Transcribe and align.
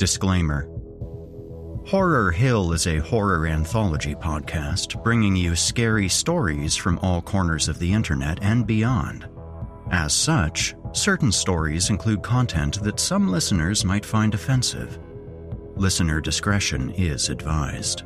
Disclaimer 0.00 0.66
Horror 1.86 2.30
Hill 2.30 2.72
is 2.72 2.86
a 2.86 3.00
horror 3.00 3.46
anthology 3.46 4.14
podcast 4.14 5.04
bringing 5.04 5.36
you 5.36 5.54
scary 5.54 6.08
stories 6.08 6.74
from 6.74 6.98
all 7.00 7.20
corners 7.20 7.68
of 7.68 7.78
the 7.78 7.92
internet 7.92 8.38
and 8.42 8.66
beyond. 8.66 9.28
As 9.90 10.14
such, 10.14 10.74
certain 10.92 11.30
stories 11.30 11.90
include 11.90 12.22
content 12.22 12.82
that 12.82 12.98
some 12.98 13.30
listeners 13.30 13.84
might 13.84 14.06
find 14.06 14.32
offensive. 14.32 14.98
Listener 15.76 16.22
discretion 16.22 16.88
is 16.92 17.28
advised. 17.28 18.04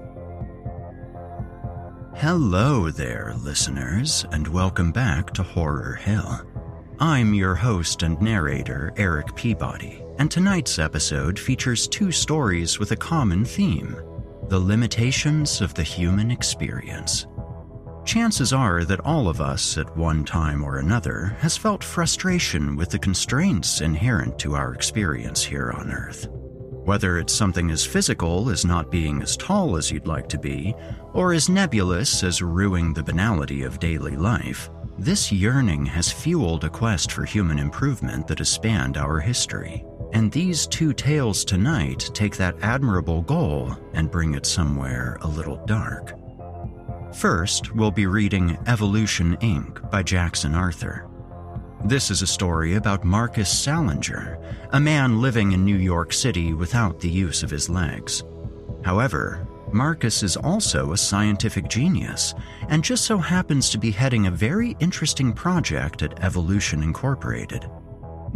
Hello 2.16 2.90
there, 2.90 3.34
listeners, 3.38 4.26
and 4.32 4.48
welcome 4.48 4.90
back 4.90 5.32
to 5.34 5.44
Horror 5.44 5.94
Hill. 5.94 6.40
I'm 6.98 7.34
your 7.34 7.54
host 7.54 8.02
and 8.02 8.20
narrator, 8.20 8.92
Erik 8.96 9.36
Peabody 9.36 10.03
and 10.18 10.30
tonight's 10.30 10.78
episode 10.78 11.38
features 11.38 11.88
two 11.88 12.12
stories 12.12 12.78
with 12.78 12.92
a 12.92 12.96
common 12.96 13.44
theme 13.44 13.96
the 14.48 14.58
limitations 14.58 15.62
of 15.62 15.72
the 15.72 15.82
human 15.82 16.30
experience. 16.30 17.26
Chances 18.04 18.52
are 18.52 18.84
that 18.84 19.00
all 19.00 19.28
of 19.28 19.40
us, 19.40 19.78
at 19.78 19.96
one 19.96 20.22
time 20.22 20.62
or 20.62 20.76
another, 20.76 21.34
has 21.40 21.56
felt 21.56 21.82
frustration 21.82 22.76
with 22.76 22.90
the 22.90 22.98
constraints 22.98 23.80
inherent 23.80 24.38
to 24.40 24.54
our 24.54 24.74
experience 24.74 25.42
here 25.42 25.72
on 25.72 25.90
Earth. 25.90 26.28
Whether 26.84 27.18
it's 27.18 27.32
something 27.32 27.70
as 27.70 27.86
physical 27.86 28.50
as 28.50 28.66
not 28.66 28.90
being 28.90 29.22
as 29.22 29.38
tall 29.38 29.78
as 29.78 29.90
you'd 29.90 30.06
like 30.06 30.28
to 30.28 30.38
be, 30.38 30.74
or 31.14 31.32
as 31.32 31.48
nebulous 31.48 32.22
as 32.22 32.42
ruining 32.42 32.92
the 32.92 33.02
banality 33.02 33.62
of 33.62 33.80
daily 33.80 34.16
life, 34.16 34.68
this 34.98 35.32
yearning 35.32 35.86
has 35.86 36.12
fueled 36.12 36.64
a 36.64 36.68
quest 36.68 37.10
for 37.10 37.24
human 37.24 37.58
improvement 37.58 38.26
that 38.26 38.38
has 38.38 38.50
spanned 38.50 38.98
our 38.98 39.18
history. 39.18 39.82
And 40.14 40.30
these 40.30 40.68
two 40.68 40.92
tales 40.92 41.44
tonight 41.44 42.08
take 42.14 42.36
that 42.36 42.54
admirable 42.62 43.22
goal 43.22 43.76
and 43.94 44.10
bring 44.10 44.34
it 44.34 44.46
somewhere 44.46 45.18
a 45.22 45.26
little 45.26 45.56
dark. 45.66 46.14
First, 47.12 47.74
we'll 47.74 47.90
be 47.90 48.06
reading 48.06 48.56
Evolution 48.68 49.36
Inc. 49.38 49.90
by 49.90 50.04
Jackson 50.04 50.54
Arthur. 50.54 51.08
This 51.84 52.12
is 52.12 52.22
a 52.22 52.28
story 52.28 52.76
about 52.76 53.04
Marcus 53.04 53.50
Salinger, 53.50 54.38
a 54.70 54.78
man 54.78 55.20
living 55.20 55.50
in 55.50 55.64
New 55.64 55.76
York 55.76 56.12
City 56.12 56.54
without 56.54 57.00
the 57.00 57.10
use 57.10 57.42
of 57.42 57.50
his 57.50 57.68
legs. 57.68 58.22
However, 58.84 59.48
Marcus 59.72 60.22
is 60.22 60.36
also 60.36 60.92
a 60.92 60.96
scientific 60.96 61.68
genius 61.68 62.34
and 62.68 62.84
just 62.84 63.04
so 63.04 63.18
happens 63.18 63.68
to 63.70 63.78
be 63.78 63.90
heading 63.90 64.28
a 64.28 64.30
very 64.30 64.76
interesting 64.78 65.32
project 65.32 66.02
at 66.02 66.22
Evolution 66.22 66.84
Incorporated. 66.84 67.68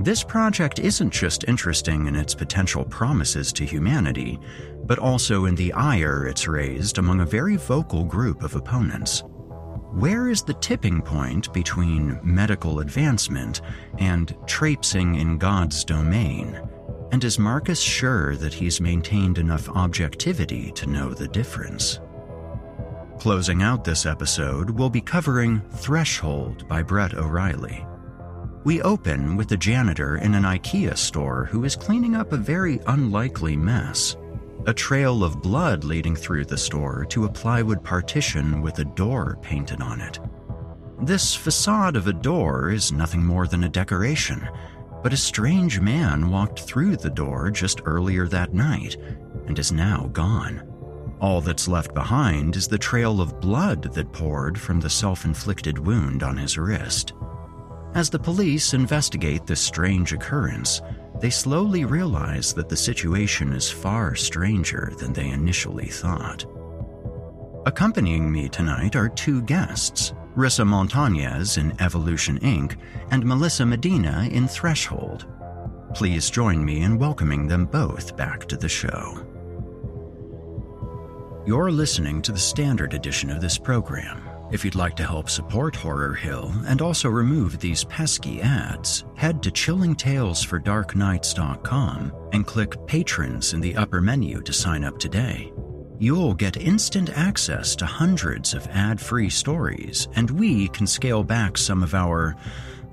This 0.00 0.22
project 0.22 0.78
isn't 0.78 1.10
just 1.10 1.42
interesting 1.48 2.06
in 2.06 2.14
its 2.14 2.32
potential 2.32 2.84
promises 2.84 3.53
to 3.54 3.64
humanity, 3.64 4.38
but 4.84 5.00
also 5.00 5.47
in 5.47 5.56
the 5.56 5.72
ire 5.72 6.28
it's 6.28 6.47
raised 6.47 6.98
among 6.98 7.20
a 7.20 7.26
very 7.26 7.56
vocal 7.56 8.04
group 8.04 8.44
of 8.44 8.54
opponents. 8.54 9.25
Where 9.91 10.28
is 10.28 10.42
the 10.42 10.54
tipping 10.54 11.03
point 11.03 11.53
between 11.53 12.20
medical 12.22 12.78
advancement 12.78 13.60
and 13.98 14.36
traipsing 14.47 15.16
in 15.16 15.36
God's 15.36 15.84
domain? 15.84 16.62
And 17.10 17.24
is 17.24 17.41
Marcus 17.41 17.80
sure 17.80 18.36
that 18.36 18.54
he's 18.54 18.80
maintained 18.80 19.39
enough 19.39 19.68
objectivity 19.68 20.71
to 20.77 20.86
know 20.86 21.12
the 21.12 21.27
difference? 21.27 21.98
Closing 23.18 23.65
out 23.65 23.83
this 23.83 24.06
episode, 24.06 24.71
we'll 24.71 24.91
be 24.91 25.00
covering 25.00 25.60
Threshold 25.72 26.68
by 26.68 26.84
Brett 26.84 27.15
O'Reilly. 27.15 27.84
We 28.68 28.82
open 28.82 29.38
with 29.38 29.50
a 29.53 29.56
janitor 29.56 30.18
in 30.18 30.34
an 30.34 30.42
IKEA 30.42 30.94
store 30.98 31.47
who 31.47 31.65
is 31.65 31.74
cleaning 31.74 32.15
up 32.15 32.32
a 32.32 32.36
very 32.36 32.80
unlikely 32.86 33.56
mess. 33.56 34.15
A 34.66 34.74
trail 34.74 35.24
of 35.24 35.41
blood 35.41 35.84
leading 35.84 36.15
through 36.15 36.44
the 36.44 36.59
store 36.59 37.06
to 37.06 37.24
a 37.24 37.30
plywood 37.30 37.82
partition 37.82 38.60
with 38.60 38.78
a 38.78 38.84
door 38.84 39.38
painted 39.41 39.80
on 39.80 40.03
it. 40.03 40.20
This 41.00 41.34
facade 41.34 41.97
of 41.97 42.09
a 42.09 42.12
door 42.12 42.68
is 42.68 42.92
nothing 42.92 43.24
more 43.24 43.47
than 43.47 43.65
a 43.65 43.70
decoration, 43.70 44.47
but 45.03 45.14
a 45.14 45.16
strange 45.16 45.80
man 45.80 46.28
walked 46.28 46.60
through 46.60 46.98
the 46.98 47.09
door 47.09 47.50
just 47.50 47.80
earlier 47.86 48.28
that 48.28 48.53
night 48.53 48.98
and 49.47 49.59
is 49.59 49.72
now 49.72 50.10
gone. 50.12 50.62
All 51.22 51.41
that's 51.41 51.68
left 51.68 51.94
behind 51.94 52.54
is 52.54 52.68
the 52.68 52.76
trail 52.76 53.22
of 53.22 53.41
blood 53.41 53.94
that 53.94 54.12
poured 54.12 54.60
from 54.60 54.78
the 54.78 54.91
self 54.91 55.24
inflicted 55.24 55.78
wound 55.78 56.22
on 56.22 56.36
his 56.36 56.59
wrist. 56.59 57.14
As 57.94 58.10
the 58.10 58.18
police 58.18 58.74
investigate 58.74 59.46
this 59.46 59.60
strange 59.60 60.12
occurrence, 60.12 60.82
they 61.20 61.30
slowly 61.30 61.84
realize 61.84 62.52
that 62.54 62.68
the 62.68 62.76
situation 62.76 63.52
is 63.52 63.70
far 63.70 64.14
stranger 64.14 64.92
than 64.98 65.12
they 65.12 65.30
initially 65.30 65.88
thought. 65.88 66.44
Accompanying 67.66 68.30
me 68.30 68.48
tonight 68.48 68.94
are 68.94 69.08
two 69.08 69.42
guests 69.42 70.12
Rissa 70.36 70.64
Montañez 70.64 71.58
in 71.58 71.74
Evolution 71.80 72.38
Inc., 72.40 72.76
and 73.10 73.26
Melissa 73.26 73.66
Medina 73.66 74.28
in 74.30 74.46
Threshold. 74.46 75.26
Please 75.94 76.30
join 76.30 76.64
me 76.64 76.82
in 76.82 76.98
welcoming 76.98 77.48
them 77.48 77.64
both 77.64 78.16
back 78.16 78.46
to 78.46 78.56
the 78.56 78.68
show. 78.68 79.26
You're 81.44 81.72
listening 81.72 82.22
to 82.22 82.30
the 82.30 82.38
standard 82.38 82.94
edition 82.94 83.30
of 83.30 83.40
this 83.40 83.58
program. 83.58 84.28
If 84.50 84.65
you'd 84.65 84.74
like 84.74 84.97
to 84.97 85.06
help 85.06 85.28
support 85.28 85.77
Horror 85.77 86.15
Hill 86.15 86.50
and 86.66 86.80
also 86.80 87.10
remove 87.10 87.60
these 87.60 87.84
pesky 87.84 88.41
ads, 88.41 89.04
head 89.15 89.42
to 89.42 89.50
chillingtalesfordarknights.com 89.50 92.12
and 92.33 92.47
click 92.47 92.86
Patrons 92.86 93.53
in 93.53 93.60
the 93.60 93.77
upper 93.77 94.00
menu 94.00 94.41
to 94.41 94.53
sign 94.54 94.84
up 94.84 94.98
today. 94.98 95.53
You'll 95.98 96.33
get 96.33 96.56
instant 96.56 97.10
access 97.10 97.77
to 97.77 97.84
hundreds 97.84 98.54
of 98.54 98.66
ad 98.68 98.98
free 98.98 99.28
stories, 99.28 100.09
and 100.15 100.30
we 100.30 100.68
can 100.68 100.86
scale 100.86 101.22
back 101.22 101.59
some 101.59 101.83
of 101.83 101.92
our 101.92 102.34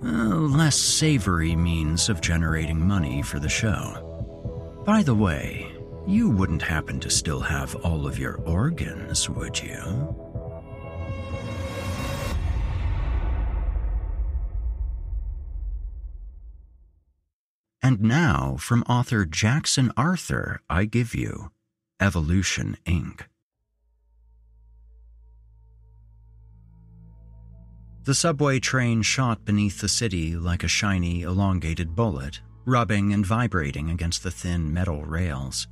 uh, 0.03 0.07
less 0.07 0.75
savory 0.75 1.55
means 1.55 2.09
of 2.09 2.19
generating 2.19 2.85
money 2.85 3.21
for 3.21 3.39
the 3.39 3.47
show. 3.47 4.81
By 4.85 5.03
the 5.03 5.15
way, 5.15 5.71
you 6.05 6.29
wouldn't 6.29 6.63
happen 6.63 6.99
to 6.99 7.09
still 7.09 7.39
have 7.39 7.77
all 7.77 8.05
of 8.05 8.19
your 8.19 8.41
organs, 8.41 9.29
would 9.29 9.63
you? 9.63 10.24
And 17.85 18.01
now, 18.01 18.57
from 18.57 18.81
author 18.89 19.25
Jackson 19.27 19.91
Arthur, 19.95 20.59
I 20.67 20.85
give 20.85 21.13
you 21.13 21.51
Evolution 22.01 22.77
Inc. 22.87 23.21
The 28.05 28.15
subway 28.15 28.59
train 28.59 29.03
shot 29.03 29.45
beneath 29.45 29.81
the 29.81 29.87
city 29.87 30.35
like 30.35 30.63
a 30.63 30.67
shiny, 30.67 31.21
elongated 31.21 31.95
bullet, 31.95 32.41
rubbing 32.65 33.13
and 33.13 33.23
vibrating 33.23 33.91
against 33.91 34.23
the 34.23 34.31
thin 34.31 34.73
metal 34.73 35.05
rails. 35.05 35.67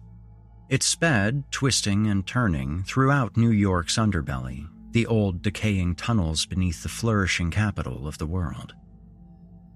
It 0.69 0.83
sped, 0.83 1.44
twisting 1.50 2.06
and 2.06 2.27
turning, 2.27 2.83
throughout 2.83 3.38
New 3.38 3.50
York's 3.50 3.98
underbelly, 3.98 4.68
the 4.92 5.07
old 5.07 5.42
decaying 5.42 5.95
tunnels 5.95 6.45
beneath 6.45 6.83
the 6.83 6.89
flourishing 6.89 7.50
capital 7.50 8.07
of 8.07 8.19
the 8.19 8.27
world. 8.27 8.75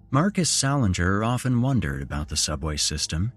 Marcus 0.09 0.49
Salinger 0.49 1.23
often 1.23 1.61
wondered 1.61 2.01
about 2.01 2.29
the 2.29 2.37
subway 2.37 2.77
system 2.77 3.33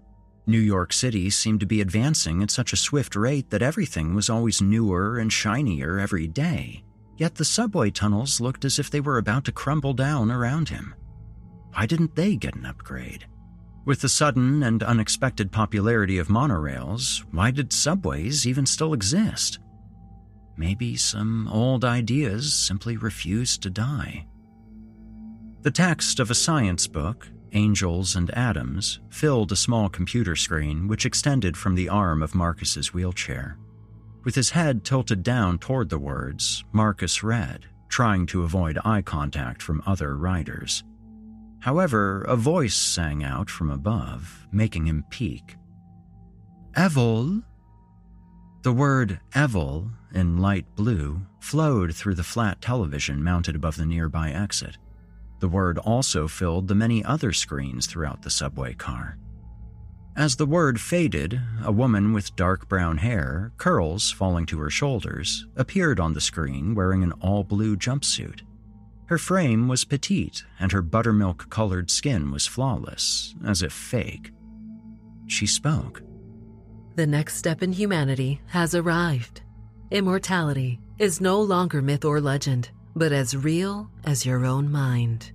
New 0.47 0.59
York 0.59 0.91
City 0.91 1.29
seemed 1.29 1.59
to 1.59 1.65
be 1.65 1.81
advancing 1.81 2.41
at 2.41 2.49
such 2.49 2.73
a 2.73 2.77
swift 2.77 3.15
rate 3.15 3.49
that 3.49 3.61
everything 3.61 4.15
was 4.15 4.29
always 4.29 4.61
newer 4.61 5.19
and 5.19 5.31
shinier 5.31 5.99
every 5.99 6.27
day, 6.27 6.83
yet 7.17 7.35
the 7.35 7.45
subway 7.45 7.91
tunnels 7.91 8.41
looked 8.41 8.65
as 8.65 8.79
if 8.79 8.89
they 8.89 9.01
were 9.01 9.17
about 9.17 9.45
to 9.45 9.51
crumble 9.51 9.93
down 9.93 10.31
around 10.31 10.69
him. 10.69 10.95
Why 11.73 11.85
didn't 11.85 12.15
they 12.15 12.35
get 12.35 12.55
an 12.55 12.65
upgrade? 12.65 13.27
With 13.85 14.01
the 14.01 14.09
sudden 14.09 14.63
and 14.63 14.81
unexpected 14.81 15.51
popularity 15.51 16.17
of 16.17 16.27
monorails, 16.27 17.23
why 17.31 17.51
did 17.51 17.71
subways 17.71 18.47
even 18.47 18.65
still 18.65 18.93
exist? 18.93 19.59
Maybe 20.57 20.95
some 20.95 21.47
old 21.47 21.85
ideas 21.85 22.53
simply 22.53 22.97
refused 22.97 23.61
to 23.63 23.69
die. 23.69 24.25
The 25.63 25.69
text 25.69 26.19
of 26.19 26.31
a 26.31 26.35
science 26.35 26.87
book, 26.87 27.27
angels, 27.51 28.15
and 28.15 28.31
atoms 28.31 28.99
filled 29.11 29.51
a 29.51 29.55
small 29.55 29.89
computer 29.89 30.35
screen 30.35 30.87
which 30.87 31.05
extended 31.05 31.55
from 31.55 31.75
the 31.75 31.87
arm 31.87 32.23
of 32.23 32.33
Marcus's 32.33 32.95
wheelchair. 32.95 33.59
With 34.23 34.33
his 34.33 34.49
head 34.49 34.83
tilted 34.83 35.21
down 35.21 35.59
toward 35.59 35.89
the 35.89 35.99
words, 35.99 36.63
Marcus 36.71 37.21
read, 37.21 37.65
trying 37.89 38.25
to 38.27 38.41
avoid 38.41 38.79
eye 38.83 39.03
contact 39.03 39.61
from 39.61 39.83
other 39.85 40.17
riders. 40.17 40.83
However, 41.59 42.23
a 42.23 42.35
voice 42.35 42.73
sang 42.73 43.23
out 43.23 43.47
from 43.47 43.69
above, 43.69 44.47
making 44.51 44.87
him 44.87 45.05
peek. 45.11 45.57
Evil? 46.75 47.43
The 48.63 48.73
word 48.73 49.19
Evil, 49.35 49.91
in 50.11 50.39
light 50.39 50.65
blue, 50.75 51.21
flowed 51.39 51.93
through 51.93 52.15
the 52.15 52.23
flat 52.23 52.61
television 52.61 53.23
mounted 53.23 53.55
above 53.55 53.75
the 53.75 53.85
nearby 53.85 54.31
exit. 54.31 54.79
The 55.41 55.49
word 55.49 55.79
also 55.79 56.27
filled 56.27 56.67
the 56.67 56.75
many 56.75 57.03
other 57.03 57.33
screens 57.33 57.87
throughout 57.87 58.21
the 58.21 58.29
subway 58.29 58.75
car. 58.75 59.17
As 60.15 60.35
the 60.35 60.45
word 60.45 60.79
faded, 60.79 61.41
a 61.63 61.71
woman 61.71 62.13
with 62.13 62.35
dark 62.35 62.69
brown 62.69 62.99
hair, 62.99 63.51
curls 63.57 64.11
falling 64.11 64.45
to 64.47 64.59
her 64.59 64.69
shoulders, 64.69 65.47
appeared 65.55 65.99
on 65.99 66.13
the 66.13 66.21
screen 66.21 66.75
wearing 66.75 67.01
an 67.01 67.13
all 67.13 67.43
blue 67.43 67.75
jumpsuit. 67.75 68.41
Her 69.07 69.17
frame 69.17 69.67
was 69.67 69.83
petite, 69.83 70.43
and 70.59 70.71
her 70.71 70.83
buttermilk 70.83 71.49
colored 71.49 71.89
skin 71.89 72.29
was 72.29 72.45
flawless, 72.45 73.33
as 73.43 73.63
if 73.63 73.73
fake. 73.73 74.31
She 75.25 75.47
spoke. 75.47 76.03
The 76.97 77.07
next 77.07 77.37
step 77.37 77.63
in 77.63 77.73
humanity 77.73 78.41
has 78.47 78.75
arrived. 78.75 79.41
Immortality 79.89 80.79
is 80.99 81.19
no 81.19 81.41
longer 81.41 81.81
myth 81.81 82.05
or 82.05 82.21
legend 82.21 82.69
but 82.95 83.11
as 83.11 83.35
real 83.35 83.89
as 84.03 84.25
your 84.25 84.45
own 84.45 84.71
mind. 84.71 85.31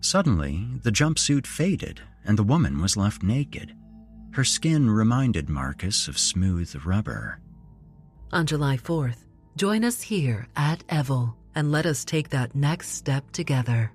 Suddenly, 0.00 0.66
the 0.82 0.92
jumpsuit 0.92 1.46
faded 1.46 2.00
and 2.24 2.38
the 2.38 2.44
woman 2.44 2.80
was 2.80 2.96
left 2.96 3.22
naked. 3.22 3.74
Her 4.32 4.44
skin 4.44 4.90
reminded 4.90 5.48
Marcus 5.48 6.08
of 6.08 6.18
smooth 6.18 6.74
rubber. 6.84 7.40
On 8.32 8.44
July 8.44 8.76
4th, 8.76 9.26
join 9.56 9.84
us 9.84 10.02
here 10.02 10.46
at 10.56 10.84
Evil 10.92 11.36
and 11.54 11.72
let 11.72 11.86
us 11.86 12.04
take 12.04 12.28
that 12.30 12.54
next 12.54 12.90
step 12.90 13.30
together. 13.32 13.92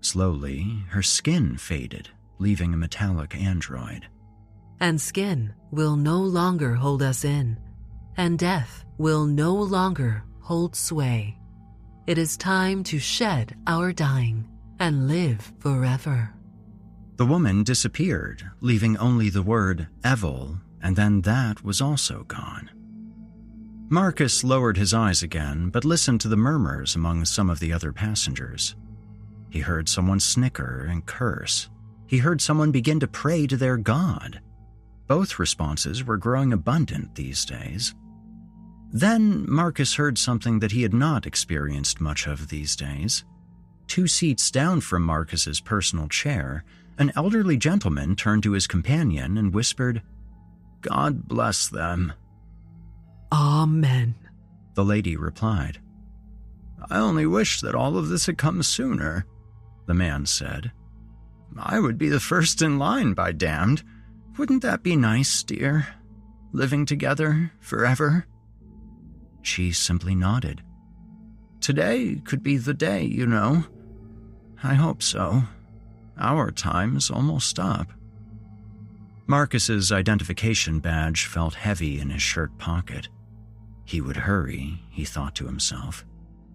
Slowly, 0.00 0.84
her 0.88 1.02
skin 1.02 1.58
faded, 1.58 2.08
leaving 2.38 2.72
a 2.72 2.76
metallic 2.76 3.36
android. 3.36 4.06
And 4.80 4.98
skin 4.98 5.52
will 5.70 5.96
no 5.96 6.18
longer 6.18 6.74
hold 6.74 7.02
us 7.02 7.24
in, 7.24 7.58
and 8.16 8.38
death 8.38 8.84
will 8.96 9.26
no 9.26 9.54
longer 9.54 10.24
hold 10.40 10.74
sway. 10.74 11.36
It 12.06 12.18
is 12.18 12.36
time 12.36 12.82
to 12.84 12.98
shed 12.98 13.56
our 13.66 13.92
dying 13.92 14.48
and 14.78 15.06
live 15.06 15.52
forever. 15.58 16.32
The 17.16 17.26
woman 17.26 17.62
disappeared, 17.62 18.50
leaving 18.60 18.96
only 18.96 19.28
the 19.28 19.42
word 19.42 19.88
Evil, 20.04 20.58
and 20.80 20.96
then 20.96 21.20
that 21.22 21.62
was 21.62 21.80
also 21.80 22.24
gone. 22.24 22.70
Marcus 23.90 24.42
lowered 24.42 24.76
his 24.76 24.94
eyes 24.94 25.22
again, 25.22 25.68
but 25.68 25.84
listened 25.84 26.20
to 26.22 26.28
the 26.28 26.36
murmurs 26.36 26.96
among 26.96 27.24
some 27.26 27.50
of 27.50 27.60
the 27.60 27.72
other 27.72 27.92
passengers. 27.92 28.76
He 29.50 29.60
heard 29.60 29.88
someone 29.88 30.20
snicker 30.20 30.86
and 30.88 31.04
curse. 31.04 31.68
He 32.06 32.18
heard 32.18 32.40
someone 32.40 32.70
begin 32.70 33.00
to 33.00 33.08
pray 33.08 33.46
to 33.48 33.56
their 33.56 33.76
God. 33.76 34.40
Both 35.06 35.38
responses 35.38 36.04
were 36.04 36.16
growing 36.16 36.52
abundant 36.52 37.16
these 37.16 37.44
days. 37.44 37.94
Then 38.92 39.44
Marcus 39.48 39.94
heard 39.94 40.18
something 40.18 40.58
that 40.58 40.72
he 40.72 40.82
had 40.82 40.94
not 40.94 41.26
experienced 41.26 42.00
much 42.00 42.26
of 42.26 42.48
these 42.48 42.74
days. 42.74 43.24
Two 43.86 44.06
seats 44.06 44.50
down 44.50 44.80
from 44.80 45.02
Marcus's 45.02 45.60
personal 45.60 46.08
chair, 46.08 46.64
an 46.98 47.12
elderly 47.16 47.56
gentleman 47.56 48.16
turned 48.16 48.42
to 48.42 48.52
his 48.52 48.66
companion 48.66 49.38
and 49.38 49.54
whispered, 49.54 50.02
God 50.80 51.28
bless 51.28 51.68
them. 51.68 52.12
Amen, 53.32 54.14
the 54.74 54.84
lady 54.84 55.16
replied. 55.16 55.78
I 56.90 56.98
only 56.98 57.26
wish 57.26 57.60
that 57.60 57.74
all 57.74 57.96
of 57.96 58.08
this 58.08 58.26
had 58.26 58.38
come 58.38 58.62
sooner, 58.62 59.26
the 59.86 59.94
man 59.94 60.26
said. 60.26 60.72
I 61.56 61.78
would 61.80 61.98
be 61.98 62.08
the 62.08 62.20
first 62.20 62.62
in 62.62 62.78
line, 62.78 63.12
by 63.12 63.32
damned. 63.32 63.82
Wouldn't 64.38 64.62
that 64.62 64.82
be 64.82 64.96
nice, 64.96 65.42
dear? 65.42 65.86
Living 66.52 66.86
together 66.86 67.52
forever? 67.60 68.26
She 69.42 69.72
simply 69.72 70.14
nodded. 70.14 70.62
Today 71.60 72.20
could 72.24 72.42
be 72.42 72.56
the 72.56 72.74
day, 72.74 73.02
you 73.02 73.26
know. 73.26 73.64
I 74.62 74.74
hope 74.74 75.02
so. 75.02 75.42
Our 76.18 76.50
time's 76.50 77.10
almost 77.10 77.58
up. 77.58 77.88
Marcus's 79.26 79.92
identification 79.92 80.80
badge 80.80 81.26
felt 81.26 81.54
heavy 81.54 82.00
in 82.00 82.10
his 82.10 82.22
shirt 82.22 82.56
pocket. 82.58 83.08
He 83.84 84.00
would 84.00 84.16
hurry, 84.16 84.82
he 84.90 85.04
thought 85.04 85.34
to 85.36 85.46
himself. 85.46 86.04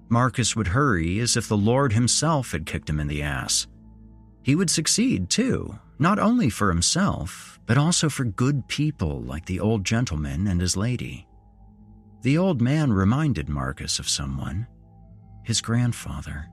Marcus 0.10 0.56
would 0.56 0.68
hurry 0.68 1.20
as 1.20 1.36
if 1.36 1.48
the 1.48 1.58
Lord 1.58 1.94
himself 1.94 2.52
had 2.52 2.66
kicked 2.66 2.90
him 2.90 3.00
in 3.00 3.08
the 3.08 3.24
ass. 3.24 3.68
He 4.44 4.56
would 4.56 4.70
succeed, 4.70 5.30
too, 5.30 5.80
not 5.98 6.20
only 6.20 6.50
for 6.50 6.70
himself, 6.70 7.60
but 7.66 7.78
also 7.78 8.10
for 8.10 8.26
good 8.26 8.68
people 8.68 9.22
like 9.22 9.46
the 9.46 9.60
old 9.60 9.84
gentleman 9.84 10.48
and 10.48 10.62
his 10.62 10.78
lady. 10.78 11.28
The 12.26 12.40
old 12.40 12.60
man 12.60 12.92
reminded 12.92 13.50
Marcus 13.50 14.00
of 14.00 14.10
someone 14.10 14.66
his 15.44 15.62
grandfather. 15.62 16.48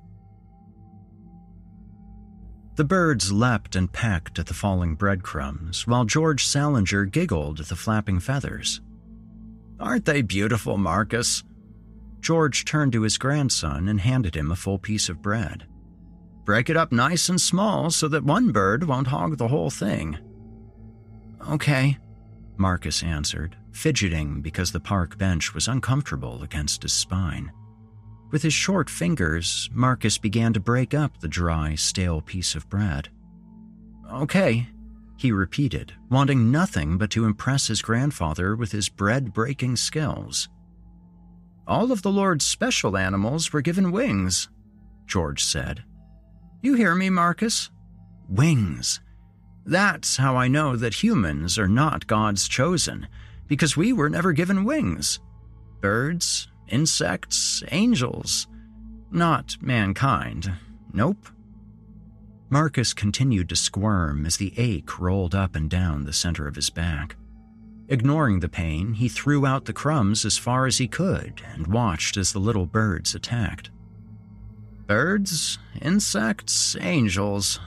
The 2.77 2.85
birds 2.85 3.33
leapt 3.33 3.75
and 3.75 3.91
pecked 3.91 4.39
at 4.39 4.45
the 4.45 4.53
falling 4.53 4.97
breadcrumbs, 4.97 5.87
while 5.87 6.05
George 6.05 6.45
Salinger 6.45 7.07
giggled 7.07 7.59
at 7.59 7.69
the 7.69 7.75
flapping 7.75 8.21
feathers. 8.21 8.83
Aren't 9.81 10.05
they 10.05 10.21
beautiful, 10.21 10.77
Marcus? 10.77 11.43
George 12.21 12.67
turned 12.67 12.93
to 12.93 13.01
his 13.01 13.17
grandson 13.17 13.89
and 13.89 13.99
handed 13.99 14.37
him 14.37 14.51
a 14.51 14.57
full 14.57 14.79
piece 14.79 15.09
of 15.09 15.23
bread. 15.23 15.67
Break 16.45 16.69
it 16.69 16.77
up 16.77 16.93
nice 16.93 17.31
and 17.31 17.41
small 17.41 17.91
so 17.91 18.09
that 18.09 18.25
one 18.25 18.53
bird 18.53 18.85
won't 18.85 19.07
hog 19.07 19.39
the 19.39 19.49
whole 19.49 19.71
thing. 19.71 20.19
Okay, 21.49 21.97
Marcus 22.59 23.03
answered, 23.03 23.57
fidgeting 23.73 24.41
because 24.41 24.73
the 24.73 24.81
park 24.81 25.19
bench 25.19 25.55
was 25.55 25.69
uncomfortable 25.69 26.43
against 26.43 26.83
his 26.83 26.93
spine. 26.93 27.53
With 28.31 28.43
his 28.43 28.55
short 28.55 28.89
fingers, 28.89 29.69
Marcus 29.73 30.17
began 30.17 30.53
to 30.55 30.61
break 30.61 30.95
up 30.95 31.19
the 31.21 31.29
dry, 31.29 31.75
stale 31.75 32.21
piece 32.21 32.55
of 32.55 32.69
bread. 32.69 33.09
Okay, 34.11 34.69
he 35.17 35.33
repeated, 35.33 35.93
wanting 36.11 36.51
nothing 36.51 36.99
but 36.99 37.11
to 37.11 37.25
impress 37.25 37.67
his 37.67 37.83
grandfather 37.83 38.57
with 38.57 38.73
his 38.73 38.89
bread 38.89 39.33
breaking 39.33 39.77
skills. 39.77 40.49
All 41.67 41.93
of 41.93 42.03
the 42.03 42.11
Lord's 42.11 42.45
special 42.45 42.97
animals 42.97 43.53
were 43.53 43.61
given 43.61 43.93
wings, 43.93 44.49
George 45.07 45.45
said. 45.45 45.85
You 46.61 46.75
hear 46.75 46.95
me, 46.95 47.11
Marcus? 47.11 47.71
Wings. 48.29 49.01
That's 49.65 50.17
how 50.17 50.37
I 50.37 50.49
know 50.49 50.75
that 50.75 51.03
humans 51.03 51.59
are 51.59 51.69
not 51.69 52.07
God's 52.07 52.49
chosen, 52.49 53.07
because 53.53 53.77
we 53.77 53.93
were 53.93 54.09
never 54.09 54.33
given 54.33 54.65
wings. 54.65 55.21
Birds, 55.83 56.49
insects, 56.69 57.63
angels. 57.71 58.47
Not 59.11 59.59
mankind. 59.61 60.51
Nope. 60.91 61.29
Marcus 62.49 62.95
continued 62.95 63.51
to 63.51 63.57
squirm 63.57 64.25
as 64.25 64.39
the 64.39 64.55
ache 64.57 64.99
rolled 64.99 65.35
up 65.35 65.55
and 65.55 65.69
down 65.69 66.05
the 66.05 66.15
center 66.15 66.47
of 66.47 66.57
his 66.57 66.71
back. 66.71 67.17
Ignoring 67.89 68.41
the 68.41 68.49
pain, 68.49 68.95
he 68.95 69.07
threw 69.07 69.45
out 69.45 69.67
the 69.67 69.75
crumbs 69.75 70.25
as 70.25 70.39
far 70.39 70.65
as 70.65 70.79
he 70.79 70.89
could 70.89 71.43
and 71.53 71.67
watched 71.67 72.17
as 72.17 72.33
the 72.33 72.39
little 72.39 72.65
birds 72.65 73.15
attacked. 73.15 73.71
Birds, 74.87 75.59
insects, 75.83 76.75
angels. 76.81 77.61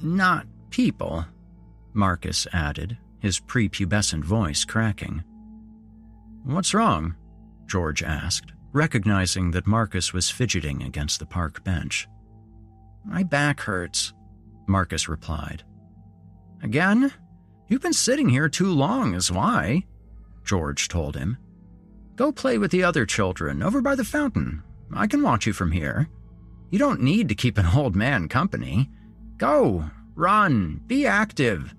Not 0.00 0.46
people, 0.70 1.26
Marcus 1.92 2.46
added, 2.54 2.96
his 3.20 3.40
prepubescent 3.40 4.24
voice 4.24 4.64
cracking. 4.64 5.22
What's 6.44 6.74
wrong? 6.74 7.14
George 7.66 8.02
asked, 8.02 8.52
recognizing 8.72 9.50
that 9.52 9.66
Marcus 9.66 10.12
was 10.12 10.30
fidgeting 10.30 10.82
against 10.82 11.18
the 11.18 11.26
park 11.26 11.62
bench. 11.64 12.08
My 13.04 13.22
back 13.22 13.60
hurts, 13.60 14.12
Marcus 14.66 15.08
replied. 15.08 15.62
Again? 16.62 17.12
You've 17.68 17.82
been 17.82 17.92
sitting 17.92 18.28
here 18.28 18.48
too 18.48 18.72
long, 18.72 19.14
is 19.14 19.30
why, 19.30 19.84
George 20.44 20.88
told 20.88 21.16
him. 21.16 21.38
Go 22.16 22.32
play 22.32 22.58
with 22.58 22.70
the 22.70 22.84
other 22.84 23.06
children 23.06 23.62
over 23.62 23.80
by 23.80 23.94
the 23.94 24.04
fountain. 24.04 24.62
I 24.92 25.06
can 25.06 25.22
watch 25.22 25.46
you 25.46 25.52
from 25.52 25.70
here. 25.70 26.08
You 26.70 26.78
don't 26.78 27.00
need 27.00 27.28
to 27.28 27.34
keep 27.34 27.58
an 27.58 27.66
old 27.66 27.94
man 27.94 28.28
company. 28.28 28.90
Go, 29.36 29.88
run, 30.14 30.80
be 30.86 31.06
active. 31.06 31.74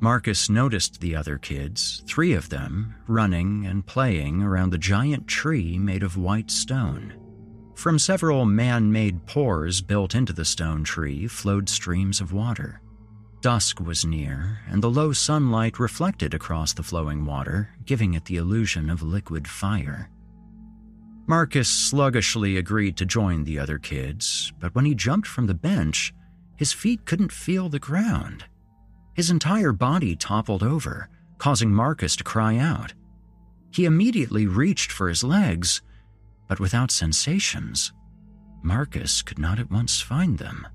Marcus 0.00 0.48
noticed 0.48 1.00
the 1.00 1.16
other 1.16 1.38
kids, 1.38 2.04
three 2.06 2.32
of 2.32 2.48
them, 2.48 2.94
running 3.08 3.66
and 3.66 3.84
playing 3.84 4.42
around 4.42 4.70
the 4.70 4.78
giant 4.78 5.26
tree 5.26 5.76
made 5.76 6.04
of 6.04 6.16
white 6.16 6.50
stone. 6.50 7.14
From 7.74 7.98
several 7.98 8.44
man 8.44 8.92
made 8.92 9.26
pores 9.26 9.80
built 9.80 10.14
into 10.14 10.32
the 10.32 10.44
stone 10.44 10.84
tree 10.84 11.26
flowed 11.26 11.68
streams 11.68 12.20
of 12.20 12.32
water. 12.32 12.80
Dusk 13.40 13.80
was 13.80 14.04
near, 14.04 14.60
and 14.68 14.82
the 14.82 14.90
low 14.90 15.12
sunlight 15.12 15.78
reflected 15.78 16.34
across 16.34 16.72
the 16.72 16.82
flowing 16.82 17.24
water, 17.24 17.70
giving 17.84 18.14
it 18.14 18.24
the 18.24 18.36
illusion 18.36 18.90
of 18.90 19.02
liquid 19.02 19.46
fire. 19.46 20.10
Marcus 21.26 21.68
sluggishly 21.68 22.56
agreed 22.56 22.96
to 22.96 23.04
join 23.04 23.44
the 23.44 23.58
other 23.58 23.78
kids, 23.78 24.52
but 24.60 24.74
when 24.74 24.84
he 24.84 24.94
jumped 24.94 25.28
from 25.28 25.46
the 25.46 25.54
bench, 25.54 26.14
his 26.56 26.72
feet 26.72 27.04
couldn't 27.04 27.32
feel 27.32 27.68
the 27.68 27.78
ground. 27.78 28.44
His 29.18 29.30
entire 29.30 29.72
body 29.72 30.14
toppled 30.14 30.62
over, 30.62 31.08
causing 31.38 31.74
Marcus 31.74 32.14
to 32.14 32.22
cry 32.22 32.56
out. 32.56 32.94
He 33.72 33.84
immediately 33.84 34.46
reached 34.46 34.92
for 34.92 35.08
his 35.08 35.24
legs, 35.24 35.82
but 36.46 36.60
without 36.60 36.92
sensations. 36.92 37.92
Marcus 38.62 39.22
could 39.22 39.40
not 39.40 39.58
at 39.58 39.72
once 39.72 40.00
find 40.00 40.38
them. 40.38 40.68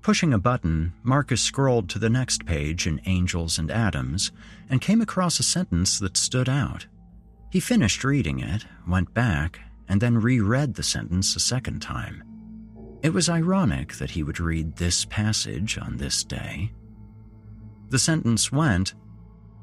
Pushing 0.00 0.32
a 0.32 0.38
button, 0.38 0.94
Marcus 1.02 1.42
scrolled 1.42 1.90
to 1.90 1.98
the 1.98 2.08
next 2.08 2.46
page 2.46 2.86
in 2.86 3.02
Angels 3.04 3.58
and 3.58 3.70
Atoms 3.70 4.32
and 4.70 4.80
came 4.80 5.02
across 5.02 5.38
a 5.38 5.42
sentence 5.42 5.98
that 5.98 6.16
stood 6.16 6.48
out. 6.48 6.86
He 7.50 7.60
finished 7.60 8.04
reading 8.04 8.40
it, 8.40 8.64
went 8.88 9.12
back, 9.12 9.60
and 9.86 10.00
then 10.00 10.16
reread 10.16 10.76
the 10.76 10.82
sentence 10.82 11.36
a 11.36 11.40
second 11.40 11.82
time. 11.82 12.27
It 13.02 13.14
was 13.14 13.28
ironic 13.28 13.94
that 13.94 14.10
he 14.10 14.22
would 14.22 14.40
read 14.40 14.76
this 14.76 15.04
passage 15.04 15.78
on 15.78 15.96
this 15.96 16.24
day. 16.24 16.72
The 17.90 17.98
sentence 17.98 18.50
went 18.50 18.94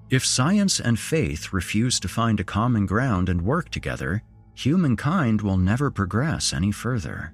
If 0.10 0.26
science 0.26 0.80
and 0.80 0.98
faith 0.98 1.52
refuse 1.52 2.00
to 2.00 2.08
find 2.08 2.40
a 2.40 2.46
common 2.46 2.86
ground 2.86 3.28
and 3.28 3.42
work 3.42 3.70
together, 3.70 4.24
humankind 4.54 5.42
will 5.42 5.58
never 5.58 5.92
progress 5.92 6.54
any 6.54 6.72
further. 6.72 7.34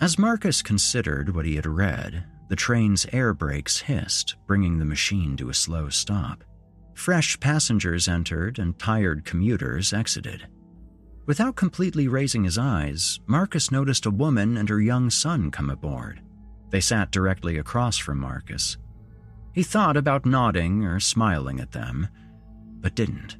As 0.00 0.18
Marcus 0.18 0.62
considered 0.62 1.34
what 1.34 1.44
he 1.44 1.56
had 1.56 1.66
read, 1.66 2.24
the 2.48 2.56
train's 2.56 3.06
air 3.12 3.32
brakes 3.34 3.80
hissed, 3.80 4.36
bringing 4.46 4.78
the 4.78 4.84
machine 4.84 5.36
to 5.36 5.50
a 5.50 5.54
slow 5.54 5.88
stop. 5.88 6.42
Fresh 6.94 7.38
passengers 7.40 8.08
entered 8.08 8.58
and 8.58 8.78
tired 8.78 9.24
commuters 9.24 9.92
exited. 9.92 10.46
Without 11.26 11.56
completely 11.56 12.06
raising 12.06 12.44
his 12.44 12.58
eyes, 12.58 13.20
Marcus 13.26 13.70
noticed 13.70 14.04
a 14.04 14.10
woman 14.10 14.56
and 14.58 14.68
her 14.68 14.80
young 14.80 15.08
son 15.08 15.50
come 15.50 15.70
aboard. 15.70 16.20
They 16.70 16.80
sat 16.80 17.10
directly 17.10 17.56
across 17.56 17.96
from 17.96 18.18
Marcus. 18.18 18.76
He 19.52 19.62
thought 19.62 19.96
about 19.96 20.26
nodding 20.26 20.84
or 20.84 21.00
smiling 21.00 21.60
at 21.60 21.72
them, 21.72 22.08
but 22.80 22.94
didn't. 22.94 23.36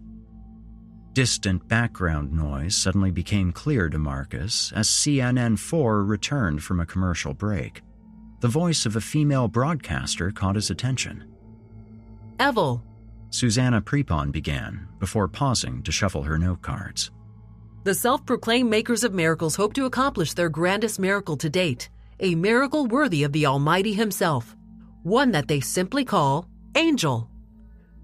Distant 1.13 1.69
background 1.69 2.33
noise 2.33 2.75
suddenly 2.75 3.11
became 3.11 3.53
clear 3.53 3.89
to 3.89 3.99
Marcus 3.99 4.73
as 4.73 4.89
CNN 4.89 5.59
4 5.59 6.05
returned 6.05 6.63
from 6.63 6.81
a 6.81 6.87
commercial 6.87 7.35
break. 7.35 7.83
The 8.41 8.49
voice 8.49 8.87
of 8.87 8.97
a 8.97 9.01
female 9.01 9.47
broadcaster 9.47 10.31
caught 10.31 10.57
his 10.57 10.71
attention. 10.71 11.25
Evel, 12.39 12.83
Susanna 13.31 13.81
Prepon 13.81 14.33
began, 14.33 14.89
before 14.99 15.29
pausing 15.29 15.83
to 15.83 15.93
shuffle 15.93 16.23
her 16.23 16.39
note 16.39 16.63
cards. 16.63 17.11
The 17.85 17.95
self 17.95 18.25
proclaimed 18.25 18.71
makers 18.71 19.05
of 19.05 19.13
miracles 19.13 19.57
hope 19.57 19.75
to 19.75 19.85
accomplish 19.85 20.33
their 20.33 20.49
grandest 20.49 20.99
miracle 20.99 21.37
to 21.37 21.51
date, 21.51 21.91
a 22.19 22.35
miracle 22.35 22.87
worthy 22.87 23.25
of 23.25 23.33
the 23.33 23.45
Almighty 23.45 23.93
Himself, 23.93 24.57
one 25.03 25.33
that 25.33 25.49
they 25.49 25.61
simply 25.61 26.03
call 26.03 26.49
Angel. 26.77 27.29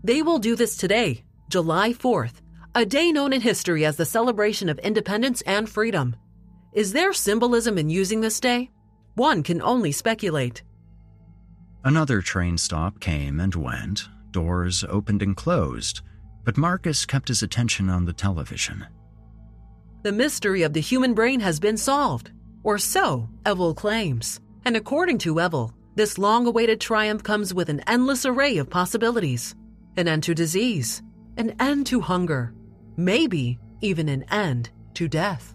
They 0.05 0.21
will 0.21 0.39
do 0.39 0.55
this 0.55 0.77
today, 0.77 1.25
July 1.49 1.95
4th, 1.95 2.43
a 2.75 2.85
day 2.85 3.11
known 3.11 3.33
in 3.33 3.41
history 3.41 3.87
as 3.87 3.97
the 3.97 4.05
celebration 4.05 4.69
of 4.69 4.79
independence 4.81 5.41
and 5.43 5.67
freedom. 5.67 6.15
Is 6.75 6.93
there 6.93 7.15
symbolism 7.15 7.79
in 7.79 7.89
using 7.89 8.21
this 8.21 8.39
day? 8.39 8.71
One 9.15 9.43
can 9.43 9.63
only 9.63 9.93
speculate. 9.93 10.63
Another 11.85 12.21
train 12.21 12.59
stop 12.59 13.01
came 13.01 13.41
and 13.41 13.55
went, 13.55 14.09
doors 14.31 14.85
opened 14.91 15.23
and 15.23 15.35
closed, 15.35 16.03
but 16.45 16.59
Marcus 16.59 17.07
kept 17.07 17.29
his 17.29 17.43
attention 17.43 17.89
on 17.89 18.05
the 18.05 18.13
television. 18.13 18.87
The 20.03 20.13
mystery 20.13 20.63
of 20.63 20.73
the 20.73 20.81
human 20.81 21.13
brain 21.13 21.41
has 21.41 21.61
been 21.61 21.77
solved, 21.77 22.31
or 22.63 22.79
so 22.79 23.29
Evel 23.45 23.77
claims. 23.77 24.41
And 24.65 24.75
according 24.75 25.19
to 25.19 25.35
Evel, 25.35 25.73
this 25.95 26.17
long 26.17 26.47
awaited 26.47 26.81
triumph 26.81 27.23
comes 27.23 27.53
with 27.53 27.69
an 27.69 27.83
endless 27.87 28.25
array 28.25 28.57
of 28.57 28.71
possibilities 28.71 29.55
an 29.97 30.09
end 30.09 30.23
to 30.23 30.35
disease, 30.35 31.03
an 31.37 31.55
end 31.61 31.85
to 31.85 32.01
hunger, 32.01 32.55
maybe 32.97 33.59
even 33.83 34.09
an 34.09 34.23
end 34.31 34.71
to 34.95 35.09
death. 35.09 35.55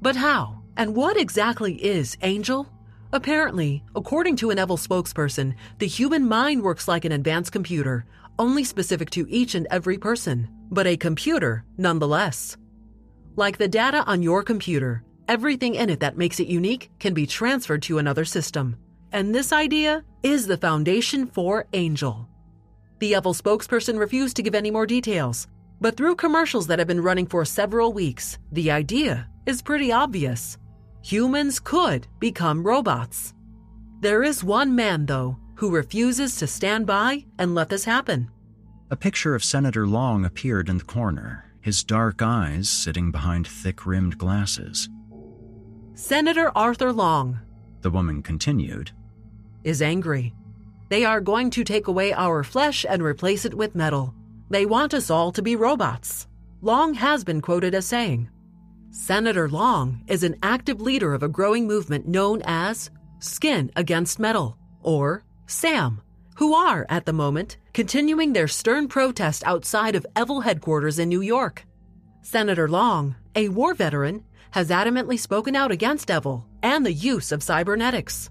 But 0.00 0.16
how 0.16 0.62
and 0.78 0.96
what 0.96 1.18
exactly 1.18 1.74
is 1.74 2.16
Angel? 2.22 2.66
Apparently, 3.12 3.84
according 3.94 4.36
to 4.36 4.50
an 4.50 4.56
Evel 4.56 4.78
spokesperson, 4.78 5.54
the 5.78 5.86
human 5.86 6.26
mind 6.26 6.62
works 6.62 6.88
like 6.88 7.04
an 7.04 7.12
advanced 7.12 7.52
computer, 7.52 8.06
only 8.38 8.64
specific 8.64 9.10
to 9.10 9.28
each 9.28 9.54
and 9.54 9.66
every 9.70 9.98
person, 9.98 10.48
but 10.70 10.86
a 10.86 10.96
computer 10.96 11.64
nonetheless. 11.76 12.56
Like 13.36 13.58
the 13.58 13.68
data 13.68 14.04
on 14.06 14.22
your 14.22 14.42
computer, 14.42 15.02
everything 15.28 15.74
in 15.74 15.90
it 15.90 16.00
that 16.00 16.16
makes 16.16 16.38
it 16.38 16.46
unique 16.46 16.90
can 17.00 17.14
be 17.14 17.26
transferred 17.26 17.82
to 17.82 17.98
another 17.98 18.24
system. 18.24 18.76
And 19.12 19.34
this 19.34 19.52
idea 19.52 20.04
is 20.22 20.46
the 20.46 20.56
foundation 20.56 21.26
for 21.26 21.66
Angel. 21.72 22.28
The 23.00 23.12
Evel 23.12 23.34
spokesperson 23.34 23.98
refused 23.98 24.36
to 24.36 24.42
give 24.42 24.54
any 24.54 24.70
more 24.70 24.86
details, 24.86 25.48
but 25.80 25.96
through 25.96 26.14
commercials 26.14 26.68
that 26.68 26.78
have 26.78 26.88
been 26.88 27.02
running 27.02 27.26
for 27.26 27.44
several 27.44 27.92
weeks, 27.92 28.38
the 28.52 28.70
idea 28.70 29.28
is 29.46 29.62
pretty 29.62 29.90
obvious. 29.92 30.56
humans 31.04 31.60
could 31.60 32.06
become 32.18 32.66
robots. 32.66 33.34
There 34.00 34.22
is 34.22 34.42
one 34.42 34.74
man, 34.74 35.04
though, 35.04 35.36
who 35.56 35.70
refuses 35.70 36.36
to 36.36 36.46
stand 36.46 36.86
by 36.86 37.26
and 37.38 37.54
let 37.54 37.68
this 37.68 37.84
happen. 37.84 38.30
A 38.90 38.96
picture 38.96 39.34
of 39.34 39.44
Senator 39.44 39.86
Long 39.86 40.24
appeared 40.24 40.68
in 40.68 40.78
the 40.78 40.84
corner, 40.84 41.43
his 41.64 41.82
dark 41.82 42.20
eyes 42.20 42.68
sitting 42.68 43.10
behind 43.10 43.46
thick 43.46 43.86
rimmed 43.86 44.18
glasses. 44.18 44.90
Senator 45.94 46.52
Arthur 46.54 46.92
Long, 46.92 47.40
the 47.80 47.88
woman 47.88 48.22
continued, 48.22 48.90
is 49.62 49.80
angry. 49.80 50.34
They 50.90 51.06
are 51.06 51.22
going 51.22 51.48
to 51.48 51.64
take 51.64 51.86
away 51.86 52.12
our 52.12 52.44
flesh 52.44 52.84
and 52.86 53.02
replace 53.02 53.46
it 53.46 53.54
with 53.54 53.74
metal. 53.74 54.14
They 54.50 54.66
want 54.66 54.92
us 54.92 55.08
all 55.08 55.32
to 55.32 55.40
be 55.40 55.56
robots. 55.56 56.26
Long 56.60 56.92
has 56.92 57.24
been 57.24 57.40
quoted 57.40 57.74
as 57.74 57.86
saying, 57.86 58.28
Senator 58.90 59.48
Long 59.48 60.04
is 60.06 60.22
an 60.22 60.36
active 60.42 60.82
leader 60.82 61.14
of 61.14 61.22
a 61.22 61.30
growing 61.30 61.66
movement 61.66 62.06
known 62.06 62.42
as 62.44 62.90
Skin 63.20 63.70
Against 63.74 64.18
Metal, 64.18 64.58
or 64.82 65.24
SAM, 65.46 66.02
who 66.34 66.54
are, 66.54 66.86
at 66.88 67.06
the 67.06 67.12
moment, 67.12 67.56
continuing 67.72 68.32
their 68.32 68.48
stern 68.48 68.88
protest 68.88 69.42
outside 69.46 69.94
of 69.94 70.06
Evil 70.18 70.40
headquarters 70.40 70.98
in 70.98 71.08
New 71.08 71.20
York. 71.20 71.64
Senator 72.22 72.68
Long, 72.68 73.16
a 73.34 73.48
war 73.48 73.74
veteran, 73.74 74.24
has 74.52 74.70
adamantly 74.70 75.18
spoken 75.18 75.54
out 75.54 75.70
against 75.70 76.10
Evil 76.10 76.46
and 76.62 76.84
the 76.84 76.92
use 76.92 77.32
of 77.32 77.42
cybernetics. 77.42 78.30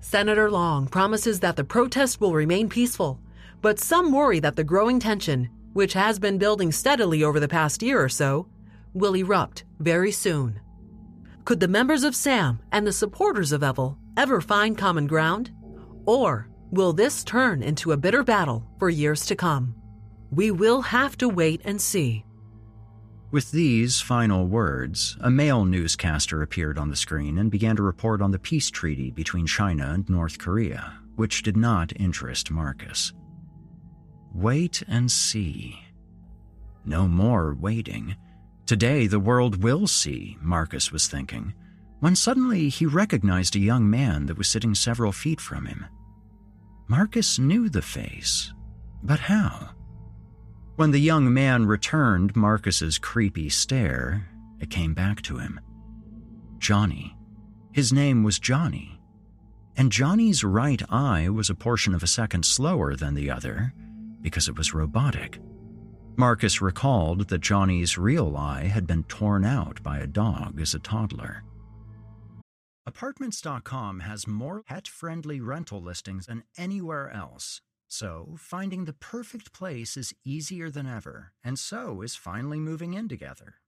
Senator 0.00 0.50
Long 0.50 0.86
promises 0.86 1.40
that 1.40 1.56
the 1.56 1.64
protest 1.64 2.20
will 2.20 2.34
remain 2.34 2.68
peaceful, 2.68 3.20
but 3.60 3.78
some 3.78 4.12
worry 4.12 4.40
that 4.40 4.56
the 4.56 4.64
growing 4.64 4.98
tension, 4.98 5.48
which 5.72 5.92
has 5.92 6.18
been 6.18 6.38
building 6.38 6.72
steadily 6.72 7.22
over 7.22 7.40
the 7.40 7.48
past 7.48 7.82
year 7.82 8.02
or 8.02 8.08
so, 8.08 8.46
will 8.94 9.14
erupt 9.14 9.64
very 9.78 10.12
soon. 10.12 10.60
Could 11.44 11.60
the 11.60 11.68
members 11.68 12.04
of 12.04 12.14
SAM 12.14 12.60
and 12.70 12.86
the 12.86 12.92
supporters 12.92 13.52
of 13.52 13.62
Evil 13.62 13.98
ever 14.16 14.40
find 14.40 14.76
common 14.76 15.06
ground? 15.06 15.50
Or 16.04 16.48
will 16.72 16.94
this 16.94 17.22
turn 17.22 17.62
into 17.62 17.92
a 17.92 17.96
bitter 17.96 18.24
battle 18.24 18.66
for 18.78 18.88
years 18.88 19.26
to 19.26 19.36
come? 19.36 19.74
We 20.30 20.50
will 20.50 20.80
have 20.80 21.18
to 21.18 21.28
wait 21.28 21.60
and 21.64 21.80
see. 21.80 22.24
With 23.30 23.50
these 23.50 24.00
final 24.00 24.46
words, 24.46 25.16
a 25.20 25.30
male 25.30 25.64
newscaster 25.64 26.42
appeared 26.42 26.78
on 26.78 26.88
the 26.88 26.96
screen 26.96 27.38
and 27.38 27.50
began 27.50 27.76
to 27.76 27.82
report 27.82 28.20
on 28.22 28.30
the 28.30 28.38
peace 28.38 28.70
treaty 28.70 29.10
between 29.10 29.46
China 29.46 29.92
and 29.92 30.08
North 30.08 30.38
Korea, 30.38 30.94
which 31.16 31.42
did 31.42 31.56
not 31.56 31.92
interest 31.96 32.50
Marcus. 32.50 33.12
Wait 34.34 34.82
and 34.88 35.10
see. 35.10 35.78
No 36.84 37.06
more 37.06 37.54
waiting. 37.54 38.16
Today 38.64 39.06
the 39.06 39.20
world 39.20 39.62
will 39.62 39.86
see, 39.86 40.38
Marcus 40.40 40.90
was 40.90 41.08
thinking, 41.08 41.52
when 42.00 42.16
suddenly 42.16 42.68
he 42.68 42.86
recognized 42.86 43.56
a 43.56 43.60
young 43.60 43.88
man 43.88 44.26
that 44.26 44.38
was 44.38 44.48
sitting 44.48 44.74
several 44.74 45.12
feet 45.12 45.40
from 45.40 45.66
him. 45.66 45.86
Marcus 46.92 47.38
knew 47.38 47.70
the 47.70 47.80
face, 47.80 48.52
but 49.02 49.18
how? 49.18 49.70
When 50.76 50.90
the 50.90 50.98
young 50.98 51.32
man 51.32 51.64
returned 51.64 52.36
Marcus's 52.36 52.98
creepy 52.98 53.48
stare, 53.48 54.28
it 54.60 54.68
came 54.68 54.92
back 54.92 55.22
to 55.22 55.38
him. 55.38 55.58
Johnny. 56.58 57.16
His 57.72 57.94
name 57.94 58.22
was 58.22 58.38
Johnny. 58.38 59.00
And 59.74 59.90
Johnny's 59.90 60.44
right 60.44 60.82
eye 60.90 61.30
was 61.30 61.48
a 61.48 61.54
portion 61.54 61.94
of 61.94 62.02
a 62.02 62.06
second 62.06 62.44
slower 62.44 62.94
than 62.94 63.14
the 63.14 63.30
other 63.30 63.72
because 64.20 64.46
it 64.46 64.58
was 64.58 64.74
robotic. 64.74 65.40
Marcus 66.18 66.60
recalled 66.60 67.28
that 67.28 67.40
Johnny's 67.40 67.96
real 67.96 68.36
eye 68.36 68.64
had 68.64 68.86
been 68.86 69.04
torn 69.04 69.46
out 69.46 69.82
by 69.82 69.96
a 69.96 70.06
dog 70.06 70.60
as 70.60 70.74
a 70.74 70.78
toddler. 70.78 71.42
Apartments.com 72.84 74.00
has 74.00 74.26
more 74.26 74.62
pet 74.64 74.88
friendly 74.88 75.40
rental 75.40 75.80
listings 75.80 76.26
than 76.26 76.42
anywhere 76.58 77.10
else. 77.12 77.60
So, 77.86 78.34
finding 78.38 78.86
the 78.86 78.92
perfect 78.92 79.52
place 79.52 79.96
is 79.96 80.14
easier 80.24 80.68
than 80.68 80.86
ever, 80.86 81.32
and 81.44 81.58
so 81.58 82.02
is 82.02 82.16
finally 82.16 82.58
moving 82.58 82.94
in 82.94 83.08
together. 83.08 83.60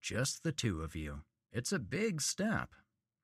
Just 0.00 0.44
the 0.44 0.52
two 0.52 0.80
of 0.80 0.96
you. 0.96 1.22
It's 1.52 1.72
a 1.72 1.78
big 1.78 2.22
step. 2.22 2.70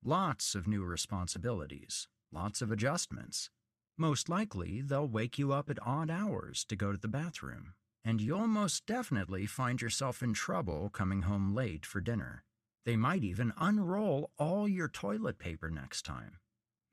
Lots 0.03 0.53
of 0.53 0.67
new 0.67 0.83
responsibilities, 0.83 2.07
lots 2.31 2.61
of 2.61 2.71
adjustments. 2.71 3.49
Most 3.97 4.29
likely, 4.29 4.81
they'll 4.81 5.07
wake 5.07 5.39
you 5.39 5.53
up 5.53 5.71
at 5.71 5.79
odd 5.83 6.11
hours 6.11 6.63
to 6.65 6.75
go 6.75 6.91
to 6.91 6.97
the 6.99 7.07
bathroom, 7.07 7.73
and 8.05 8.21
you'll 8.21 8.47
most 8.47 8.85
definitely 8.85 9.47
find 9.47 9.81
yourself 9.81 10.21
in 10.21 10.33
trouble 10.33 10.89
coming 10.89 11.23
home 11.23 11.55
late 11.55 11.85
for 11.85 11.99
dinner. 11.99 12.43
They 12.85 12.95
might 12.95 13.23
even 13.23 13.53
unroll 13.57 14.31
all 14.37 14.67
your 14.67 14.87
toilet 14.87 15.37
paper 15.37 15.69
next 15.69 16.03
time. 16.03 16.37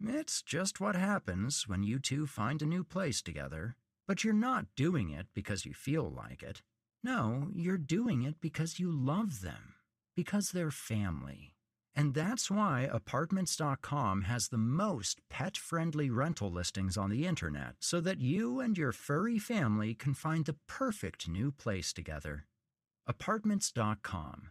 It's 0.01 0.43
just 0.43 0.81
what 0.81 0.95
happens 0.95 1.67
when 1.67 1.83
you 1.83 1.99
two 1.99 2.27
find 2.27 2.63
a 2.63 2.67
new 2.67 2.85
place 2.85 3.23
together. 3.23 3.77
But 4.07 4.25
you're 4.25 4.33
not 4.33 4.67
doing 4.77 5.11
it 5.11 5.27
because 5.35 5.67
you 5.67 5.75
feel 5.75 6.09
like 6.11 6.43
it. 6.43 6.63
No, 7.03 7.49
you're 7.55 7.79
doing 7.79 8.23
it 8.23 8.37
because 8.41 8.79
you 8.81 8.91
love 8.91 9.43
them, 9.43 9.75
because 10.17 10.51
they're 10.51 10.71
family. 10.71 11.55
And 11.95 12.15
that's 12.15 12.51
why 12.51 12.89
Apartments.com 12.91 14.23
has 14.23 14.49
the 14.49 14.57
most 14.57 15.21
pet 15.29 15.57
friendly 15.57 16.11
rental 16.11 16.51
listings 16.51 16.97
on 16.97 17.11
the 17.11 17.27
internet 17.27 17.75
so 17.81 18.01
that 18.01 18.21
you 18.21 18.61
and 18.61 18.79
your 18.79 18.93
furry 18.93 19.39
family 19.39 19.95
can 19.95 20.15
find 20.15 20.45
the 20.45 20.57
perfect 20.69 21.29
new 21.29 21.51
place 21.51 21.93
together. 21.93 22.45
Apartments.com, 23.07 24.51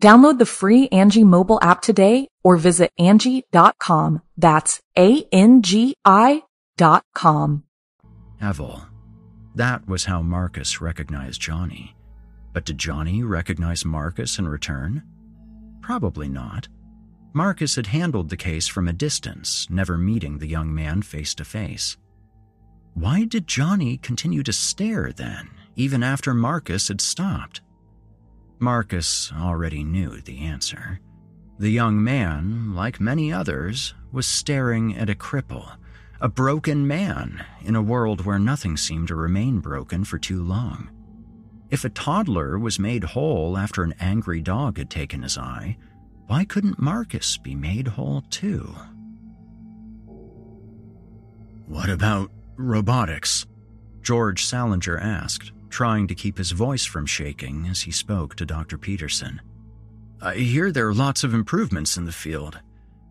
Download 0.00 0.38
the 0.38 0.46
free 0.46 0.88
Angie 0.88 1.24
mobile 1.24 1.58
app 1.60 1.82
today 1.82 2.28
or 2.42 2.56
visit 2.56 2.90
Angie.com. 2.98 4.22
That's 4.38 4.80
A-N-G-I 4.96 6.42
dot 6.78 7.04
com. 7.14 7.64
Evil. 8.42 8.82
That 9.54 9.86
was 9.86 10.06
how 10.06 10.22
Marcus 10.22 10.80
recognized 10.80 11.42
Johnny. 11.42 11.94
But 12.54 12.64
did 12.64 12.78
Johnny 12.78 13.22
recognize 13.22 13.84
Marcus 13.84 14.38
in 14.38 14.48
return? 14.48 15.02
Probably 15.82 16.28
not. 16.28 16.68
Marcus 17.34 17.76
had 17.76 17.86
handled 17.86 18.30
the 18.30 18.36
case 18.36 18.66
from 18.66 18.88
a 18.88 18.94
distance, 18.94 19.68
never 19.68 19.98
meeting 19.98 20.38
the 20.38 20.48
young 20.48 20.74
man 20.74 21.02
face 21.02 21.34
to 21.34 21.44
face. 21.44 21.98
Why 22.94 23.24
did 23.24 23.46
Johnny 23.46 23.98
continue 23.98 24.42
to 24.44 24.52
stare 24.52 25.12
then, 25.12 25.50
even 25.76 26.02
after 26.02 26.32
Marcus 26.32 26.88
had 26.88 27.00
stopped? 27.00 27.60
Marcus 28.60 29.32
already 29.34 29.82
knew 29.82 30.20
the 30.20 30.40
answer. 30.40 31.00
The 31.58 31.70
young 31.70 32.02
man, 32.02 32.74
like 32.74 33.00
many 33.00 33.32
others, 33.32 33.94
was 34.12 34.26
staring 34.26 34.96
at 34.96 35.08
a 35.08 35.14
cripple, 35.14 35.76
a 36.20 36.28
broken 36.28 36.86
man 36.86 37.44
in 37.62 37.74
a 37.74 37.82
world 37.82 38.26
where 38.26 38.38
nothing 38.38 38.76
seemed 38.76 39.08
to 39.08 39.14
remain 39.14 39.60
broken 39.60 40.04
for 40.04 40.18
too 40.18 40.42
long. 40.42 40.90
If 41.70 41.84
a 41.86 41.90
toddler 41.90 42.58
was 42.58 42.78
made 42.78 43.04
whole 43.04 43.56
after 43.56 43.82
an 43.82 43.94
angry 43.98 44.42
dog 44.42 44.76
had 44.76 44.90
taken 44.90 45.22
his 45.22 45.38
eye, 45.38 45.78
why 46.26 46.44
couldn't 46.44 46.78
Marcus 46.78 47.38
be 47.38 47.54
made 47.54 47.88
whole 47.88 48.22
too? 48.28 48.74
What 51.66 51.88
about 51.88 52.30
robotics? 52.56 53.46
George 54.02 54.44
Salinger 54.44 54.98
asked 54.98 55.52
trying 55.70 56.06
to 56.08 56.14
keep 56.14 56.36
his 56.36 56.50
voice 56.50 56.84
from 56.84 57.06
shaking 57.06 57.66
as 57.68 57.80
he 57.82 57.90
spoke 57.90 58.34
to 58.36 58.44
Dr. 58.46 58.76
Peterson. 58.76 59.40
I 60.20 60.34
hear 60.34 60.70
there 60.70 60.88
are 60.88 60.94
lots 60.94 61.24
of 61.24 61.32
improvements 61.32 61.96
in 61.96 62.04
the 62.04 62.12
field. 62.12 62.60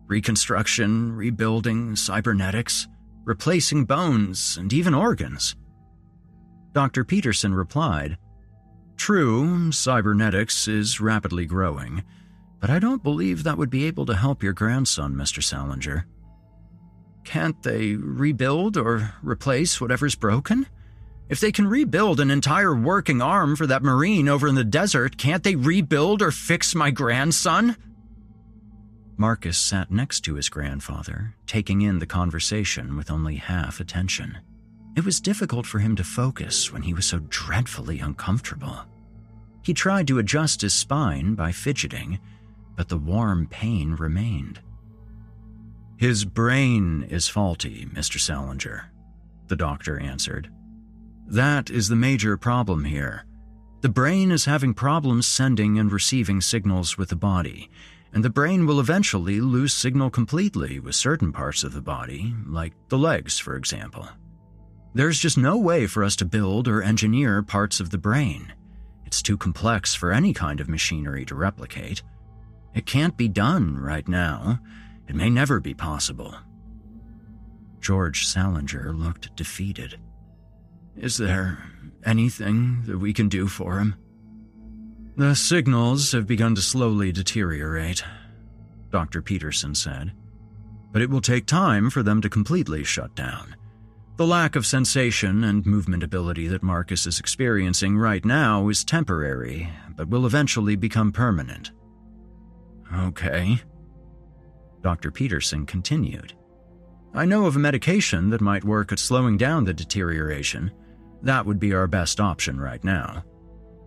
reconstruction, 0.06 1.14
rebuilding, 1.14 1.94
cybernetics, 1.94 2.88
replacing 3.24 3.84
bones, 3.84 4.56
and 4.56 4.72
even 4.72 4.92
organs. 4.92 5.54
Dr. 6.72 7.04
Peterson 7.04 7.54
replied, 7.54 8.18
True, 8.96 9.70
cybernetics 9.70 10.66
is 10.66 11.00
rapidly 11.00 11.46
growing, 11.46 12.02
but 12.60 12.70
I 12.70 12.80
don't 12.80 13.04
believe 13.04 13.44
that 13.44 13.56
would 13.56 13.70
be 13.70 13.84
able 13.86 14.04
to 14.06 14.16
help 14.16 14.42
your 14.42 14.52
grandson, 14.52 15.14
Mr. 15.14 15.40
Salinger. 15.42 16.06
Can't 17.24 17.62
they 17.62 17.94
rebuild 17.94 18.76
or 18.76 19.14
replace 19.22 19.80
whatever's 19.80 20.16
broken? 20.16 20.66
If 21.30 21.38
they 21.38 21.52
can 21.52 21.68
rebuild 21.68 22.18
an 22.18 22.28
entire 22.28 22.74
working 22.74 23.22
arm 23.22 23.54
for 23.54 23.64
that 23.68 23.84
Marine 23.84 24.28
over 24.28 24.48
in 24.48 24.56
the 24.56 24.64
desert, 24.64 25.16
can't 25.16 25.44
they 25.44 25.54
rebuild 25.54 26.22
or 26.22 26.32
fix 26.32 26.74
my 26.74 26.90
grandson? 26.90 27.76
Marcus 29.16 29.56
sat 29.56 29.92
next 29.92 30.22
to 30.22 30.34
his 30.34 30.48
grandfather, 30.48 31.36
taking 31.46 31.82
in 31.82 32.00
the 32.00 32.06
conversation 32.06 32.96
with 32.96 33.12
only 33.12 33.36
half 33.36 33.78
attention. 33.78 34.38
It 34.96 35.04
was 35.04 35.20
difficult 35.20 35.66
for 35.66 35.78
him 35.78 35.94
to 35.96 36.04
focus 36.04 36.72
when 36.72 36.82
he 36.82 36.94
was 36.94 37.06
so 37.06 37.20
dreadfully 37.28 38.00
uncomfortable. 38.00 38.80
He 39.62 39.72
tried 39.72 40.08
to 40.08 40.18
adjust 40.18 40.62
his 40.62 40.74
spine 40.74 41.36
by 41.36 41.52
fidgeting, 41.52 42.18
but 42.74 42.88
the 42.88 42.98
warm 42.98 43.46
pain 43.46 43.92
remained. 43.92 44.58
His 45.96 46.24
brain 46.24 47.06
is 47.08 47.28
faulty, 47.28 47.86
Mr. 47.86 48.18
Salinger, 48.18 48.90
the 49.46 49.54
doctor 49.54 50.00
answered. 50.00 50.50
That 51.30 51.70
is 51.70 51.88
the 51.88 51.94
major 51.94 52.36
problem 52.36 52.82
here. 52.82 53.24
The 53.82 53.88
brain 53.88 54.32
is 54.32 54.46
having 54.46 54.74
problems 54.74 55.28
sending 55.28 55.78
and 55.78 55.92
receiving 55.92 56.40
signals 56.40 56.98
with 56.98 57.10
the 57.10 57.16
body, 57.16 57.70
and 58.12 58.24
the 58.24 58.30
brain 58.30 58.66
will 58.66 58.80
eventually 58.80 59.40
lose 59.40 59.72
signal 59.72 60.10
completely 60.10 60.80
with 60.80 60.96
certain 60.96 61.32
parts 61.32 61.62
of 61.62 61.72
the 61.72 61.80
body, 61.80 62.34
like 62.48 62.72
the 62.88 62.98
legs, 62.98 63.38
for 63.38 63.54
example. 63.54 64.08
There's 64.92 65.20
just 65.20 65.38
no 65.38 65.56
way 65.56 65.86
for 65.86 66.02
us 66.02 66.16
to 66.16 66.24
build 66.24 66.66
or 66.66 66.82
engineer 66.82 67.44
parts 67.44 67.78
of 67.78 67.90
the 67.90 67.98
brain. 67.98 68.52
It's 69.06 69.22
too 69.22 69.36
complex 69.36 69.94
for 69.94 70.10
any 70.10 70.34
kind 70.34 70.58
of 70.58 70.68
machinery 70.68 71.24
to 71.26 71.36
replicate. 71.36 72.02
It 72.74 72.86
can't 72.86 73.16
be 73.16 73.28
done 73.28 73.78
right 73.78 74.08
now. 74.08 74.58
It 75.06 75.14
may 75.14 75.30
never 75.30 75.60
be 75.60 75.74
possible. 75.74 76.34
George 77.80 78.26
Salinger 78.26 78.92
looked 78.92 79.36
defeated. 79.36 79.96
Is 80.96 81.16
there 81.16 81.58
anything 82.04 82.82
that 82.86 82.98
we 82.98 83.12
can 83.12 83.28
do 83.28 83.46
for 83.46 83.78
him? 83.78 83.94
The 85.16 85.34
signals 85.34 86.12
have 86.12 86.26
begun 86.26 86.54
to 86.54 86.62
slowly 86.62 87.12
deteriorate, 87.12 88.02
Dr. 88.90 89.22
Peterson 89.22 89.74
said. 89.74 90.12
But 90.92 91.02
it 91.02 91.10
will 91.10 91.20
take 91.20 91.46
time 91.46 91.90
for 91.90 92.02
them 92.02 92.20
to 92.22 92.28
completely 92.28 92.84
shut 92.84 93.14
down. 93.14 93.54
The 94.16 94.26
lack 94.26 94.56
of 94.56 94.66
sensation 94.66 95.44
and 95.44 95.64
movement 95.64 96.02
ability 96.02 96.48
that 96.48 96.62
Marcus 96.62 97.06
is 97.06 97.18
experiencing 97.18 97.96
right 97.96 98.24
now 98.24 98.68
is 98.68 98.84
temporary, 98.84 99.70
but 99.96 100.08
will 100.08 100.26
eventually 100.26 100.76
become 100.76 101.12
permanent. 101.12 101.70
Okay. 102.94 103.62
Dr. 104.82 105.10
Peterson 105.10 105.64
continued. 105.64 106.34
I 107.12 107.24
know 107.24 107.46
of 107.46 107.56
a 107.56 107.58
medication 107.58 108.30
that 108.30 108.40
might 108.40 108.64
work 108.64 108.92
at 108.92 108.98
slowing 108.98 109.36
down 109.36 109.64
the 109.64 109.74
deterioration. 109.74 110.70
That 111.22 111.44
would 111.44 111.58
be 111.58 111.74
our 111.74 111.86
best 111.86 112.20
option 112.20 112.60
right 112.60 112.82
now. 112.84 113.24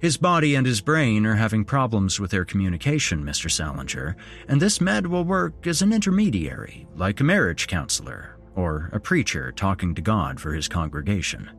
His 0.01 0.17
body 0.17 0.55
and 0.55 0.67
his 0.67 0.81
brain 0.81 1.25
are 1.25 1.35
having 1.35 1.63
problems 1.63 2.19
with 2.19 2.31
their 2.31 2.43
communication, 2.43 3.23
Mr. 3.23 3.49
Salinger, 3.49 4.17
and 4.49 4.61
this 4.61 4.81
med 4.81 5.07
will 5.07 5.23
work 5.23 5.65
as 5.65 5.81
an 5.81 5.93
intermediary, 5.93 6.85
like 6.95 7.21
a 7.21 7.23
marriage 7.23 7.67
counselor 7.67 8.37
or 8.55 8.89
a 8.91 8.99
preacher 8.99 9.51
talking 9.53 9.95
to 9.95 10.01
God 10.01 10.39
for 10.39 10.53
his 10.53 10.67
congregation. 10.67 11.49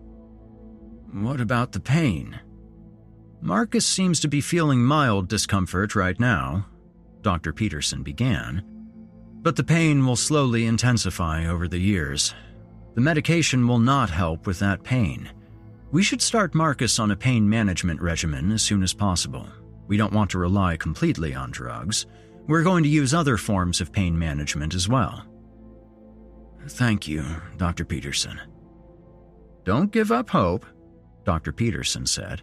What 1.12 1.40
about 1.40 1.72
the 1.72 1.80
pain? 1.80 2.38
Marcus 3.40 3.86
seems 3.86 4.20
to 4.20 4.28
be 4.28 4.40
feeling 4.40 4.84
mild 4.84 5.28
discomfort 5.28 5.94
right 5.94 6.18
now, 6.20 6.66
Dr. 7.22 7.52
Peterson 7.52 8.02
began, 8.02 8.62
but 9.44 9.56
the 9.56 9.62
pain 9.62 10.06
will 10.06 10.16
slowly 10.16 10.64
intensify 10.64 11.46
over 11.46 11.68
the 11.68 11.78
years. 11.78 12.34
The 12.94 13.02
medication 13.02 13.68
will 13.68 13.78
not 13.78 14.08
help 14.08 14.46
with 14.46 14.58
that 14.60 14.82
pain. 14.82 15.30
We 15.92 16.02
should 16.02 16.22
start 16.22 16.54
Marcus 16.54 16.98
on 16.98 17.10
a 17.10 17.16
pain 17.16 17.46
management 17.46 18.00
regimen 18.00 18.50
as 18.52 18.62
soon 18.62 18.82
as 18.82 18.94
possible. 18.94 19.46
We 19.86 19.98
don't 19.98 20.14
want 20.14 20.30
to 20.30 20.38
rely 20.38 20.78
completely 20.78 21.34
on 21.34 21.50
drugs. 21.50 22.06
We're 22.46 22.62
going 22.62 22.84
to 22.84 22.88
use 22.88 23.12
other 23.12 23.36
forms 23.36 23.82
of 23.82 23.92
pain 23.92 24.18
management 24.18 24.74
as 24.74 24.88
well. 24.88 25.26
Thank 26.66 27.06
you, 27.06 27.22
Dr. 27.58 27.84
Peterson. 27.84 28.40
Don't 29.64 29.92
give 29.92 30.10
up 30.10 30.30
hope, 30.30 30.64
Dr. 31.24 31.52
Peterson 31.52 32.06
said. 32.06 32.40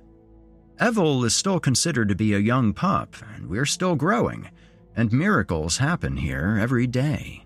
Evil 0.80 1.26
is 1.26 1.36
still 1.36 1.60
considered 1.60 2.10
to 2.10 2.16
be 2.16 2.36
a 2.36 2.40
young 2.40 2.74
pup, 2.74 3.16
and 3.34 3.50
we're 3.50 3.66
still 3.66 3.96
growing 3.96 4.48
and 4.96 5.12
miracles 5.12 5.78
happen 5.78 6.18
here 6.18 6.58
every 6.60 6.88
day. 6.88 7.44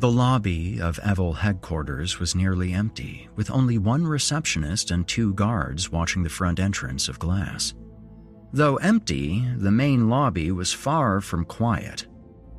The 0.00 0.10
lobby 0.10 0.80
of 0.80 1.00
Evil 1.08 1.32
headquarters 1.32 2.18
was 2.18 2.34
nearly 2.34 2.72
empty, 2.72 3.28
with 3.36 3.50
only 3.50 3.78
one 3.78 4.06
receptionist 4.06 4.90
and 4.90 5.06
two 5.06 5.32
guards 5.34 5.90
watching 5.90 6.22
the 6.22 6.28
front 6.28 6.60
entrance 6.60 7.08
of 7.08 7.18
glass. 7.18 7.74
Though 8.52 8.76
empty, 8.76 9.46
the 9.56 9.70
main 9.70 10.08
lobby 10.08 10.50
was 10.50 10.72
far 10.72 11.20
from 11.20 11.44
quiet. 11.44 12.06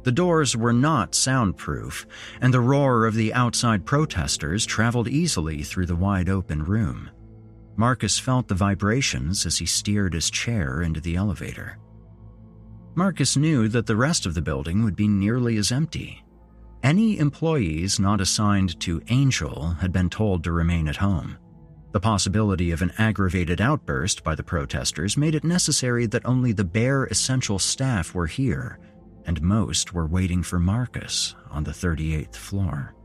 The 0.04 0.12
doors 0.12 0.56
were 0.56 0.74
not 0.74 1.16
soundproof, 1.16 2.06
and 2.42 2.54
the 2.54 2.62
roar 2.62 3.06
of 3.06 3.16
the 3.16 3.34
outside 3.34 3.86
protesters 3.86 4.66
traveled 4.66 5.08
easily 5.08 5.64
through 5.64 5.88
the 5.88 5.96
wide 5.96 6.30
open 6.30 6.64
room. 6.64 7.10
Marcus 7.76 8.18
felt 8.18 8.48
the 8.48 8.56
vibrations 8.56 9.46
as 9.46 9.58
he 9.58 9.66
steered 9.66 10.14
his 10.14 10.30
chair 10.30 10.82
into 10.82 11.02
the 11.02 11.16
elevator. 11.16 11.78
Marcus 12.98 13.36
knew 13.36 13.68
that 13.68 13.86
the 13.86 13.96
rest 13.96 14.26
of 14.26 14.34
the 14.34 14.42
building 14.42 14.84
would 14.84 14.96
be 14.96 15.08
nearly 15.08 15.58
as 15.58 15.72
empty. 15.72 16.24
Any 16.82 17.20
employees 17.20 18.00
not 18.00 18.22
assigned 18.22 18.80
to 18.82 19.02
Angel 19.10 19.72
had 19.82 19.92
been 19.92 20.10
told 20.10 20.44
to 20.44 20.54
remain 20.54 20.88
at 20.88 20.96
home. 20.96 21.38
The 21.92 22.00
possibility 22.00 22.72
of 22.72 22.82
an 22.82 22.94
aggravated 22.98 23.60
outburst 23.60 24.24
by 24.24 24.36
the 24.36 24.44
protesters 24.44 25.18
made 25.18 25.36
it 25.36 25.44
necessary 25.44 26.06
that 26.08 26.26
only 26.26 26.54
the 26.54 26.64
bare 26.64 27.06
essential 27.06 27.60
staff 27.60 28.14
were 28.14 28.28
here, 28.28 28.80
and 29.26 29.42
most 29.42 29.94
were 29.94 30.08
waiting 30.08 30.42
for 30.42 30.60
Marcus 30.60 31.36
on 31.50 31.64
the 31.64 31.72
38th 31.72 32.36
floor. 32.36 32.96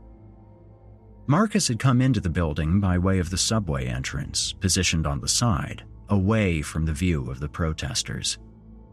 Marcus 1.27 1.67
had 1.67 1.79
come 1.79 2.01
into 2.01 2.19
the 2.19 2.29
building 2.29 2.79
by 2.79 2.97
way 2.97 3.19
of 3.19 3.29
the 3.29 3.37
subway 3.37 3.87
entrance, 3.87 4.53
positioned 4.53 5.05
on 5.05 5.19
the 5.19 5.27
side, 5.27 5.83
away 6.09 6.61
from 6.61 6.85
the 6.85 6.93
view 6.93 7.29
of 7.29 7.39
the 7.39 7.49
protesters. 7.49 8.37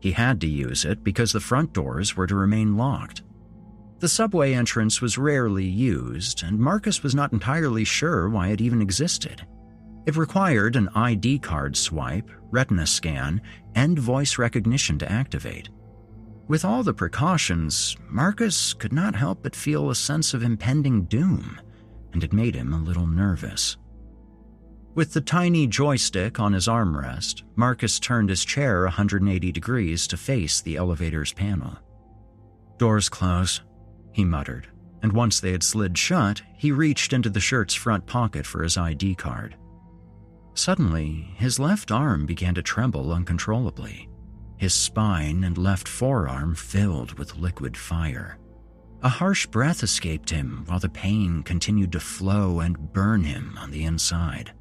He 0.01 0.13
had 0.13 0.41
to 0.41 0.47
use 0.47 0.85
it 0.85 1.03
because 1.03 1.33
the 1.33 1.41
front 1.41 1.73
doors 1.73 2.17
were 2.17 2.27
to 2.27 2.35
remain 2.37 2.77
locked. 2.77 3.23
The 4.01 4.09
subway 4.09 4.55
entrance 4.55 5.01
was 5.01 5.19
rarely 5.19 5.65
used, 5.65 6.45
and 6.45 6.59
Marcus 6.59 7.03
was 7.03 7.15
not 7.17 7.33
entirely 7.33 7.85
sure 7.85 8.29
why 8.29 8.49
it 8.49 8.61
even 8.61 8.81
existed. 8.81 9.45
It 10.07 10.17
required 10.17 10.77
an 10.77 10.89
ID 10.95 11.41
card 11.41 11.77
swipe, 11.77 12.31
retina 12.51 12.87
scan, 12.87 13.43
and 13.75 13.99
voice 13.99 14.39
recognition 14.39 14.99
to 15.01 15.11
activate. 15.11 15.69
With 16.47 16.65
all 16.65 16.83
the 16.83 16.95
precautions, 16.95 17.97
Marcus 18.09 18.73
could 18.73 18.93
not 18.93 19.15
help 19.15 19.43
but 19.43 19.57
feel 19.57 19.91
a 19.91 19.95
sense 19.95 20.33
of 20.33 20.43
impending 20.43 21.05
doom, 21.05 21.61
and 22.13 22.25
it 22.25 22.33
made 22.33 22.55
him 22.55 22.73
a 22.73 22.83
little 22.83 23.07
nervous. 23.07 23.77
With 24.99 25.13
the 25.13 25.21
tiny 25.21 25.69
joystick 25.69 26.41
on 26.41 26.55
his 26.55 26.67
armrest, 26.67 27.45
Marcus 27.55 28.01
turned 28.01 28.31
his 28.31 28.45
chair 28.45 28.83
180 28.83 29.53
degrees 29.53 30.09
to 30.09 30.17
face 30.17 30.61
the 30.61 30.75
elevator's 30.75 31.33
panel. 31.33 31.79
Doors 32.79 33.09
close, 33.09 33.61
he 34.11 34.25
muttered, 34.25 34.67
and 35.01 35.13
once 35.13 35.39
they 35.39 35.53
had 35.53 35.63
slid 35.63 35.97
shut, 35.97 36.43
he 36.57 36.73
reached 36.73 37.13
into 37.13 37.31
the 37.31 37.39
shirt's 37.39 37.75
front 37.75 38.07
pocket 38.07 38.45
for 38.45 38.65
his 38.65 38.77
ID 38.77 39.15
card. 39.15 39.55
Suddenly, 40.55 41.31
his 41.37 41.61
left 41.61 41.93
arm 41.93 42.27
began 42.27 42.57
to 42.57 42.63
tremble 42.65 43.13
uncontrollably. 43.13 44.09
His 44.57 44.75
spine 44.75 45.45
and 45.45 45.57
left 45.57 45.87
forearm 45.87 46.57
filled 46.57 47.17
with 47.21 47.37
liquid 47.37 47.77
fire. 47.77 48.37
A 49.05 49.09
harsh 49.09 49.47
breath 49.47 49.85
escaped 49.85 50.31
him 50.31 50.65
while 50.67 50.81
the 50.81 50.89
pain 50.89 51.45
continued 51.45 51.93
to 51.93 52.01
flow 52.01 52.59
and 52.59 52.93
burn 52.93 53.23
him 53.23 53.57
on 53.61 53.71
the 53.71 53.85
inside. 53.85 54.55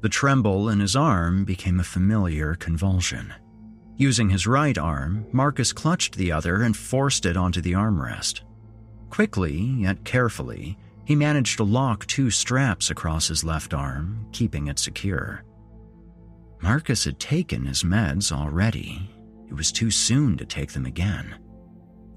The 0.00 0.08
tremble 0.08 0.68
in 0.68 0.80
his 0.80 0.94
arm 0.94 1.44
became 1.44 1.80
a 1.80 1.84
familiar 1.84 2.54
convulsion. 2.54 3.34
Using 3.96 4.30
his 4.30 4.46
right 4.46 4.78
arm, 4.78 5.26
Marcus 5.32 5.72
clutched 5.72 6.16
the 6.16 6.30
other 6.30 6.62
and 6.62 6.76
forced 6.76 7.26
it 7.26 7.36
onto 7.36 7.60
the 7.60 7.72
armrest. 7.72 8.42
Quickly, 9.10 9.56
yet 9.56 10.04
carefully, 10.04 10.78
he 11.04 11.16
managed 11.16 11.56
to 11.56 11.64
lock 11.64 12.06
two 12.06 12.30
straps 12.30 12.90
across 12.90 13.26
his 13.26 13.42
left 13.42 13.74
arm, 13.74 14.26
keeping 14.30 14.68
it 14.68 14.78
secure. 14.78 15.42
Marcus 16.60 17.04
had 17.04 17.18
taken 17.18 17.64
his 17.64 17.82
meds 17.82 18.30
already. 18.30 19.10
It 19.48 19.54
was 19.54 19.72
too 19.72 19.90
soon 19.90 20.36
to 20.36 20.44
take 20.44 20.72
them 20.72 20.86
again. 20.86 21.34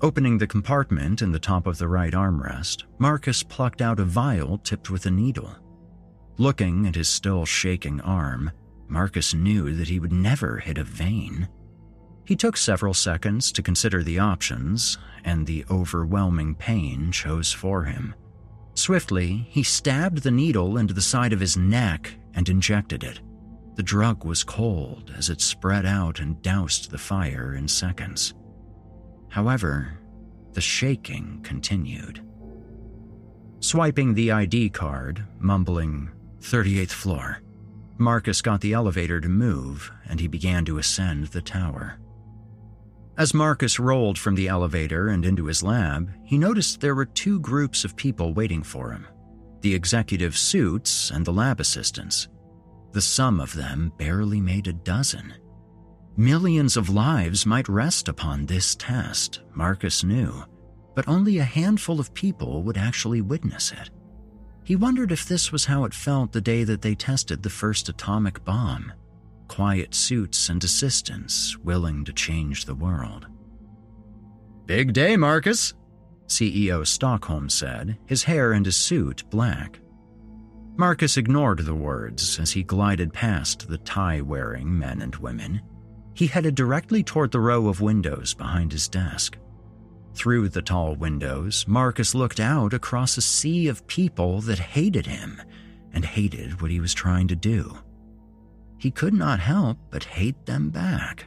Opening 0.01 0.37
the 0.37 0.47
compartment 0.47 1.21
in 1.21 1.31
the 1.31 1.39
top 1.39 1.65
of 1.65 1.77
the 1.77 1.87
right 1.87 2.13
armrest, 2.13 2.83
Marcus 2.99 3.41
plucked 3.43 3.81
out 3.81 3.99
a 3.99 4.03
vial 4.03 4.57
tipped 4.57 4.89
with 4.89 5.05
a 5.05 5.11
needle. 5.11 5.55
Looking 6.41 6.87
at 6.87 6.95
his 6.95 7.07
still 7.07 7.45
shaking 7.45 8.01
arm, 8.01 8.49
Marcus 8.87 9.31
knew 9.31 9.75
that 9.75 9.89
he 9.89 9.99
would 9.99 10.11
never 10.11 10.57
hit 10.57 10.79
a 10.79 10.83
vein. 10.83 11.47
He 12.25 12.35
took 12.35 12.57
several 12.57 12.95
seconds 12.95 13.51
to 13.51 13.61
consider 13.61 14.01
the 14.01 14.17
options, 14.17 14.97
and 15.23 15.45
the 15.45 15.63
overwhelming 15.69 16.55
pain 16.55 17.11
chose 17.11 17.51
for 17.51 17.83
him. 17.83 18.15
Swiftly, 18.73 19.45
he 19.51 19.61
stabbed 19.61 20.23
the 20.23 20.31
needle 20.31 20.79
into 20.79 20.95
the 20.95 21.01
side 21.03 21.31
of 21.31 21.39
his 21.39 21.57
neck 21.57 22.11
and 22.33 22.49
injected 22.49 23.03
it. 23.03 23.19
The 23.75 23.83
drug 23.83 24.25
was 24.25 24.43
cold 24.43 25.13
as 25.15 25.29
it 25.29 25.41
spread 25.41 25.85
out 25.85 26.19
and 26.19 26.41
doused 26.41 26.89
the 26.89 26.97
fire 26.97 27.53
in 27.53 27.67
seconds. 27.67 28.33
However, 29.29 29.95
the 30.53 30.61
shaking 30.61 31.41
continued. 31.43 32.25
Swiping 33.59 34.15
the 34.15 34.31
ID 34.31 34.71
card, 34.71 35.23
mumbling, 35.37 36.09
38th 36.41 36.91
floor, 36.91 37.41
Marcus 37.97 38.41
got 38.41 38.61
the 38.61 38.73
elevator 38.73 39.21
to 39.21 39.29
move 39.29 39.91
and 40.09 40.19
he 40.19 40.27
began 40.27 40.65
to 40.65 40.79
ascend 40.79 41.27
the 41.27 41.41
tower. 41.41 41.99
As 43.17 43.33
Marcus 43.33 43.79
rolled 43.79 44.17
from 44.17 44.33
the 44.35 44.47
elevator 44.47 45.09
and 45.09 45.23
into 45.23 45.45
his 45.45 45.61
lab, 45.61 46.09
he 46.25 46.37
noticed 46.37 46.79
there 46.79 46.95
were 46.95 47.05
two 47.05 47.39
groups 47.39 47.85
of 47.85 47.95
people 47.95 48.33
waiting 48.33 48.63
for 48.63 48.91
him 48.91 49.07
the 49.61 49.75
executive 49.75 50.35
suits 50.35 51.11
and 51.11 51.23
the 51.23 51.31
lab 51.31 51.59
assistants. 51.59 52.27
The 52.93 53.01
sum 53.01 53.39
of 53.39 53.53
them 53.53 53.93
barely 53.99 54.41
made 54.41 54.67
a 54.67 54.73
dozen. 54.73 55.35
Millions 56.17 56.75
of 56.75 56.89
lives 56.89 57.45
might 57.45 57.69
rest 57.69 58.07
upon 58.07 58.47
this 58.47 58.75
test, 58.75 59.41
Marcus 59.53 60.03
knew, 60.03 60.43
but 60.95 61.07
only 61.07 61.37
a 61.37 61.43
handful 61.43 61.99
of 61.99 62.13
people 62.15 62.63
would 62.63 62.75
actually 62.75 63.21
witness 63.21 63.71
it. 63.71 63.91
He 64.63 64.75
wondered 64.75 65.11
if 65.11 65.27
this 65.27 65.51
was 65.51 65.65
how 65.65 65.83
it 65.85 65.93
felt 65.93 66.31
the 66.31 66.41
day 66.41 66.63
that 66.63 66.81
they 66.81 66.95
tested 66.95 67.43
the 67.43 67.49
first 67.49 67.89
atomic 67.89 68.43
bomb 68.45 68.93
quiet 69.47 69.93
suits 69.93 70.47
and 70.47 70.63
assistants 70.63 71.57
willing 71.57 72.05
to 72.05 72.13
change 72.13 72.63
the 72.63 72.73
world. 72.73 73.27
Big 74.65 74.93
day, 74.93 75.17
Marcus, 75.17 75.73
CEO 76.27 76.87
Stockholm 76.87 77.49
said, 77.49 77.97
his 78.05 78.23
hair 78.23 78.53
and 78.53 78.65
his 78.65 78.77
suit 78.77 79.29
black. 79.29 79.81
Marcus 80.77 81.17
ignored 81.17 81.59
the 81.59 81.75
words 81.75 82.39
as 82.39 82.51
he 82.51 82.63
glided 82.63 83.11
past 83.11 83.67
the 83.67 83.77
tie 83.79 84.21
wearing 84.21 84.79
men 84.79 85.01
and 85.01 85.17
women 85.17 85.61
he 86.13 86.27
headed 86.27 86.55
directly 86.55 87.03
toward 87.03 87.31
the 87.31 87.39
row 87.39 87.67
of 87.67 87.81
windows 87.81 88.33
behind 88.33 88.71
his 88.71 88.87
desk. 88.87 89.37
Through 90.13 90.49
the 90.49 90.61
tall 90.61 90.95
windows, 90.95 91.65
Marcus 91.67 92.13
looked 92.13 92.39
out 92.39 92.73
across 92.73 93.17
a 93.17 93.21
sea 93.21 93.67
of 93.67 93.87
people 93.87 94.41
that 94.41 94.59
hated 94.59 95.05
him 95.07 95.41
and 95.93 96.05
hated 96.05 96.61
what 96.61 96.71
he 96.71 96.79
was 96.79 96.93
trying 96.93 97.27
to 97.29 97.35
do. 97.35 97.77
He 98.77 98.91
could 98.91 99.13
not 99.13 99.39
help 99.39 99.77
but 99.89 100.03
hate 100.03 100.45
them 100.45 100.69
back. 100.69 101.25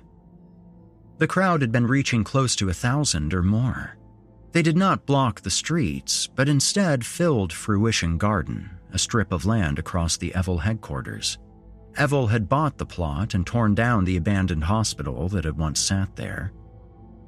The 1.19 1.27
crowd 1.27 1.61
had 1.61 1.73
been 1.73 1.87
reaching 1.87 2.25
close 2.25 2.57
to 2.57 2.69
a 2.69 2.75
thousand 2.75 3.33
or 3.33 3.43
more. 3.43 3.97
They 4.53 4.63
did 4.63 4.77
not 4.77 5.07
block 5.07 5.41
the 5.41 5.51
streets, 5.51 6.27
but 6.27 6.49
instead 6.49 7.05
filled 7.05 7.53
Fruition 7.53 8.19
Garden, 8.19 8.71
a 8.93 8.99
strip 8.99 9.33
of 9.33 9.47
land 9.47 9.79
across 9.79 10.17
the 10.17 10.33
Evil 10.37 10.59
headquarters. 10.59 11.39
Evil 12.01 12.27
had 12.27 12.49
bought 12.49 12.79
the 12.79 12.87
plot 12.87 13.35
and 13.35 13.47
torn 13.47 13.75
down 13.75 14.05
the 14.05 14.17
abandoned 14.17 14.65
hospital 14.65 15.29
that 15.29 15.45
had 15.45 15.57
once 15.57 15.81
sat 15.81 16.15
there. 16.17 16.53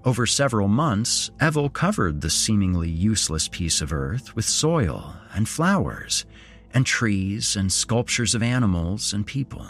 Over 0.06 0.24
several 0.24 0.68
months, 0.68 1.32
Evel 1.40 1.72
covered 1.72 2.20
the 2.20 2.30
seemingly 2.30 2.88
useless 2.88 3.48
piece 3.48 3.80
of 3.80 3.92
earth 3.92 4.36
with 4.36 4.44
soil 4.44 5.16
and 5.34 5.48
flowers 5.48 6.24
and 6.72 6.86
trees 6.86 7.56
and 7.56 7.72
sculptures 7.72 8.32
of 8.32 8.40
animals 8.40 9.12
and 9.12 9.26
people. 9.26 9.66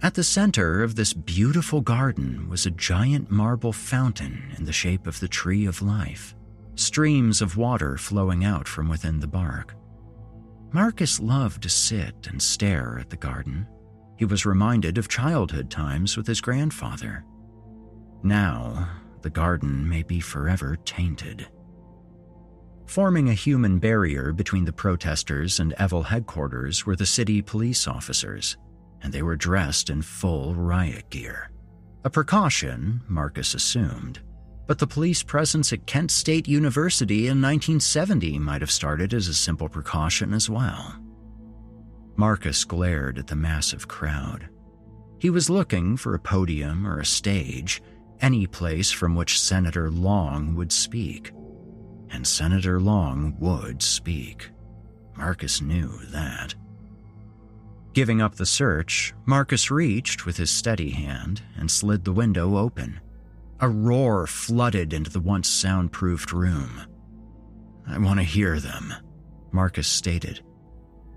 At 0.00 0.14
the 0.14 0.22
center 0.22 0.80
of 0.84 0.94
this 0.94 1.12
beautiful 1.12 1.80
garden 1.80 2.48
was 2.48 2.66
a 2.66 2.70
giant 2.70 3.28
marble 3.28 3.72
fountain 3.72 4.54
in 4.56 4.64
the 4.64 4.72
shape 4.72 5.08
of 5.08 5.18
the 5.18 5.26
tree 5.26 5.66
of 5.66 5.82
life, 5.82 6.36
streams 6.76 7.42
of 7.42 7.56
water 7.56 7.98
flowing 7.98 8.44
out 8.44 8.68
from 8.68 8.88
within 8.88 9.18
the 9.18 9.26
bark. 9.26 9.74
Marcus 10.70 11.18
loved 11.18 11.64
to 11.64 11.68
sit 11.68 12.28
and 12.28 12.40
stare 12.40 12.98
at 13.00 13.10
the 13.10 13.16
garden. 13.16 13.66
He 14.18 14.24
was 14.24 14.46
reminded 14.46 14.98
of 14.98 15.08
childhood 15.08 15.68
times 15.68 16.16
with 16.16 16.28
his 16.28 16.40
grandfather. 16.40 17.24
Now, 18.22 18.88
the 19.26 19.30
garden 19.30 19.88
may 19.88 20.04
be 20.04 20.20
forever 20.20 20.76
tainted. 20.84 21.48
Forming 22.86 23.28
a 23.28 23.34
human 23.34 23.80
barrier 23.80 24.32
between 24.32 24.64
the 24.64 24.72
protesters 24.72 25.58
and 25.58 25.74
Evil 25.82 26.04
headquarters 26.04 26.86
were 26.86 26.94
the 26.94 27.04
city 27.04 27.42
police 27.42 27.88
officers, 27.88 28.56
and 29.02 29.12
they 29.12 29.22
were 29.22 29.34
dressed 29.34 29.90
in 29.90 30.00
full 30.00 30.54
riot 30.54 31.10
gear. 31.10 31.50
A 32.04 32.10
precaution, 32.10 33.00
Marcus 33.08 33.54
assumed, 33.54 34.20
but 34.68 34.78
the 34.78 34.86
police 34.86 35.24
presence 35.24 35.72
at 35.72 35.86
Kent 35.86 36.12
State 36.12 36.46
University 36.46 37.26
in 37.26 37.42
1970 37.42 38.38
might 38.38 38.60
have 38.60 38.70
started 38.70 39.12
as 39.12 39.26
a 39.26 39.34
simple 39.34 39.68
precaution 39.68 40.32
as 40.32 40.48
well. 40.48 40.94
Marcus 42.14 42.62
glared 42.62 43.18
at 43.18 43.26
the 43.26 43.34
massive 43.34 43.88
crowd. 43.88 44.48
He 45.18 45.30
was 45.30 45.50
looking 45.50 45.96
for 45.96 46.14
a 46.14 46.20
podium 46.20 46.86
or 46.86 47.00
a 47.00 47.04
stage, 47.04 47.82
any 48.20 48.46
place 48.46 48.90
from 48.90 49.14
which 49.14 49.40
Senator 49.40 49.90
Long 49.90 50.54
would 50.54 50.72
speak. 50.72 51.32
And 52.10 52.26
Senator 52.26 52.80
Long 52.80 53.36
would 53.38 53.82
speak. 53.82 54.50
Marcus 55.16 55.60
knew 55.60 55.98
that. 56.10 56.54
Giving 57.92 58.20
up 58.20 58.34
the 58.34 58.46
search, 58.46 59.14
Marcus 59.24 59.70
reached 59.70 60.26
with 60.26 60.36
his 60.36 60.50
steady 60.50 60.90
hand 60.90 61.42
and 61.56 61.70
slid 61.70 62.04
the 62.04 62.12
window 62.12 62.58
open. 62.58 63.00
A 63.60 63.68
roar 63.68 64.26
flooded 64.26 64.92
into 64.92 65.10
the 65.10 65.20
once 65.20 65.48
soundproofed 65.48 66.30
room. 66.32 66.82
I 67.86 67.98
want 67.98 68.20
to 68.20 68.24
hear 68.24 68.60
them, 68.60 68.92
Marcus 69.50 69.88
stated. 69.88 70.42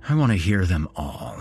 I 0.08 0.16
want 0.16 0.32
to 0.32 0.38
hear 0.38 0.66
them 0.66 0.88
all. 0.96 1.38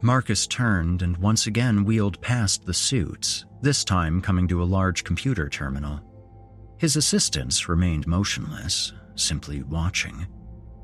Marcus 0.00 0.46
turned 0.46 1.02
and 1.02 1.16
once 1.18 1.46
again 1.46 1.84
wheeled 1.84 2.20
past 2.22 2.64
the 2.64 2.72
suits, 2.72 3.44
this 3.60 3.84
time 3.84 4.20
coming 4.20 4.46
to 4.48 4.62
a 4.62 4.64
large 4.64 5.04
computer 5.04 5.48
terminal. 5.48 6.00
His 6.78 6.96
assistants 6.96 7.68
remained 7.68 8.06
motionless, 8.06 8.92
simply 9.16 9.62
watching. 9.62 10.26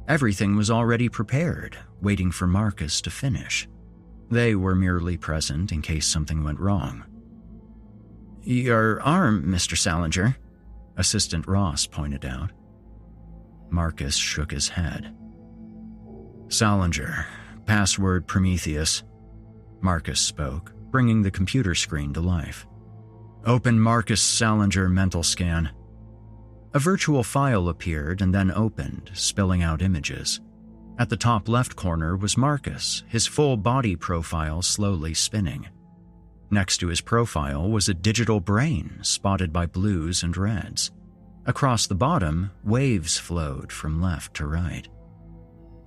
Everything 0.08 0.56
was 0.56 0.70
already 0.70 1.08
prepared, 1.08 1.78
waiting 2.02 2.30
for 2.30 2.46
Marcus 2.46 3.00
to 3.02 3.10
finish. 3.10 3.68
They 4.30 4.54
were 4.54 4.74
merely 4.74 5.16
present 5.16 5.72
in 5.72 5.82
case 5.82 6.06
something 6.06 6.42
went 6.42 6.60
wrong. 6.60 7.04
Your 8.42 9.00
arm, 9.00 9.44
Mr. 9.46 9.78
Salinger, 9.78 10.36
Assistant 10.96 11.46
Ross 11.46 11.86
pointed 11.86 12.26
out. 12.26 12.50
Marcus 13.70 14.16
shook 14.16 14.50
his 14.50 14.68
head. 14.68 15.14
Salinger, 16.48 17.26
password 17.64 18.26
Prometheus. 18.26 19.02
Marcus 19.80 20.20
spoke, 20.20 20.73
bringing 20.94 21.22
the 21.22 21.30
computer 21.30 21.74
screen 21.74 22.12
to 22.12 22.20
life. 22.20 22.68
Open 23.46 23.80
Marcus 23.80 24.22
Salinger 24.22 24.88
mental 24.88 25.24
scan. 25.24 25.68
A 26.72 26.78
virtual 26.78 27.24
file 27.24 27.68
appeared 27.68 28.22
and 28.22 28.32
then 28.32 28.52
opened, 28.52 29.10
spilling 29.12 29.64
out 29.64 29.82
images. 29.82 30.40
At 31.00 31.08
the 31.08 31.16
top 31.16 31.48
left 31.48 31.74
corner 31.74 32.16
was 32.16 32.36
Marcus, 32.36 33.02
his 33.08 33.26
full 33.26 33.56
body 33.56 33.96
profile 33.96 34.62
slowly 34.62 35.14
spinning. 35.14 35.66
Next 36.52 36.78
to 36.78 36.86
his 36.86 37.00
profile 37.00 37.68
was 37.68 37.88
a 37.88 37.94
digital 37.94 38.38
brain 38.38 39.00
spotted 39.02 39.52
by 39.52 39.66
blues 39.66 40.22
and 40.22 40.36
reds. 40.36 40.92
Across 41.44 41.88
the 41.88 41.96
bottom, 41.96 42.52
waves 42.62 43.18
flowed 43.18 43.72
from 43.72 44.00
left 44.00 44.34
to 44.34 44.46
right. 44.46 44.86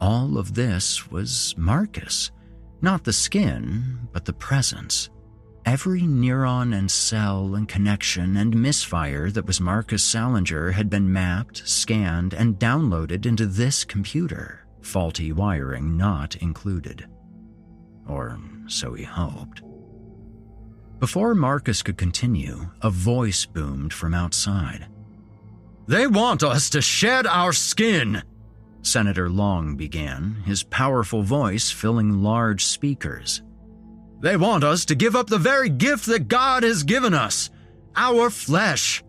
All 0.01 0.37
of 0.37 0.53
this 0.53 1.09
was 1.09 1.55
Marcus. 1.57 2.29
Not 2.81 3.03
the 3.03 3.13
skin, 3.13 4.07
but 4.11 4.25
the 4.25 4.33
presence. 4.33 5.09
Every 5.65 6.01
neuron 6.01 6.77
and 6.77 6.89
cell 6.89 7.55
and 7.55 7.67
connection 7.67 8.37
and 8.37 8.55
misfire 8.55 9.29
that 9.31 9.45
was 9.45 9.59
Marcus 9.59 10.03
Salinger 10.03 10.71
had 10.71 10.89
been 10.89 11.11
mapped, 11.11 11.67
scanned, 11.67 12.33
and 12.33 12.57
downloaded 12.57 13.25
into 13.25 13.45
this 13.45 13.83
computer, 13.83 14.65
faulty 14.81 15.33
wiring 15.33 15.97
not 15.97 16.35
included. 16.37 17.07
Or 18.07 18.39
so 18.67 18.93
he 18.93 19.03
hoped. 19.03 19.61
Before 20.99 21.35
Marcus 21.35 21.83
could 21.83 21.97
continue, 21.97 22.71
a 22.81 22.89
voice 22.89 23.45
boomed 23.45 23.93
from 23.93 24.13
outside. 24.13 24.87
They 25.87 26.07
want 26.07 26.43
us 26.43 26.69
to 26.71 26.81
shed 26.81 27.27
our 27.27 27.53
skin! 27.53 28.23
Senator 28.87 29.29
Long 29.29 29.75
began, 29.75 30.43
his 30.45 30.63
powerful 30.63 31.21
voice 31.21 31.69
filling 31.69 32.23
large 32.23 32.65
speakers. 32.65 33.41
They 34.21 34.37
want 34.37 34.63
us 34.63 34.85
to 34.85 34.95
give 34.95 35.15
up 35.15 35.27
the 35.27 35.37
very 35.37 35.69
gift 35.69 36.05
that 36.07 36.27
God 36.27 36.63
has 36.63 36.83
given 36.83 37.13
us 37.13 37.49
our 37.95 38.29
flesh. 38.29 39.03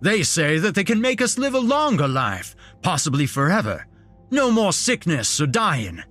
They 0.00 0.22
say 0.22 0.58
that 0.58 0.74
they 0.74 0.84
can 0.84 1.00
make 1.00 1.22
us 1.22 1.38
live 1.38 1.54
a 1.54 1.60
longer 1.60 2.06
life, 2.06 2.54
possibly 2.82 3.26
forever. 3.26 3.86
No 4.30 4.50
more 4.50 4.72
sickness 4.72 5.40
or 5.40 5.46
dying. 5.46 6.02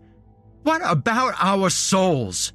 What 0.63 0.81
about 0.83 1.35
our 1.39 1.69
souls? 1.69 2.53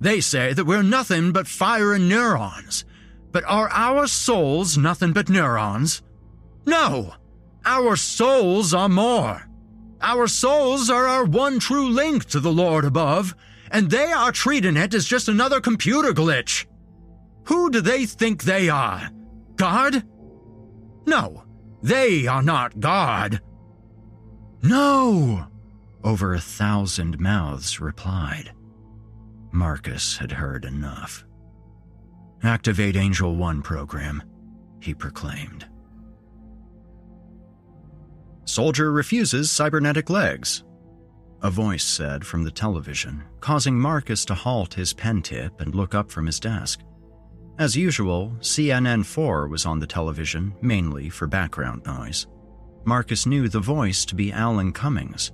They 0.00 0.20
say 0.20 0.54
that 0.54 0.64
we're 0.64 0.82
nothing 0.82 1.32
but 1.32 1.46
fire 1.46 1.92
and 1.92 2.08
neurons. 2.08 2.84
But 3.32 3.44
are 3.44 3.68
our 3.70 4.06
souls 4.06 4.78
nothing 4.78 5.12
but 5.12 5.28
neurons? 5.28 6.02
No! 6.64 7.14
Our 7.64 7.96
souls 7.96 8.72
are 8.72 8.88
more. 8.88 9.49
Our 10.02 10.26
souls 10.26 10.88
are 10.88 11.06
our 11.06 11.24
one 11.24 11.58
true 11.58 11.88
link 11.88 12.24
to 12.26 12.40
the 12.40 12.52
Lord 12.52 12.84
above, 12.84 13.34
and 13.70 13.90
they 13.90 14.10
are 14.12 14.32
treating 14.32 14.76
it 14.76 14.94
as 14.94 15.06
just 15.06 15.28
another 15.28 15.60
computer 15.60 16.12
glitch. 16.12 16.66
Who 17.44 17.70
do 17.70 17.80
they 17.80 18.06
think 18.06 18.42
they 18.42 18.68
are? 18.68 19.10
God? 19.56 20.04
No, 21.06 21.44
they 21.82 22.26
are 22.26 22.42
not 22.42 22.80
God. 22.80 23.40
No! 24.62 25.46
Over 26.02 26.34
a 26.34 26.40
thousand 26.40 27.20
mouths 27.20 27.80
replied. 27.80 28.52
Marcus 29.52 30.16
had 30.16 30.32
heard 30.32 30.64
enough. 30.64 31.24
Activate 32.42 32.96
Angel 32.96 33.34
1 33.36 33.60
program, 33.62 34.22
he 34.80 34.94
proclaimed. 34.94 35.66
Soldier 38.50 38.90
refuses 38.90 39.48
cybernetic 39.48 40.10
legs, 40.10 40.64
a 41.40 41.50
voice 41.52 41.84
said 41.84 42.26
from 42.26 42.42
the 42.42 42.50
television, 42.50 43.22
causing 43.38 43.78
Marcus 43.78 44.24
to 44.24 44.34
halt 44.34 44.74
his 44.74 44.92
pen 44.92 45.22
tip 45.22 45.60
and 45.60 45.72
look 45.72 45.94
up 45.94 46.10
from 46.10 46.26
his 46.26 46.40
desk. 46.40 46.80
As 47.60 47.76
usual, 47.76 48.36
CNN 48.40 49.06
4 49.06 49.46
was 49.46 49.66
on 49.66 49.78
the 49.78 49.86
television, 49.86 50.52
mainly 50.60 51.08
for 51.08 51.28
background 51.28 51.86
noise. 51.86 52.26
Marcus 52.84 53.24
knew 53.24 53.48
the 53.48 53.60
voice 53.60 54.04
to 54.06 54.16
be 54.16 54.32
Alan 54.32 54.72
Cummings. 54.72 55.30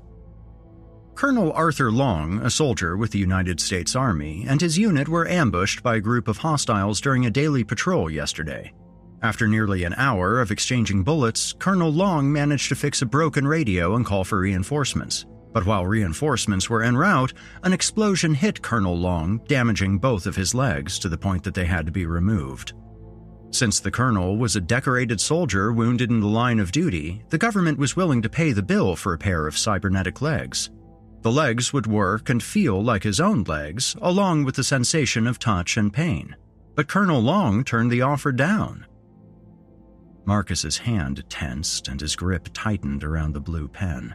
Colonel 1.15 1.53
Arthur 1.53 1.91
Long, 1.91 2.43
a 2.43 2.51
soldier 2.51 2.99
with 2.99 3.13
the 3.13 3.19
United 3.19 3.61
States 3.61 3.97
Army, 3.97 4.45
and 4.47 4.61
his 4.61 4.77
unit 4.77 5.09
were 5.09 5.27
ambushed 5.27 5.83
by 5.83 5.97
a 5.97 6.01
group 6.01 6.29
of 6.29 6.37
hostiles 6.37 7.01
during 7.01 7.25
a 7.25 7.31
daily 7.31 7.65
patrol 7.65 8.11
yesterday. 8.11 8.75
After 9.23 9.49
nearly 9.49 9.85
an 9.85 9.95
hour 9.95 10.41
of 10.41 10.51
exchanging 10.51 11.03
bullets, 11.03 11.53
Colonel 11.55 11.93
Long 11.93 12.31
managed 12.31 12.69
to 12.69 12.77
fix 12.77 13.03
a 13.03 13.07
broken 13.07 13.47
radio 13.47 13.97
and 13.97 14.05
call 14.05 14.25
for 14.25 14.41
reinforcements. 14.41 15.25
But 15.53 15.65
while 15.65 15.87
reinforcements 15.87 16.69
were 16.69 16.83
en 16.83 16.97
route, 16.97 17.33
an 17.63 17.73
explosion 17.73 18.35
hit 18.35 18.61
Colonel 18.61 18.97
Long, 18.97 19.39
damaging 19.49 19.99
both 19.99 20.27
of 20.27 20.37
his 20.37 20.55
legs 20.55 20.99
to 20.99 21.09
the 21.09 21.17
point 21.17 21.43
that 21.45 21.55
they 21.55 21.65
had 21.65 21.87
to 21.87 21.93
be 21.93 22.05
removed. 22.05 22.75
Since 23.53 23.81
the 23.81 23.91
colonel 23.91 24.37
was 24.37 24.55
a 24.55 24.61
decorated 24.61 25.19
soldier 25.19 25.73
wounded 25.73 26.11
in 26.11 26.21
the 26.21 26.27
line 26.27 26.59
of 26.59 26.73
duty, 26.73 27.23
the 27.31 27.39
government 27.39 27.79
was 27.79 27.97
willing 27.97 28.21
to 28.21 28.29
pay 28.29 28.53
the 28.53 28.63
bill 28.63 28.97
for 28.97 29.15
a 29.15 29.19
pair 29.19 29.47
of 29.47 29.57
cybernetic 29.57 30.21
legs. 30.21 30.69
The 31.23 31.33
legs 31.33 31.73
would 31.73 31.87
work 31.87 32.29
and 32.29 32.43
feel 32.43 32.85
like 32.85 33.03
his 33.03 33.19
own 33.19 33.45
legs, 33.45 33.97
along 34.03 34.45
with 34.45 34.57
the 34.57 34.65
sensation 34.65 35.27
of 35.27 35.39
touch 35.39 35.79
and 35.79 35.91
pain. 35.91 36.37
But 36.75 36.89
Colonel 36.89 37.21
Long 37.23 37.65
turned 37.65 37.91
the 37.91 38.03
offer 38.03 38.31
down. 38.31 38.85
Marcus's 40.27 40.77
hand 40.77 41.25
tensed 41.31 41.89
and 41.89 42.01
his 42.01 42.17
grip 42.17 42.49
tightened 42.53 43.05
around 43.05 43.33
the 43.33 43.41
blue 43.41 43.69
pen. 43.69 44.15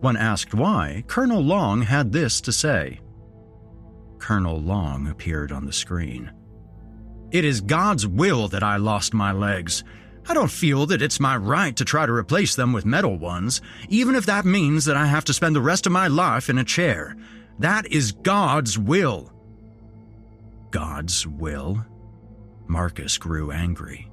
When 0.00 0.16
asked 0.16 0.54
why, 0.54 1.04
Colonel 1.06 1.42
Long 1.42 1.82
had 1.82 2.10
this 2.10 2.40
to 2.40 2.52
say. 2.52 3.00
Colonel 4.18 4.60
Long 4.60 5.08
appeared 5.08 5.52
on 5.52 5.66
the 5.66 5.72
screen. 5.72 6.32
It 7.30 7.44
is 7.44 7.60
God's 7.60 8.06
will 8.06 8.48
that 8.48 8.62
I 8.62 8.76
lost 8.76 9.14
my 9.14 9.32
legs. 9.32 9.84
I 10.28 10.34
don't 10.34 10.50
feel 10.50 10.86
that 10.86 11.02
it's 11.02 11.20
my 11.20 11.36
right 11.36 11.74
to 11.76 11.84
try 11.84 12.06
to 12.06 12.12
replace 12.12 12.54
them 12.54 12.72
with 12.72 12.86
metal 12.86 13.16
ones, 13.16 13.60
even 13.88 14.14
if 14.14 14.26
that 14.26 14.44
means 14.44 14.84
that 14.84 14.96
I 14.96 15.06
have 15.06 15.24
to 15.26 15.32
spend 15.32 15.54
the 15.54 15.60
rest 15.60 15.86
of 15.86 15.92
my 15.92 16.08
life 16.08 16.48
in 16.48 16.58
a 16.58 16.64
chair. 16.64 17.16
That 17.58 17.86
is 17.92 18.12
God's 18.12 18.78
will. 18.78 19.32
God's 20.70 21.26
will? 21.26 21.84
Marcus 22.66 23.18
grew 23.18 23.50
angry. 23.50 24.11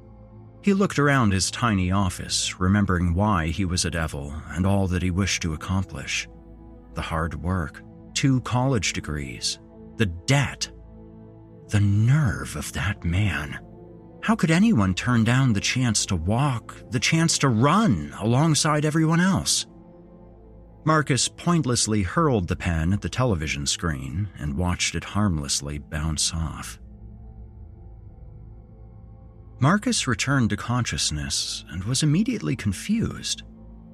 He 0.70 0.76
looked 0.76 1.00
around 1.00 1.34
his 1.34 1.50
tiny 1.50 1.90
office, 1.90 2.60
remembering 2.60 3.16
why 3.16 3.48
he 3.48 3.66
was 3.66 3.86
a 3.86 3.90
devil 3.90 4.36
and 4.50 4.68
all 4.68 4.86
that 4.90 5.02
he 5.02 5.10
wished 5.10 5.42
to 5.42 5.56
accomplish. 5.56 6.30
The 6.94 7.02
hard 7.02 7.42
work, 7.42 7.82
two 8.14 8.42
college 8.42 8.94
degrees, 8.94 9.58
the 9.98 10.06
debt. 10.06 10.70
The 11.70 11.80
nerve 11.80 12.56
of 12.56 12.72
that 12.74 13.04
man. 13.04 13.60
How 14.22 14.36
could 14.36 14.52
anyone 14.52 14.94
turn 14.94 15.24
down 15.24 15.54
the 15.54 15.60
chance 15.60 16.06
to 16.06 16.16
walk, 16.16 16.76
the 16.92 17.00
chance 17.00 17.40
to 17.40 17.50
run 17.50 18.14
alongside 18.20 18.86
everyone 18.86 19.22
else? 19.22 19.66
Marcus 20.86 21.28
pointlessly 21.28 22.04
hurled 22.04 22.48
the 22.48 22.56
pen 22.56 22.94
at 22.94 23.02
the 23.02 23.10
television 23.10 23.66
screen 23.66 24.30
and 24.38 24.56
watched 24.56 24.94
it 24.94 25.04
harmlessly 25.04 25.80
bounce 25.80 26.32
off. 26.32 26.80
Marcus 29.62 30.08
returned 30.08 30.50
to 30.50 30.58
consciousness 30.58 31.66
and 31.70 31.84
was 31.84 32.02
immediately 32.02 32.56
confused. 32.56 33.44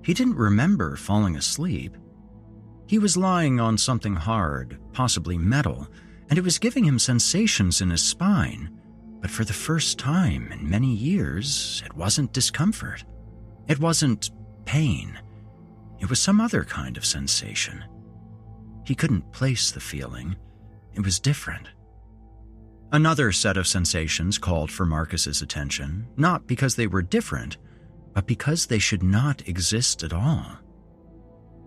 He 0.04 0.13
didn't 0.13 0.36
remember 0.36 0.95
falling 0.95 1.36
asleep. 1.36 1.97
He 2.88 2.99
was 2.99 3.17
lying 3.17 3.60
on 3.60 3.78
something 3.78 4.15
hard, 4.15 4.78
possibly 4.93 5.39
metal, 5.39 5.88
and 6.30 6.38
it 6.38 6.43
was 6.43 6.60
giving 6.60 6.84
him 6.84 6.99
sensations 6.99 7.82
in 7.82 7.89
his 7.89 8.04
spine. 8.04 8.80
But 9.21 9.32
for 9.32 9.43
the 9.43 9.54
first 9.54 9.97
time 9.97 10.51
in 10.51 10.69
many 10.69 10.93
years, 10.93 11.82
it 11.84 11.95
wasn't 11.95 12.34
discomfort. 12.34 13.04
It 13.67 13.80
wasn't 13.80 14.30
pain. 14.65 15.19
It 15.99 16.12
was 16.12 16.19
some 16.19 16.39
other 16.39 16.63
kind 16.63 16.95
of 16.95 17.06
sensation. 17.06 17.84
He 18.86 18.93
couldn't 18.93 19.32
place 19.32 19.71
the 19.71 19.80
feeling. 19.80 20.36
It 20.93 21.04
was 21.04 21.19
different. 21.19 21.69
Another 22.91 23.32
set 23.32 23.58
of 23.58 23.67
sensations 23.67 24.38
called 24.38 24.71
for 24.71 24.86
Marcus's 24.86 25.41
attention, 25.41 26.08
not 26.17 26.48
because 26.48 26.76
they 26.76 26.88
were 26.88 27.02
different, 27.02 27.58
but 28.13 28.28
because 28.28 28.65
they 28.65 28.80
should 28.80 29.04
not 29.04 29.48
exist 29.48 30.04
at 30.04 30.13
all. 30.13 30.45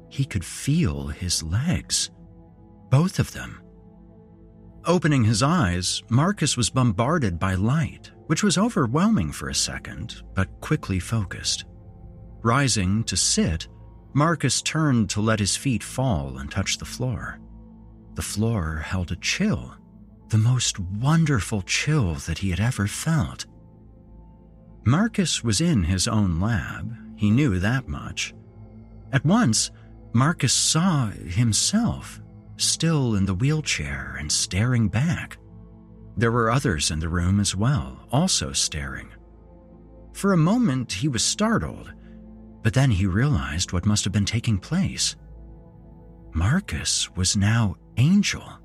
He 0.09 0.25
could 0.25 0.45
feel 0.45 1.09
his 1.09 1.43
legs, 1.43 2.11
both 2.91 3.19
of 3.19 3.33
them. 3.33 3.61
Opening 4.87 5.25
his 5.25 5.43
eyes, 5.43 6.03
Marcus 6.09 6.57
was 6.57 6.71
bombarded 6.71 7.39
by 7.39 7.55
light, 7.55 8.11
which 8.27 8.43
was 8.43 8.57
overwhelming 8.57 9.33
for 9.33 9.51
a 9.51 9.55
second, 9.55 10.23
but 10.35 10.61
quickly 10.61 10.99
focused. 10.99 11.67
Rising 12.43 13.05
to 13.05 13.17
sit, 13.17 13.69
Marcus 14.15 14.63
turned 14.63 15.11
to 15.11 15.21
let 15.21 15.41
his 15.41 15.57
feet 15.57 15.83
fall 15.83 16.39
and 16.39 16.51
touch 16.51 16.79
the 16.79 16.85
floor. 16.87 17.39
The 18.15 18.23
floor 18.23 18.77
held 18.77 19.13
a 19.13 19.17
chill 19.17 19.75
the 20.29 20.39
most 20.39 20.79
wonderful 20.79 21.63
chill 21.63 22.15
that 22.15 22.39
he 22.39 22.51
had 22.51 22.61
ever 22.61 22.87
felt. 22.87 23.47
Marcus 24.85 25.43
was 25.43 25.61
in 25.61 25.85
his 25.85 26.07
own 26.09 26.41
lab, 26.41 26.95
he 27.17 27.31
knew 27.31 27.59
that 27.59 27.89
much. 27.89 28.35
At 29.13 29.25
once, 29.25 29.71
Marcus 30.13 30.53
saw 30.53 31.09
himself, 31.09 32.21
still 32.57 33.15
in 33.15 33.27
the 33.27 33.35
wheelchair 33.35 34.17
and 34.19 34.31
staring 34.31 34.89
back. 34.89 35.39
There 36.17 36.33
were 36.33 36.51
others 36.51 36.91
in 36.91 36.99
the 36.99 37.09
room 37.09 37.41
as 37.41 37.55
well, 37.55 38.07
also 38.11 38.53
staring. 38.53 39.09
For 40.13 40.33
a 40.33 40.39
moment, 40.39 40.93
he 40.93 41.09
was 41.09 41.25
startled, 41.25 41.93
but 42.63 42.75
then 42.75 42.91
he 42.91 43.07
realized 43.07 43.73
what 43.73 43.87
must 43.87 44.05
have 44.05 44.13
been 44.13 44.25
taking 44.25 44.59
place. 44.59 45.17
Marcus 46.35 47.09
was 47.15 47.37
now 47.37 47.77
Angel. 47.97 48.58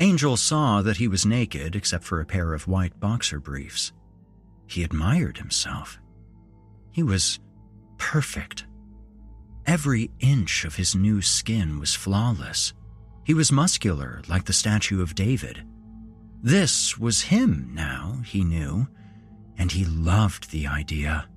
Angel 0.00 0.36
saw 0.36 0.80
that 0.82 0.96
he 0.96 1.08
was 1.08 1.26
naked 1.26 1.74
except 1.74 2.04
for 2.04 2.20
a 2.20 2.26
pair 2.26 2.54
of 2.54 2.68
white 2.68 2.98
boxer 3.00 3.40
briefs. 3.40 3.92
He 4.66 4.84
admired 4.84 5.38
himself. 5.38 5.98
He 6.92 7.02
was 7.02 7.40
perfect. 7.96 8.66
Every 9.66 10.10
inch 10.20 10.64
of 10.64 10.76
his 10.76 10.94
new 10.94 11.20
skin 11.20 11.80
was 11.80 11.94
flawless. 11.94 12.72
He 13.24 13.34
was 13.34 13.52
muscular 13.52 14.22
like 14.28 14.44
the 14.44 14.52
statue 14.52 15.02
of 15.02 15.14
David. 15.14 15.64
This 16.42 16.96
was 16.96 17.22
him 17.22 17.70
now, 17.74 18.20
he 18.24 18.44
knew, 18.44 18.86
and 19.58 19.72
he 19.72 19.84
loved 19.84 20.50
the 20.50 20.68
idea. 20.68 21.28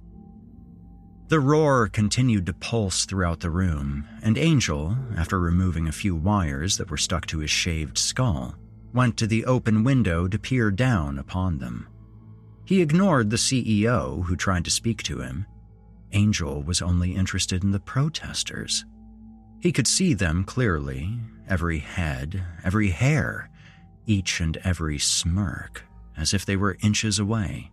The 1.32 1.40
roar 1.40 1.88
continued 1.88 2.46
to 2.48 2.54
pulse 2.54 3.06
throughout 3.06 3.40
the 3.40 3.50
room, 3.50 4.06
and 4.22 4.38
Angel, 4.38 4.98
after 5.16 5.40
removing 5.40 5.88
a 5.88 5.94
few 5.94 6.14
wires 6.14 6.76
that 6.76 6.92
were 6.92 6.98
stuck 6.98 7.26
to 7.28 7.40
his 7.40 7.50
shaved 7.50 7.98
skull, 7.98 8.56
went 8.92 9.16
to 9.16 9.28
the 9.28 9.46
open 9.46 9.86
window 9.86 10.28
to 10.28 10.38
peer 10.38 10.72
down 10.72 11.18
upon 11.18 11.60
them. 11.60 11.88
He 12.66 12.82
ignored 12.82 13.30
the 13.30 13.38
CEO 13.38 14.26
who 14.26 14.36
tried 14.36 14.66
to 14.66 14.72
speak 14.72 15.04
to 15.04 15.22
him. 15.22 15.46
Angel 16.12 16.64
was 16.64 16.82
only 16.82 17.16
interested 17.16 17.64
in 17.64 17.72
the 17.72 17.80
protesters. 17.80 18.84
He 19.62 19.72
could 19.72 19.88
see 19.88 20.14
them 20.14 20.44
clearly 20.44 21.18
every 21.48 21.80
head, 21.80 22.44
every 22.66 22.90
hair, 22.90 23.50
each 24.06 24.42
and 24.42 24.58
every 24.66 25.00
smirk, 25.00 25.86
as 26.18 26.34
if 26.34 26.46
they 26.46 26.58
were 26.58 26.78
inches 26.82 27.20
away. 27.20 27.71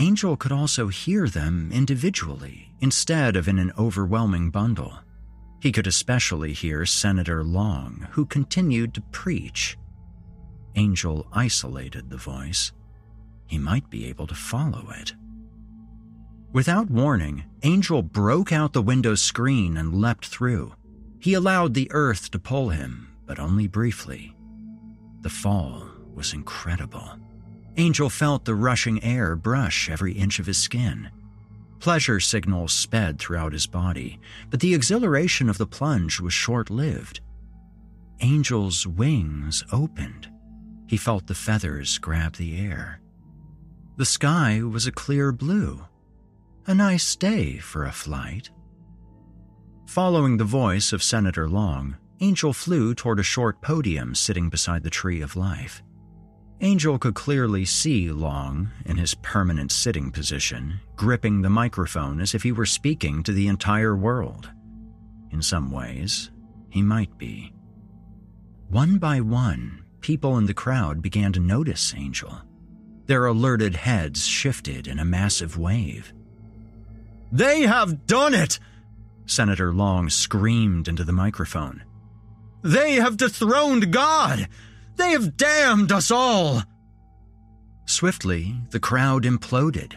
Angel 0.00 0.34
could 0.34 0.50
also 0.50 0.88
hear 0.88 1.28
them 1.28 1.70
individually 1.70 2.72
instead 2.80 3.36
of 3.36 3.48
in 3.48 3.58
an 3.58 3.70
overwhelming 3.78 4.48
bundle. 4.48 4.94
He 5.60 5.70
could 5.72 5.86
especially 5.86 6.54
hear 6.54 6.86
Senator 6.86 7.44
Long, 7.44 8.08
who 8.12 8.24
continued 8.24 8.94
to 8.94 9.02
preach. 9.12 9.76
Angel 10.74 11.26
isolated 11.34 12.08
the 12.08 12.16
voice. 12.16 12.72
He 13.46 13.58
might 13.58 13.90
be 13.90 14.06
able 14.06 14.26
to 14.28 14.34
follow 14.34 14.88
it. 14.98 15.12
Without 16.50 16.90
warning, 16.90 17.44
Angel 17.62 18.02
broke 18.02 18.52
out 18.52 18.72
the 18.72 18.80
window 18.80 19.14
screen 19.14 19.76
and 19.76 20.00
leapt 20.00 20.24
through. 20.24 20.72
He 21.18 21.34
allowed 21.34 21.74
the 21.74 21.90
earth 21.92 22.30
to 22.30 22.38
pull 22.38 22.70
him, 22.70 23.08
but 23.26 23.38
only 23.38 23.66
briefly. 23.66 24.34
The 25.20 25.28
fall 25.28 25.86
was 26.14 26.32
incredible. 26.32 27.18
Angel 27.76 28.10
felt 28.10 28.44
the 28.44 28.54
rushing 28.54 29.02
air 29.02 29.36
brush 29.36 29.88
every 29.88 30.12
inch 30.12 30.38
of 30.38 30.46
his 30.46 30.58
skin. 30.58 31.10
Pleasure 31.78 32.20
signals 32.20 32.72
sped 32.72 33.18
throughout 33.18 33.52
his 33.52 33.66
body, 33.66 34.20
but 34.50 34.60
the 34.60 34.74
exhilaration 34.74 35.48
of 35.48 35.56
the 35.56 35.66
plunge 35.66 36.20
was 36.20 36.34
short 36.34 36.68
lived. 36.68 37.20
Angel's 38.20 38.86
wings 38.86 39.64
opened. 39.72 40.28
He 40.86 40.96
felt 40.96 41.26
the 41.26 41.34
feathers 41.34 41.98
grab 41.98 42.36
the 42.36 42.58
air. 42.58 43.00
The 43.96 44.04
sky 44.04 44.62
was 44.62 44.86
a 44.86 44.92
clear 44.92 45.32
blue. 45.32 45.86
A 46.66 46.74
nice 46.74 47.16
day 47.16 47.58
for 47.58 47.84
a 47.84 47.92
flight. 47.92 48.50
Following 49.86 50.36
the 50.36 50.44
voice 50.44 50.92
of 50.92 51.02
Senator 51.02 51.48
Long, 51.48 51.96
Angel 52.20 52.52
flew 52.52 52.94
toward 52.94 53.18
a 53.18 53.22
short 53.22 53.62
podium 53.62 54.14
sitting 54.14 54.50
beside 54.50 54.82
the 54.82 54.90
Tree 54.90 55.22
of 55.22 55.36
Life. 55.36 55.82
Angel 56.62 56.98
could 56.98 57.14
clearly 57.14 57.64
see 57.64 58.10
Long 58.10 58.70
in 58.84 58.98
his 58.98 59.14
permanent 59.14 59.72
sitting 59.72 60.10
position, 60.10 60.80
gripping 60.94 61.40
the 61.40 61.48
microphone 61.48 62.20
as 62.20 62.34
if 62.34 62.42
he 62.42 62.52
were 62.52 62.66
speaking 62.66 63.22
to 63.22 63.32
the 63.32 63.48
entire 63.48 63.96
world. 63.96 64.50
In 65.30 65.40
some 65.40 65.70
ways, 65.70 66.30
he 66.68 66.82
might 66.82 67.16
be. 67.16 67.54
One 68.68 68.98
by 68.98 69.22
one, 69.22 69.84
people 70.02 70.36
in 70.36 70.44
the 70.44 70.54
crowd 70.54 71.00
began 71.00 71.32
to 71.32 71.40
notice 71.40 71.94
Angel. 71.96 72.42
Their 73.06 73.24
alerted 73.24 73.74
heads 73.74 74.26
shifted 74.26 74.86
in 74.86 74.98
a 74.98 75.04
massive 75.04 75.56
wave. 75.56 76.12
They 77.32 77.62
have 77.62 78.06
done 78.06 78.34
it! 78.34 78.58
Senator 79.24 79.72
Long 79.72 80.10
screamed 80.10 80.88
into 80.88 81.04
the 81.04 81.12
microphone. 81.12 81.84
They 82.62 82.96
have 82.96 83.16
dethroned 83.16 83.92
God! 83.92 84.46
They 85.00 85.12
have 85.12 85.38
damned 85.38 85.92
us 85.92 86.10
all! 86.10 86.62
Swiftly, 87.86 88.60
the 88.68 88.78
crowd 88.78 89.24
imploded. 89.24 89.94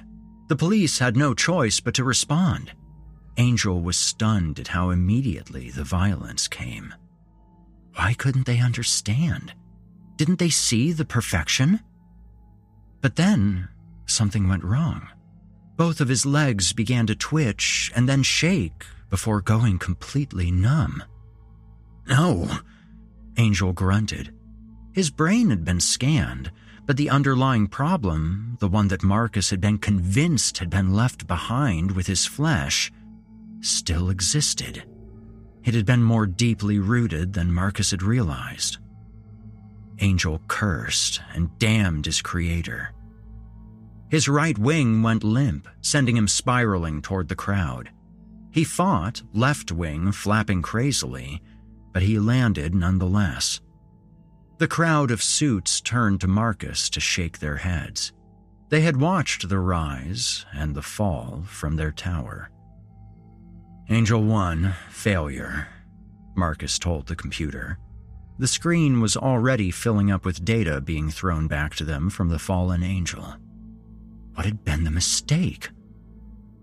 The 0.48 0.56
police 0.56 0.98
had 0.98 1.18
no 1.18 1.34
choice 1.34 1.82
but 1.82 1.94
to 1.96 2.06
respond. 2.06 2.72
Angel 3.36 3.82
was 3.82 3.98
stunned 3.98 4.62
at 4.62 4.70
how 4.70 4.92
immediately 4.92 5.70
the 5.72 5.84
violence 5.84 6.48
came. 6.48 6.94
Why 7.96 8.14
couldn't 8.14 8.46
they 8.46 8.60
understand? 8.60 9.54
Didn't 10.16 10.40
they 10.40 10.50
see 10.50 10.94
the 10.94 11.06
perfection? 11.06 11.82
But 13.02 13.18
then, 13.18 13.68
something 14.06 14.48
went 14.48 14.64
wrong. 14.64 15.10
Both 15.76 16.00
of 16.00 16.08
his 16.08 16.26
legs 16.26 16.72
began 16.72 17.08
to 17.08 17.16
twitch 17.16 17.92
and 17.94 18.08
then 18.08 18.24
shake 18.24 18.86
before 19.10 19.42
going 19.42 19.80
completely 19.80 20.50
numb. 20.50 21.04
No, 22.08 22.50
Angel 23.38 23.74
grunted. 23.74 24.34
His 24.94 25.10
brain 25.10 25.50
had 25.50 25.66
been 25.66 25.80
scanned, 25.80 26.52
but 26.86 26.98
the 26.98 27.10
underlying 27.10 27.68
problem, 27.68 28.58
the 28.60 28.68
one 28.68 28.90
that 28.90 29.04
Marcus 29.04 29.50
had 29.50 29.60
been 29.60 29.80
convinced 29.80 30.60
had 30.60 30.70
been 30.70 30.94
left 30.94 31.26
behind 31.28 31.92
with 31.92 32.08
his 32.08 32.26
flesh, 32.26 32.92
still 33.62 34.10
existed. 34.10 34.84
It 35.64 35.74
had 35.74 35.86
been 35.86 36.04
more 36.04 36.28
deeply 36.28 36.78
rooted 36.78 37.34
than 37.34 37.54
Marcus 37.54 37.92
had 37.92 38.04
realized. 38.04 38.78
Angel 40.00 40.42
cursed 40.48 41.22
and 41.34 41.58
damned 41.58 42.06
his 42.06 42.22
creator. 42.22 42.94
His 44.10 44.28
right 44.28 44.58
wing 44.58 45.02
went 45.02 45.24
limp, 45.24 45.68
sending 45.82 46.18
him 46.18 46.28
spiraling 46.28 47.02
toward 47.02 47.30
the 47.30 47.36
crowd. 47.36 47.90
He 48.52 48.64
fought, 48.64 49.24
left 49.34 49.72
wing 49.72 50.12
flapping 50.12 50.62
crazily, 50.62 51.42
but 51.94 52.04
he 52.04 52.20
landed 52.20 52.76
nonetheless. 52.76 53.60
The 54.60 54.68
crowd 54.68 55.10
of 55.12 55.24
suits 55.24 55.82
turned 55.82 56.22
to 56.22 56.28
Marcus 56.28 56.90
to 56.92 57.00
shake 57.00 57.40
their 57.40 57.58
heads. 57.58 58.14
They 58.70 58.82
had 58.82 58.98
watched 58.98 59.50
the 59.50 59.60
rise 59.60 60.46
and 60.54 60.76
the 60.76 60.82
fall 60.82 61.44
from 61.48 61.76
their 61.76 61.92
tower. 61.92 62.50
Angel 63.90 64.24
1, 64.24 64.74
failure, 64.90 65.68
Marcus 66.36 66.80
told 66.80 67.08
the 67.08 67.16
computer. 67.16 67.78
The 68.40 68.48
screen 68.48 69.00
was 69.00 69.18
already 69.18 69.72
filling 69.72 70.12
up 70.12 70.26
with 70.26 70.46
data 70.46 70.82
being 70.82 71.10
thrown 71.10 71.48
back 71.48 71.76
to 71.76 71.84
them 71.84 72.10
from 72.10 72.30
the 72.30 72.40
fallen 72.40 72.84
angel. 72.84 73.36
What 74.34 74.46
had 74.46 74.64
been 74.64 74.84
the 74.84 74.92
mistake? 74.92 75.70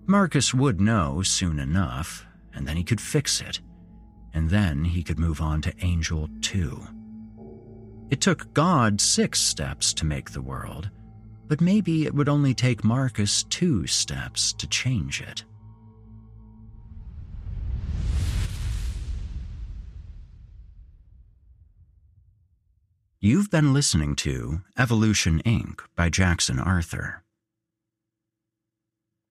Marcus 0.07 0.53
would 0.53 0.81
know 0.81 1.23
soon 1.23 1.61
enough, 1.61 2.27
and 2.53 2.67
then 2.67 2.77
he 2.77 2.83
could 2.83 3.01
fix 3.01 3.41
it. 3.41 3.61
And 4.33 4.51
then 4.51 4.85
he 4.85 5.03
could 5.03 5.19
move 5.19 5.41
on 5.41 5.61
to 5.63 5.75
Angel 5.85 6.29
2. 6.41 7.00
It 8.11 8.21
took 8.21 8.53
God 8.55 9.01
six 9.01 9.41
steps 9.41 9.95
to 9.95 10.05
make 10.05 10.33
the 10.33 10.43
world, 10.43 10.91
but 11.47 11.61
maybe 11.61 12.07
it 12.07 12.15
would 12.15 12.29
only 12.29 12.55
take 12.55 12.83
Marcus 12.83 13.45
two 13.45 13.87
steps 13.87 14.53
to 14.55 14.67
change 14.67 15.21
it. 15.21 15.45
You've 23.21 23.51
been 23.51 23.73
listening 23.73 24.17
to 24.17 24.63
Evolution 24.77 25.41
Inc. 25.45 25.81
by 25.95 26.09
Jackson 26.09 26.59
Arthur. 26.59 27.23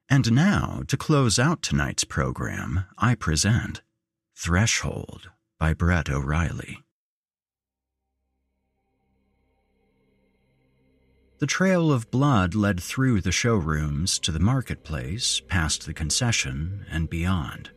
And 0.08 0.32
now, 0.32 0.84
to 0.88 0.96
close 0.96 1.38
out 1.38 1.62
tonight's 1.62 2.04
program, 2.04 2.86
I 2.98 3.16
present 3.16 3.82
Threshold 4.38 5.32
by 5.60 5.74
Brett 5.74 6.10
O'Reilly. 6.10 6.84
The 11.40 11.48
trail 11.48 11.90
of 11.90 12.12
blood 12.12 12.54
led 12.54 12.82
through 12.82 13.22
the 13.22 13.32
showrooms 13.32 14.20
to 14.20 14.32
the 14.34 14.42
marketplace, 14.42 15.42
past 15.48 15.86
the 15.86 15.94
concession, 15.94 16.86
and 16.92 17.10
beyond. 17.10 17.70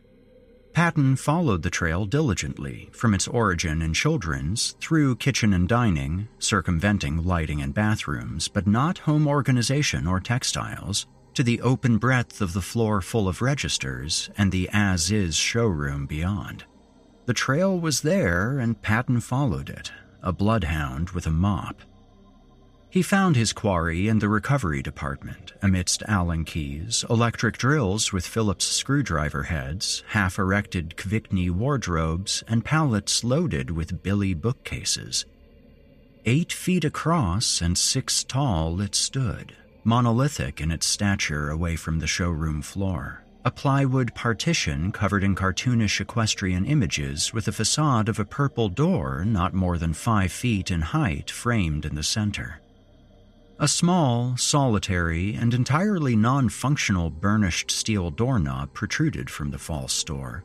Patton 0.72 1.14
followed 1.14 1.62
the 1.62 1.70
trail 1.70 2.04
diligently 2.04 2.88
from 2.92 3.14
its 3.14 3.28
origin 3.28 3.80
in 3.80 3.94
children's 3.94 4.74
through 4.80 5.14
kitchen 5.16 5.52
and 5.52 5.68
dining, 5.68 6.26
circumventing 6.40 7.24
lighting 7.24 7.62
and 7.62 7.72
bathrooms, 7.72 8.48
but 8.48 8.66
not 8.66 8.98
home 8.98 9.28
organization 9.28 10.08
or 10.08 10.18
textiles, 10.18 11.06
to 11.34 11.44
the 11.44 11.60
open 11.60 11.98
breadth 11.98 12.40
of 12.40 12.54
the 12.54 12.62
floor 12.62 13.00
full 13.00 13.28
of 13.28 13.40
registers 13.40 14.28
and 14.36 14.50
the 14.50 14.68
as 14.72 15.12
is 15.12 15.36
showroom 15.36 16.06
beyond. 16.06 16.64
The 17.26 17.34
trail 17.34 17.78
was 17.78 18.00
there, 18.00 18.58
and 18.58 18.82
Patton 18.82 19.20
followed 19.20 19.70
it, 19.70 19.92
a 20.20 20.32
bloodhound 20.32 21.10
with 21.10 21.28
a 21.28 21.30
mop. 21.30 21.80
He 22.92 23.00
found 23.00 23.36
his 23.36 23.54
quarry 23.54 24.06
in 24.06 24.18
the 24.18 24.28
recovery 24.28 24.82
department, 24.82 25.54
amidst 25.62 26.02
Allen 26.08 26.44
keys, 26.44 27.06
electric 27.08 27.56
drills 27.56 28.12
with 28.12 28.26
Phillips 28.26 28.66
screwdriver 28.66 29.44
heads, 29.44 30.04
half 30.08 30.38
erected 30.38 30.94
Kvikne 30.98 31.50
wardrobes, 31.52 32.44
and 32.46 32.66
pallets 32.66 33.24
loaded 33.24 33.70
with 33.70 34.02
Billy 34.02 34.34
bookcases. 34.34 35.24
Eight 36.26 36.52
feet 36.52 36.84
across 36.84 37.62
and 37.62 37.78
six 37.78 38.24
tall 38.24 38.78
it 38.82 38.94
stood, 38.94 39.56
monolithic 39.84 40.60
in 40.60 40.70
its 40.70 40.84
stature 40.84 41.48
away 41.48 41.76
from 41.76 41.98
the 41.98 42.06
showroom 42.06 42.60
floor. 42.60 43.24
A 43.46 43.50
plywood 43.50 44.14
partition 44.14 44.92
covered 44.92 45.24
in 45.24 45.34
cartoonish 45.34 45.98
equestrian 45.98 46.66
images 46.66 47.32
with 47.32 47.48
a 47.48 47.52
facade 47.52 48.10
of 48.10 48.18
a 48.18 48.26
purple 48.26 48.68
door 48.68 49.24
not 49.24 49.54
more 49.54 49.78
than 49.78 49.94
five 49.94 50.30
feet 50.30 50.70
in 50.70 50.82
height 50.82 51.30
framed 51.30 51.86
in 51.86 51.94
the 51.94 52.02
center. 52.02 52.60
A 53.62 53.68
small, 53.68 54.36
solitary, 54.36 55.34
and 55.34 55.54
entirely 55.54 56.16
non 56.16 56.48
functional 56.48 57.10
burnished 57.10 57.70
steel 57.70 58.10
doorknob 58.10 58.74
protruded 58.74 59.30
from 59.30 59.52
the 59.52 59.58
false 59.58 60.02
door. 60.02 60.42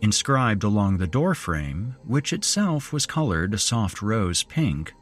Inscribed 0.00 0.64
along 0.64 0.96
the 0.96 1.06
doorframe, 1.06 1.94
which 2.06 2.32
itself 2.32 2.90
was 2.90 3.04
colored 3.04 3.52
a 3.52 3.58
soft 3.58 4.00
rose 4.00 4.44
pink, 4.44 4.94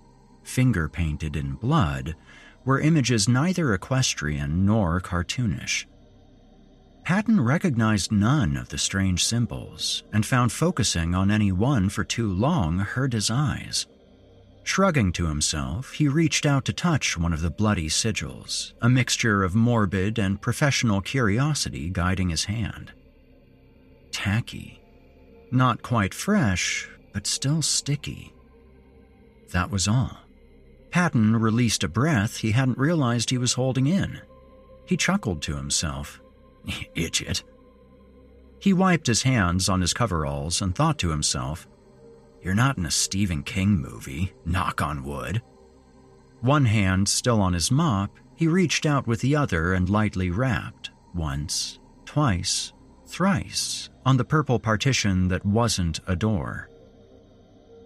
finger 0.42 0.88
painted 0.88 1.36
in 1.36 1.52
blood, 1.52 2.16
were 2.64 2.80
images 2.80 3.28
neither 3.28 3.74
equestrian 3.74 4.66
nor 4.66 5.00
cartoonish. 5.00 5.86
Patton 7.04 7.40
recognized 7.40 8.10
none 8.10 8.56
of 8.56 8.70
the 8.70 8.78
strange 8.78 9.24
symbols 9.24 10.02
and 10.12 10.26
found 10.26 10.50
focusing 10.50 11.14
on 11.14 11.30
any 11.30 11.52
one 11.52 11.88
for 11.88 12.02
too 12.02 12.28
long 12.28 12.80
hurt 12.80 13.12
his 13.12 13.30
eyes. 13.30 13.86
Shrugging 14.64 15.12
to 15.12 15.26
himself, 15.26 15.92
he 15.92 16.08
reached 16.08 16.46
out 16.46 16.64
to 16.66 16.72
touch 16.72 17.18
one 17.18 17.32
of 17.32 17.40
the 17.40 17.50
bloody 17.50 17.88
sigils, 17.88 18.72
a 18.80 18.88
mixture 18.88 19.42
of 19.42 19.54
morbid 19.54 20.18
and 20.18 20.40
professional 20.40 21.00
curiosity 21.00 21.90
guiding 21.90 22.30
his 22.30 22.44
hand. 22.44 22.92
Tacky. 24.12 24.80
Not 25.50 25.82
quite 25.82 26.14
fresh, 26.14 26.88
but 27.12 27.26
still 27.26 27.60
sticky. 27.60 28.32
That 29.50 29.70
was 29.70 29.88
all. 29.88 30.16
Patton 30.90 31.36
released 31.36 31.84
a 31.84 31.88
breath 31.88 32.38
he 32.38 32.52
hadn't 32.52 32.78
realized 32.78 33.30
he 33.30 33.38
was 33.38 33.54
holding 33.54 33.86
in. 33.86 34.20
He 34.86 34.96
chuckled 34.96 35.42
to 35.42 35.56
himself. 35.56 36.20
Idiot. 36.94 37.42
He 38.58 38.72
wiped 38.72 39.08
his 39.08 39.22
hands 39.22 39.68
on 39.68 39.80
his 39.80 39.92
coveralls 39.92 40.62
and 40.62 40.74
thought 40.74 40.98
to 40.98 41.10
himself, 41.10 41.66
You're 42.42 42.54
not 42.54 42.76
in 42.76 42.86
a 42.86 42.90
Stephen 42.90 43.44
King 43.44 43.78
movie, 43.78 44.32
knock 44.44 44.82
on 44.82 45.04
wood. 45.04 45.40
One 46.40 46.64
hand 46.64 47.08
still 47.08 47.40
on 47.40 47.52
his 47.52 47.70
mop, 47.70 48.18
he 48.34 48.48
reached 48.48 48.84
out 48.84 49.06
with 49.06 49.20
the 49.20 49.36
other 49.36 49.74
and 49.74 49.88
lightly 49.88 50.28
rapped, 50.30 50.90
once, 51.14 51.78
twice, 52.04 52.72
thrice, 53.06 53.90
on 54.04 54.16
the 54.16 54.24
purple 54.24 54.58
partition 54.58 55.28
that 55.28 55.46
wasn't 55.46 56.00
a 56.08 56.16
door. 56.16 56.68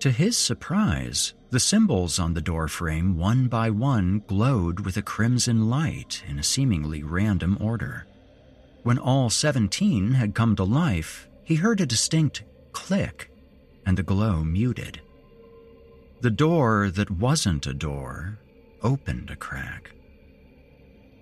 To 0.01 0.11
his 0.11 0.39
surprise, 0.39 1.35
the 1.51 1.61
symbols 1.61 2.19
on 2.19 2.33
the 2.33 2.41
doorframe, 2.41 3.19
one 3.19 3.49
by 3.49 3.69
one, 3.69 4.23
glowed 4.27 4.81
with 4.81 4.97
a 4.97 5.03
crimson 5.03 5.69
light 5.69 6.23
in 6.27 6.39
a 6.39 6.43
seemingly 6.43 7.03
random 7.03 7.59
order. 7.61 8.07
When 8.85 8.99
all 8.99 9.29
17 9.29 10.13
had 10.13 10.35
come 10.35 10.57
to 10.57 10.65
life, 10.65 11.29
he 11.45 11.57
heard 11.57 11.81
a 11.81 11.87
distinct 11.87 12.45
click, 12.73 13.31
and 13.87 13.97
the 13.97 14.03
glow 14.03 14.45
muted. 14.45 15.01
The 16.21 16.31
door 16.31 16.91
that 16.91 17.11
wasn't 17.11 17.67
a 17.67 17.75
door 17.75 18.39
opened 18.83 19.31
a 19.31 19.37
crack. 19.37 19.93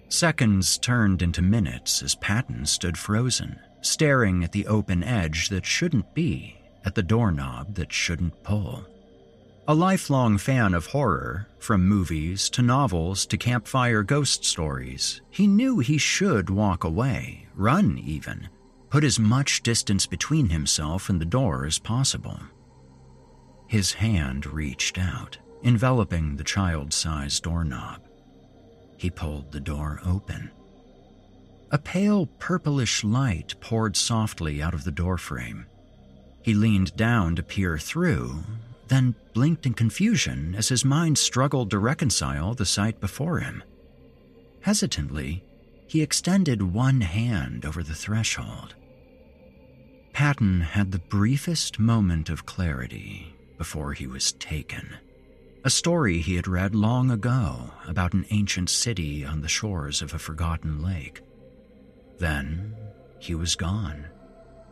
Seconds 0.08 0.78
turned 0.78 1.22
into 1.22 1.42
minutes 1.42 2.02
as 2.02 2.14
Patton 2.16 2.66
stood 2.66 2.96
frozen, 2.96 3.58
staring 3.82 4.42
at 4.44 4.52
the 4.52 4.66
open 4.66 5.02
edge 5.02 5.48
that 5.50 5.66
shouldn't 5.66 6.14
be, 6.14 6.56
at 6.84 6.94
the 6.94 7.02
doorknob 7.02 7.74
that 7.74 7.92
shouldn't 7.92 8.42
pull. 8.42 8.84
A 9.66 9.74
lifelong 9.74 10.36
fan 10.36 10.74
of 10.74 10.86
horror, 10.86 11.48
from 11.58 11.88
movies 11.88 12.50
to 12.50 12.62
novels 12.62 13.24
to 13.26 13.38
campfire 13.38 14.02
ghost 14.02 14.44
stories, 14.44 15.22
he 15.30 15.46
knew 15.46 15.78
he 15.78 15.96
should 15.96 16.50
walk 16.50 16.84
away, 16.84 17.46
run 17.54 17.98
even, 17.98 18.48
put 18.90 19.04
as 19.04 19.18
much 19.18 19.62
distance 19.62 20.06
between 20.06 20.50
himself 20.50 21.08
and 21.08 21.18
the 21.20 21.24
door 21.24 21.64
as 21.64 21.78
possible. 21.78 22.38
His 23.66 23.92
hand 23.92 24.46
reached 24.46 24.98
out, 24.98 25.38
enveloping 25.62 26.36
the 26.36 26.44
child 26.44 26.92
sized 26.92 27.42
doorknob. 27.42 28.00
He 28.96 29.10
pulled 29.10 29.52
the 29.52 29.60
door 29.60 30.00
open. 30.04 30.50
A 31.70 31.78
pale 31.78 32.26
purplish 32.26 33.02
light 33.02 33.54
poured 33.60 33.96
softly 33.96 34.62
out 34.62 34.74
of 34.74 34.84
the 34.84 34.92
doorframe. 34.92 35.66
He 36.42 36.54
leaned 36.54 36.94
down 36.94 37.36
to 37.36 37.42
peer 37.42 37.78
through, 37.78 38.44
then 38.88 39.14
blinked 39.32 39.66
in 39.66 39.74
confusion 39.74 40.54
as 40.54 40.68
his 40.68 40.84
mind 40.84 41.18
struggled 41.18 41.70
to 41.70 41.78
reconcile 41.78 42.54
the 42.54 42.66
sight 42.66 43.00
before 43.00 43.40
him. 43.40 43.64
Hesitantly, 44.60 45.42
he 45.86 46.02
extended 46.02 46.62
one 46.62 47.00
hand 47.00 47.64
over 47.64 47.82
the 47.82 47.94
threshold. 47.94 48.74
Patton 50.12 50.60
had 50.60 50.92
the 50.92 50.98
briefest 50.98 51.78
moment 51.78 52.30
of 52.30 52.46
clarity 52.46 53.34
before 53.57 53.92
he 53.92 54.07
was 54.07 54.32
taken. 54.32 54.96
A 55.64 55.70
story 55.70 56.18
he 56.18 56.36
had 56.36 56.46
read 56.46 56.74
long 56.74 57.11
ago 57.11 57.70
about 57.88 58.12
an 58.12 58.26
ancient 58.30 58.68
city 58.68 59.24
on 59.24 59.40
the 59.40 59.48
shores 59.48 60.02
of 60.02 60.12
a 60.12 60.18
forgotten 60.18 60.82
lake. 60.82 61.22
Then 62.18 62.76
he 63.18 63.34
was 63.34 63.57
gone. 63.57 64.07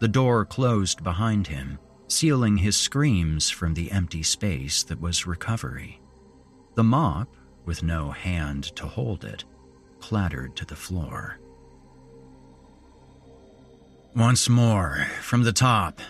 The 0.01 0.09
door 0.09 0.45
closed 0.45 1.03
behind 1.03 1.47
him, 1.47 1.79
sealing 2.09 2.59
his 2.59 2.77
screams 2.77 3.49
from 3.49 3.75
the 3.75 3.91
empty 3.91 4.23
space 4.23 4.83
that 4.85 5.01
was 5.01 5.27
recovery. 5.27 6.01
The 6.75 6.85
mop, 6.85 7.29
with 7.65 7.83
no 7.83 8.11
hand 8.11 8.65
to 8.77 8.87
hold 8.87 9.25
it, 9.25 9.45
clattered 10.01 10.57
to 10.57 10.67
the 10.67 10.77
floor. 10.77 11.39
Once 14.15 14.49
more, 14.49 15.07
from 15.23 15.43
the 15.45 15.53
top. 15.53 16.01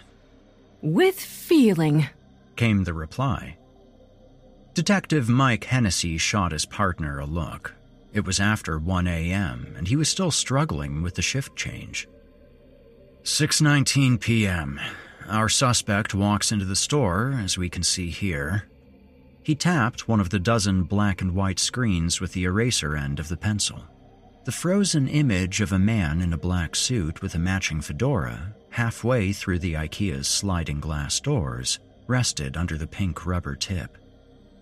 With 0.81 1.21
feeling, 1.21 2.09
came 2.57 2.85
the 2.85 2.95
reply. 2.95 3.57
Detective 4.75 5.29
Mike 5.29 5.65
Hennessy 5.65 6.17
shot 6.17 6.53
his 6.53 6.65
partner 6.65 7.19
a 7.19 7.27
look. 7.27 7.75
It 8.13 8.25
was 8.25 8.41
after 8.41 8.79
1 8.79 9.07
a.m., 9.07 9.75
and 9.77 9.89
he 9.89 9.97
was 9.97 10.09
still 10.09 10.31
struggling 10.31 11.03
with 11.03 11.15
the 11.15 11.23
shift 11.23 11.57
change. 11.57 12.09
6:19 13.23 14.21
p.m. 14.21 14.81
Our 15.29 15.49
suspect 15.49 16.15
walks 16.15 16.53
into 16.53 16.65
the 16.65 16.77
store, 16.77 17.39
as 17.39 17.57
we 17.57 17.69
can 17.69 17.83
see 17.83 18.11
here. 18.11 18.65
He 19.43 19.55
tapped 19.55 20.09
one 20.09 20.21
of 20.21 20.31
the 20.31 20.39
dozen 20.39 20.85
black 20.85 21.21
and 21.21 21.35
white 21.35 21.59
screens 21.59 22.21
with 22.21 22.33
the 22.33 22.45
eraser 22.45 22.97
end 22.97 23.19
of 23.19 23.29
the 23.29 23.37
pencil. 23.37 23.85
The 24.45 24.53
frozen 24.53 25.07
image 25.07 25.61
of 25.61 25.73
a 25.73 25.79
man 25.79 26.21
in 26.21 26.33
a 26.33 26.39
black 26.39 26.75
suit 26.75 27.23
with 27.23 27.35
a 27.35 27.39
matching 27.39 27.81
fedora, 27.81 28.55
halfway 28.71 29.33
through 29.33 29.61
the 29.61 29.75
IKEA's 29.75 30.27
sliding 30.27 30.81
glass 30.81 31.21
doors, 31.21 31.79
rested 32.13 32.59
under 32.59 32.77
the 32.77 32.87
pink 32.87 33.25
rubber 33.25 33.57
tip. 33.57 33.97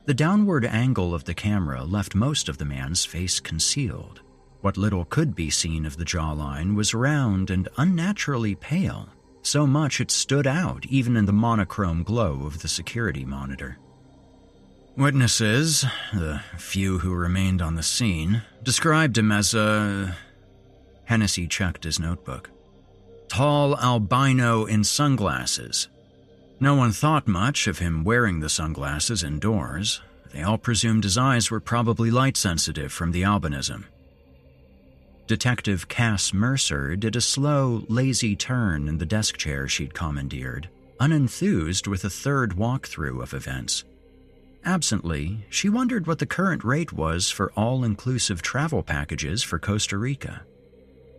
The 0.07 0.14
downward 0.14 0.64
angle 0.64 1.12
of 1.12 1.24
the 1.24 1.34
camera 1.34 1.82
left 1.82 2.14
most 2.14 2.48
of 2.48 2.59
the 2.59 2.64
man's 2.64 3.05
face 3.05 3.40
concealed. 3.40 4.20
What 4.61 4.76
little 4.76 5.05
could 5.05 5.34
be 5.34 5.51
seen 5.51 5.84
of 5.84 5.96
the 5.96 6.05
jawline 6.05 6.76
was 6.76 6.94
round 6.94 7.51
and 7.51 7.68
unnaturally 7.76 8.55
pale, 8.55 9.09
so 9.42 9.66
much 9.66 10.01
it 10.01 10.12
stood 10.12 10.46
out 10.46 10.86
even 10.86 11.16
in 11.16 11.24
the 11.24 11.32
monochrome 11.32 12.05
glow 12.05 12.46
of 12.46 12.62
the 12.62 12.68
security 12.68 13.24
monitor. 13.24 13.78
Witnesses, 14.96 15.84
the 16.12 16.40
few 16.57 17.01
who 17.01 17.12
remained 17.12 17.61
on 17.61 17.74
the 17.74 17.82
scene, 17.82 18.42
described 18.62 19.18
him 19.18 19.32
as 19.32 19.55
a. 19.55 20.16
Hennessy 21.05 21.48
checked 21.48 21.82
his 21.82 21.98
notebook. 21.98 22.48
Tall 23.26 23.76
albino 23.76 24.66
in 24.66 24.84
sunglasses. 24.84 25.88
No 26.62 26.74
one 26.74 26.92
thought 26.92 27.26
much 27.26 27.66
of 27.66 27.78
him 27.78 28.04
wearing 28.04 28.40
the 28.40 28.50
sunglasses 28.50 29.24
indoors. 29.24 30.02
They 30.30 30.42
all 30.42 30.58
presumed 30.58 31.04
his 31.04 31.16
eyes 31.16 31.50
were 31.50 31.58
probably 31.58 32.11
light 32.11 32.36
sensitive 32.36 32.92
from 32.92 33.12
the 33.12 33.22
albinism. 33.22 33.84
Detective 35.26 35.88
Cass 35.88 36.34
Mercer 36.34 36.96
did 36.96 37.16
a 37.16 37.20
slow, 37.22 37.84
lazy 37.88 38.36
turn 38.36 38.88
in 38.88 38.98
the 38.98 39.06
desk 39.06 39.38
chair 39.38 39.68
she'd 39.68 39.94
commandeered, 39.94 40.68
unenthused 41.00 41.86
with 41.86 42.04
a 42.04 42.11
third 42.11 42.56
walkthrough 42.56 43.22
of 43.22 43.32
events. 43.32 43.84
Absently, 44.62 45.46
she 45.48 45.70
wondered 45.70 46.06
what 46.06 46.18
the 46.18 46.26
current 46.26 46.62
rate 46.62 46.92
was 46.92 47.30
for 47.30 47.52
all 47.56 47.84
inclusive 47.84 48.42
travel 48.42 48.82
packages 48.82 49.42
for 49.42 49.58
Costa 49.58 49.96
Rica. 49.96 50.42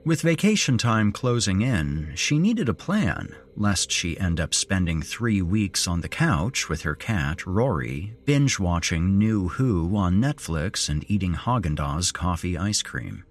With 0.03 0.23
vacation 0.23 0.79
time 0.79 1.11
closing 1.11 1.61
in, 1.61 2.13
she 2.15 2.39
needed 2.39 2.67
a 2.67 2.73
plan, 2.73 3.35
lest 3.55 3.91
she 3.91 4.19
end 4.19 4.39
up 4.39 4.55
spending 4.55 4.99
three 5.03 5.43
weeks 5.43 5.87
on 5.87 6.01
the 6.01 6.09
couch 6.09 6.67
with 6.69 6.81
her 6.81 6.95
cat, 6.95 7.45
Rory, 7.45 8.15
binge 8.25 8.57
watching 8.57 9.19
New 9.19 9.49
Who 9.49 9.95
on 9.95 10.15
Netflix 10.15 10.89
and 10.89 11.05
eating 11.07 11.35
Haagen 11.35 11.75
Dazs 11.75 12.11
coffee 12.11 12.57
ice 12.57 12.81
cream. 12.81 13.25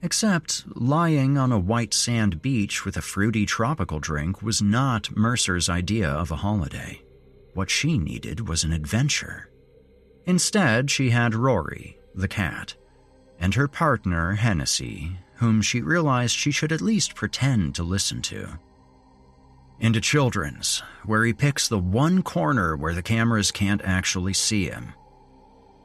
Except 0.00 0.64
lying 0.74 1.36
on 1.36 1.52
a 1.52 1.58
white 1.58 1.92
sand 1.92 2.40
beach 2.40 2.86
with 2.86 2.96
a 2.96 3.02
fruity 3.02 3.44
tropical 3.44 4.00
drink 4.00 4.40
was 4.40 4.62
not 4.62 5.14
Mercer's 5.14 5.68
idea 5.68 6.08
of 6.08 6.30
a 6.30 6.36
holiday. 6.36 7.02
What 7.52 7.68
she 7.68 7.98
needed 7.98 8.48
was 8.48 8.64
an 8.64 8.72
adventure. 8.72 9.50
Instead, 10.24 10.90
she 10.90 11.10
had 11.10 11.34
Rory, 11.34 11.98
the 12.14 12.28
cat, 12.28 12.74
and 13.38 13.54
her 13.54 13.68
partner, 13.68 14.32
Hennessy, 14.32 15.18
whom 15.40 15.60
she 15.60 15.82
realized 15.82 16.34
she 16.34 16.52
should 16.52 16.72
at 16.72 16.80
least 16.80 17.14
pretend 17.14 17.74
to 17.74 17.82
listen 17.82 18.22
to. 18.22 18.58
Into 19.80 20.00
Children's, 20.00 20.82
where 21.04 21.24
he 21.24 21.32
picks 21.32 21.68
the 21.68 21.78
one 21.78 22.22
corner 22.22 22.76
where 22.76 22.94
the 22.94 23.02
cameras 23.02 23.50
can't 23.50 23.82
actually 23.84 24.34
see 24.34 24.66
him 24.66 24.94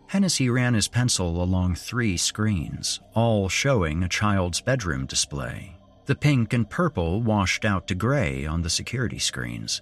Hennessy 0.08 0.50
ran 0.50 0.76
his 0.76 0.88
pencil 0.88 1.42
along 1.42 1.76
three 1.76 2.16
screens, 2.16 3.00
all 3.14 3.50
showing 3.50 4.04
a 4.04 4.10
child's 4.10 4.62
bedroom 4.62 5.06
display. 5.06 5.78
The 6.06 6.16
pink 6.16 6.54
and 6.54 6.70
purple 6.70 7.22
washed 7.22 7.66
out 7.66 7.88
to 7.88 7.96
gray 7.96 8.46
on 8.46 8.62
the 8.62 8.70
security 8.70 9.18
screens. 9.18 9.82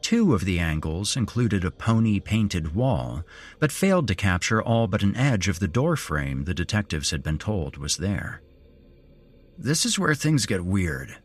Two 0.00 0.34
of 0.34 0.44
the 0.44 0.58
angles 0.58 1.16
included 1.16 1.64
a 1.64 1.70
pony 1.70 2.18
painted 2.18 2.74
wall, 2.74 3.22
but 3.58 3.70
failed 3.70 4.08
to 4.08 4.14
capture 4.14 4.62
all 4.62 4.86
but 4.86 5.02
an 5.02 5.14
edge 5.16 5.48
of 5.48 5.58
the 5.58 5.68
doorframe 5.68 6.44
the 6.44 6.54
detectives 6.54 7.10
had 7.10 7.22
been 7.22 7.38
told 7.38 7.76
was 7.76 7.98
there. 7.98 8.40
This 9.60 9.84
is 9.84 9.98
where 9.98 10.14
things 10.14 10.46
get 10.46 10.64
weird. 10.64 11.16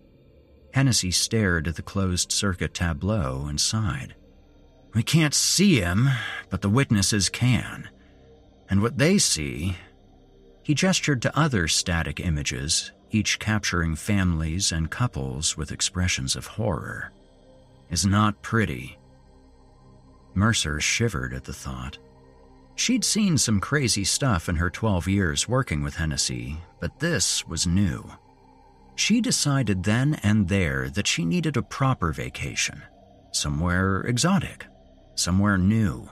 Hennessy 0.73 1.11
stared 1.11 1.67
at 1.67 1.75
the 1.75 1.83
closed 1.83 2.31
circuit 2.31 2.73
tableau 2.73 3.45
and 3.47 3.61
sighed. 3.61 4.15
We 4.95 5.03
can't 5.03 5.35
see 5.35 5.79
him, 5.79 6.09
but 6.49 6.61
the 6.61 6.69
witnesses 6.69 7.29
can. 7.29 7.89
And 8.69 8.81
what 8.81 8.97
they 8.97 9.19
see. 9.19 9.75
He 10.63 10.73
gestured 10.73 11.21
to 11.21 11.37
other 11.37 11.67
static 11.67 12.19
images, 12.19 12.91
each 13.11 13.37
capturing 13.37 13.95
families 13.95 14.71
and 14.71 14.89
couples 14.89 15.55
with 15.55 15.71
expressions 15.71 16.35
of 16.35 16.47
horror, 16.47 17.11
is 17.91 18.03
not 18.03 18.41
pretty. 18.41 18.97
Mercer 20.33 20.79
shivered 20.79 21.33
at 21.33 21.43
the 21.43 21.53
thought. 21.53 21.99
She'd 22.75 23.03
seen 23.03 23.37
some 23.37 23.59
crazy 23.59 24.03
stuff 24.03 24.49
in 24.49 24.55
her 24.55 24.71
12 24.71 25.07
years 25.07 25.47
working 25.47 25.83
with 25.83 25.95
Hennessy, 25.95 26.57
but 26.79 26.99
this 26.99 27.45
was 27.45 27.67
new. 27.67 28.09
She 28.95 29.21
decided 29.21 29.83
then 29.83 30.15
and 30.23 30.47
there 30.47 30.89
that 30.91 31.07
she 31.07 31.25
needed 31.25 31.57
a 31.57 31.63
proper 31.63 32.11
vacation, 32.11 32.83
somewhere 33.31 34.01
exotic, 34.01 34.65
somewhere 35.15 35.57
new. 35.57 36.09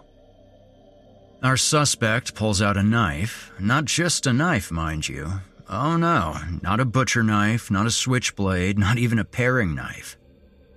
Our 1.44 1.58
suspect 1.58 2.36
pulls 2.36 2.62
out 2.62 2.78
a 2.78 2.84
knife, 2.84 3.52
not 3.60 3.86
just 3.86 4.28
a 4.28 4.34
knife, 4.34 4.72
mind 4.72 5.08
you. 5.08 5.32
Oh 5.70 5.96
no, 5.96 6.38
not 6.62 6.80
a 6.80 6.86
butcher 6.86 7.24
knife, 7.24 7.72
not 7.72 7.86
a 7.86 7.92
switchblade, 7.92 8.78
not 8.78 8.98
even 8.98 9.20
a 9.20 9.24
paring 9.24 9.74
knife. 9.74 10.18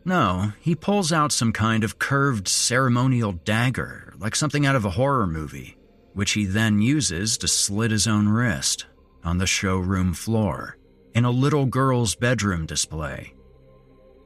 No, 0.04 0.52
he 0.60 0.74
pulls 0.74 1.12
out 1.12 1.32
some 1.32 1.52
kind 1.52 1.82
of 1.82 1.98
curved 1.98 2.46
ceremonial 2.46 3.32
dagger, 3.32 4.14
like 4.18 4.36
something 4.36 4.66
out 4.66 4.76
of 4.76 4.84
a 4.84 4.90
horror 4.90 5.26
movie, 5.26 5.78
which 6.12 6.32
he 6.32 6.44
then 6.44 6.80
uses 6.80 7.38
to 7.38 7.48
slit 7.48 7.90
his 7.90 8.06
own 8.06 8.28
wrist 8.28 8.86
on 9.22 9.38
the 9.38 9.46
showroom 9.46 10.12
floor 10.12 10.76
in 11.14 11.24
a 11.24 11.30
little 11.30 11.66
girl's 11.66 12.14
bedroom 12.14 12.66
display. 12.66 13.34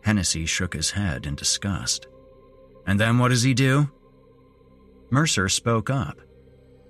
Hennessy 0.03 0.47
shook 0.47 0.75
his 0.75 0.91
head 0.93 1.27
in 1.27 1.35
disgust. 1.35 2.07
And 2.87 2.99
then 2.99 3.19
what 3.19 3.29
does 3.29 3.43
he 3.43 3.55
do? 3.55 3.91
Mercer 5.11 5.49
spoke 5.49 5.91
up. 5.91 6.19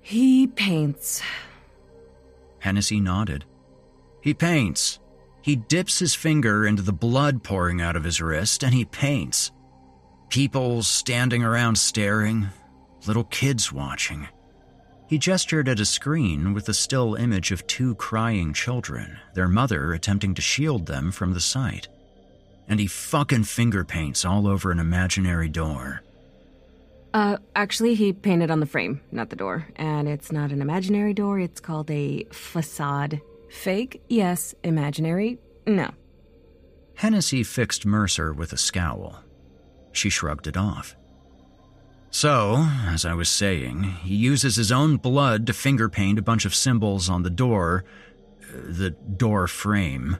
He 0.01 0.47
paints. 0.47 1.21
Hennessy 2.59 2.99
nodded. 2.99 3.45
He 4.21 4.33
paints. 4.33 4.99
He 5.41 5.55
dips 5.55 5.99
his 5.99 6.15
finger 6.15 6.65
into 6.65 6.81
the 6.81 6.93
blood 6.93 7.43
pouring 7.43 7.81
out 7.81 7.95
of 7.95 8.03
his 8.03 8.21
wrist 8.21 8.63
and 8.63 8.73
he 8.73 8.85
paints. 8.85 9.51
People 10.29 10.83
standing 10.83 11.43
around 11.43 11.77
staring, 11.77 12.49
little 13.07 13.23
kids 13.25 13.71
watching. 13.71 14.27
He 15.09 15.17
gestured 15.17 15.67
at 15.67 15.79
a 15.79 15.85
screen 15.85 16.53
with 16.53 16.69
a 16.69 16.73
still 16.73 17.15
image 17.15 17.51
of 17.51 17.65
two 17.65 17.95
crying 17.95 18.53
children, 18.53 19.17
their 19.33 19.47
mother 19.47 19.91
attempting 19.91 20.35
to 20.35 20.41
shield 20.41 20.85
them 20.85 21.11
from 21.11 21.33
the 21.33 21.39
sight. 21.39 21.87
And 22.67 22.79
he 22.79 22.85
fucking 22.85 23.45
finger 23.45 23.83
paints 23.83 24.23
all 24.23 24.47
over 24.47 24.69
an 24.69 24.77
imaginary 24.77 25.49
door. 25.49 26.03
Uh, 27.11 27.37
actually, 27.55 27.95
he 27.95 28.13
painted 28.13 28.51
on 28.51 28.59
the 28.59 28.67
frame, 28.67 29.01
not 29.11 29.31
the 29.31 29.35
door. 29.35 29.67
And 29.77 30.07
it's 30.07 30.31
not 30.31 30.51
an 30.51 30.61
imaginary 30.61 31.15
door, 31.15 31.39
it's 31.39 31.59
called 31.59 31.89
a 31.89 32.25
facade. 32.25 33.19
Fake, 33.49 34.03
yes. 34.09 34.53
Imaginary, 34.63 35.39
no. 35.65 35.89
Hennessy 36.93 37.41
fixed 37.41 37.83
Mercer 37.83 38.31
with 38.31 38.53
a 38.53 38.57
scowl. 38.57 39.23
She 39.91 40.11
shrugged 40.11 40.45
it 40.45 40.55
off. 40.55 40.95
So, 42.11 42.67
as 42.87 43.05
I 43.05 43.13
was 43.13 43.29
saying, 43.29 43.83
he 43.83 44.15
uses 44.15 44.55
his 44.55 44.71
own 44.71 44.97
blood 44.97 45.45
to 45.47 45.53
finger 45.53 45.89
paint 45.89 46.17
a 46.17 46.23
bunch 46.23 46.45
of 46.45 46.55
symbols 46.55 47.09
on 47.09 47.21
the 47.21 47.29
door, 47.29 47.85
uh, 48.41 48.57
the 48.67 48.89
door 48.89 49.47
frame. 49.47 50.17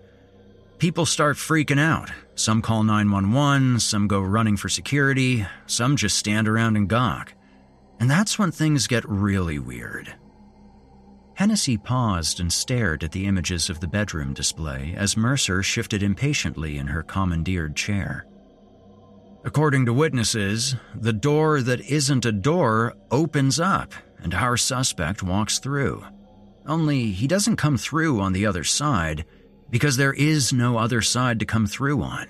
People 0.77 1.05
start 1.05 1.35
freaking 1.35 1.79
out. 1.79 2.11
Some 2.35 2.61
call 2.61 2.83
911, 2.83 3.79
some 3.79 4.07
go 4.07 4.21
running 4.21 4.55
for 4.55 4.69
security, 4.69 5.45
some 5.65 5.95
just 5.95 6.17
stand 6.17 6.47
around 6.47 6.77
and 6.77 6.87
gawk. 6.87 7.33
And 7.99 8.09
that's 8.09 8.39
when 8.39 8.51
things 8.51 8.87
get 8.87 9.03
really 9.09 9.59
weird. 9.59 10.13
Hennessy 11.33 11.77
paused 11.77 12.39
and 12.39 12.51
stared 12.51 13.03
at 13.03 13.11
the 13.11 13.25
images 13.25 13.69
of 13.69 13.79
the 13.79 13.87
bedroom 13.87 14.33
display 14.33 14.93
as 14.95 15.17
Mercer 15.17 15.63
shifted 15.63 16.03
impatiently 16.03 16.77
in 16.77 16.87
her 16.87 17.01
commandeered 17.01 17.75
chair. 17.75 18.25
According 19.45 19.85
to 19.85 19.93
witnesses, 19.93 20.75
the 20.93 21.13
door 21.13 21.61
that 21.61 21.79
isn't 21.81 22.25
a 22.25 22.31
door 22.31 22.95
opens 23.09 23.59
up 23.59 23.93
and 24.21 24.33
our 24.33 24.57
suspect 24.57 25.23
walks 25.23 25.59
through. 25.59 26.03
Only 26.67 27.11
he 27.11 27.25
doesn't 27.25 27.55
come 27.55 27.77
through 27.77 28.19
on 28.19 28.33
the 28.33 28.45
other 28.45 28.63
side 28.63 29.25
because 29.69 29.97
there 29.97 30.13
is 30.13 30.51
no 30.51 30.77
other 30.77 31.01
side 31.01 31.39
to 31.39 31.45
come 31.45 31.67
through 31.67 32.01
on. 32.01 32.27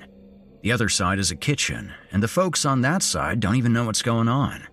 The 0.61 0.71
other 0.71 0.89
side 0.89 1.19
is 1.19 1.31
a 1.31 1.35
kitchen, 1.35 1.93
and 2.11 2.21
the 2.21 2.27
folks 2.27 2.65
on 2.65 2.81
that 2.81 3.01
side 3.01 3.39
don't 3.39 3.55
even 3.55 3.73
know 3.73 3.85
what's 3.85 4.01
going 4.01 4.27
on. 4.27 4.67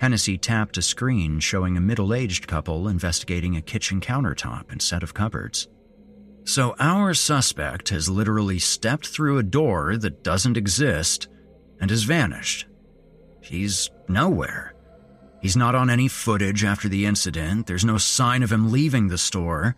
Hennessy 0.00 0.38
tapped 0.38 0.78
a 0.78 0.82
screen 0.82 1.40
showing 1.40 1.76
a 1.76 1.80
middle 1.80 2.14
aged 2.14 2.46
couple 2.46 2.88
investigating 2.88 3.56
a 3.56 3.62
kitchen 3.62 4.00
countertop 4.00 4.70
and 4.70 4.80
set 4.80 5.02
of 5.02 5.12
cupboards. 5.12 5.68
So 6.44 6.74
our 6.78 7.12
suspect 7.12 7.90
has 7.90 8.08
literally 8.08 8.58
stepped 8.58 9.08
through 9.08 9.38
a 9.38 9.42
door 9.42 9.96
that 9.98 10.24
doesn't 10.24 10.56
exist 10.56 11.28
and 11.80 11.90
has 11.90 12.02
vanished. 12.04 12.66
He's 13.40 13.90
nowhere. 14.08 14.74
He's 15.40 15.56
not 15.56 15.74
on 15.74 15.88
any 15.88 16.08
footage 16.08 16.64
after 16.64 16.88
the 16.88 17.06
incident, 17.06 17.66
there's 17.66 17.84
no 17.84 17.98
sign 17.98 18.42
of 18.42 18.52
him 18.52 18.70
leaving 18.70 19.08
the 19.08 19.18
store, 19.18 19.74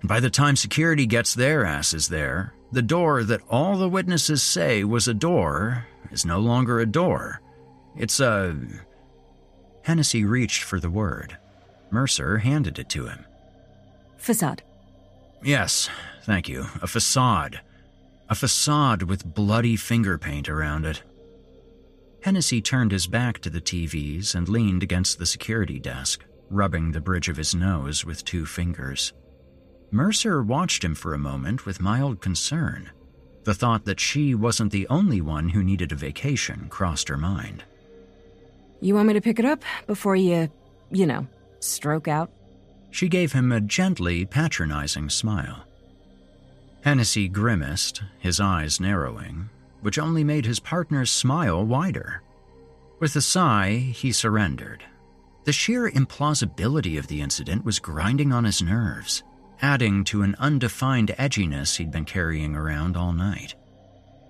and 0.00 0.08
by 0.08 0.20
the 0.20 0.30
time 0.30 0.56
security 0.56 1.06
gets 1.06 1.34
their 1.34 1.64
asses 1.64 2.08
there, 2.08 2.54
the 2.72 2.82
door 2.82 3.22
that 3.24 3.42
all 3.50 3.76
the 3.76 3.88
witnesses 3.88 4.42
say 4.42 4.82
was 4.82 5.06
a 5.06 5.14
door 5.14 5.86
is 6.10 6.24
no 6.24 6.38
longer 6.38 6.80
a 6.80 6.86
door. 6.86 7.42
It's 7.96 8.18
a 8.18 8.56
Hennessy 9.82 10.24
reached 10.24 10.62
for 10.62 10.80
the 10.80 10.90
word. 10.90 11.36
Mercer 11.90 12.38
handed 12.38 12.78
it 12.78 12.88
to 12.90 13.06
him. 13.06 13.24
Facade. 14.16 14.62
Yes, 15.42 15.90
thank 16.22 16.48
you. 16.48 16.66
A 16.80 16.86
facade. 16.86 17.60
A 18.30 18.34
facade 18.34 19.02
with 19.02 19.34
bloody 19.34 19.76
finger 19.76 20.16
paint 20.16 20.48
around 20.48 20.86
it. 20.86 21.02
Hennessy 22.22 22.60
turned 22.62 22.92
his 22.92 23.06
back 23.06 23.40
to 23.40 23.50
the 23.50 23.60
TVs 23.60 24.34
and 24.34 24.48
leaned 24.48 24.82
against 24.82 25.18
the 25.18 25.26
security 25.26 25.80
desk, 25.80 26.24
rubbing 26.50 26.92
the 26.92 27.00
bridge 27.00 27.28
of 27.28 27.36
his 27.36 27.54
nose 27.54 28.04
with 28.04 28.24
two 28.24 28.46
fingers. 28.46 29.12
Mercer 29.90 30.42
watched 30.42 30.84
him 30.84 30.94
for 30.94 31.14
a 31.14 31.18
moment 31.18 31.66
with 31.66 31.80
mild 31.80 32.20
concern. 32.20 32.90
The 33.44 33.54
thought 33.54 33.84
that 33.86 33.98
she 33.98 34.36
wasn't 34.36 34.70
the 34.70 34.86
only 34.88 35.20
one 35.20 35.48
who 35.48 35.64
needed 35.64 35.90
a 35.90 35.96
vacation 35.96 36.68
crossed 36.68 37.08
her 37.08 37.16
mind. 37.16 37.64
You 38.80 38.94
want 38.94 39.08
me 39.08 39.14
to 39.14 39.20
pick 39.20 39.40
it 39.40 39.44
up 39.44 39.64
before 39.86 40.14
you, 40.14 40.48
you 40.90 41.06
know, 41.06 41.26
stroke 41.58 42.06
out? 42.06 42.30
She 42.90 43.08
gave 43.08 43.32
him 43.32 43.50
a 43.50 43.60
gently 43.60 44.24
patronizing 44.24 45.10
smile. 45.10 45.64
Hennessy 46.82 47.28
grimaced, 47.28 48.02
his 48.18 48.38
eyes 48.38 48.80
narrowing, 48.80 49.50
which 49.82 49.98
only 49.98 50.24
made 50.24 50.46
his 50.46 50.60
partner's 50.60 51.10
smile 51.10 51.64
wider. 51.64 52.22
With 52.98 53.14
a 53.16 53.20
sigh, 53.20 53.92
he 53.94 54.12
surrendered. 54.12 54.82
The 55.44 55.52
sheer 55.52 55.90
implausibility 55.90 56.98
of 56.98 57.08
the 57.08 57.20
incident 57.20 57.64
was 57.64 57.80
grinding 57.80 58.32
on 58.32 58.44
his 58.44 58.62
nerves, 58.62 59.24
adding 59.60 60.04
to 60.04 60.22
an 60.22 60.36
undefined 60.38 61.08
edginess 61.18 61.76
he'd 61.76 61.90
been 61.90 62.04
carrying 62.04 62.54
around 62.54 62.96
all 62.96 63.12
night. 63.12 63.56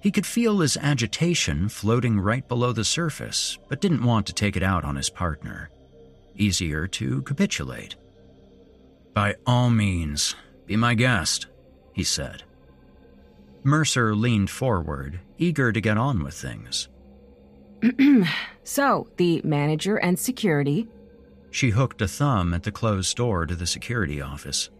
He 0.02 0.10
could 0.10 0.26
feel 0.26 0.58
his 0.58 0.76
agitation 0.78 1.68
floating 1.68 2.18
right 2.18 2.46
below 2.48 2.72
the 2.72 2.84
surface, 2.84 3.58
but 3.68 3.80
didn't 3.80 4.02
want 4.02 4.26
to 4.26 4.32
take 4.32 4.56
it 4.56 4.62
out 4.62 4.84
on 4.84 4.96
his 4.96 5.10
partner. 5.10 5.70
Easier 6.34 6.86
to 6.88 7.22
capitulate. 7.22 7.94
By 9.14 9.36
all 9.46 9.68
means, 9.68 10.34
be 10.66 10.76
my 10.76 10.94
guest, 10.94 11.46
he 11.92 12.02
said. 12.02 12.42
Mercer 13.64 14.14
leaned 14.14 14.50
forward, 14.50 15.20
eager 15.38 15.72
to 15.72 15.80
get 15.80 15.96
on 15.96 16.24
with 16.24 16.34
things. 16.34 16.88
so, 18.64 19.08
the 19.16 19.40
manager 19.44 19.96
and 19.96 20.18
security. 20.18 20.88
She 21.50 21.70
hooked 21.70 22.02
a 22.02 22.08
thumb 22.08 22.54
at 22.54 22.64
the 22.64 22.72
closed 22.72 23.16
door 23.16 23.46
to 23.46 23.54
the 23.54 23.66
security 23.66 24.20
office. 24.20 24.70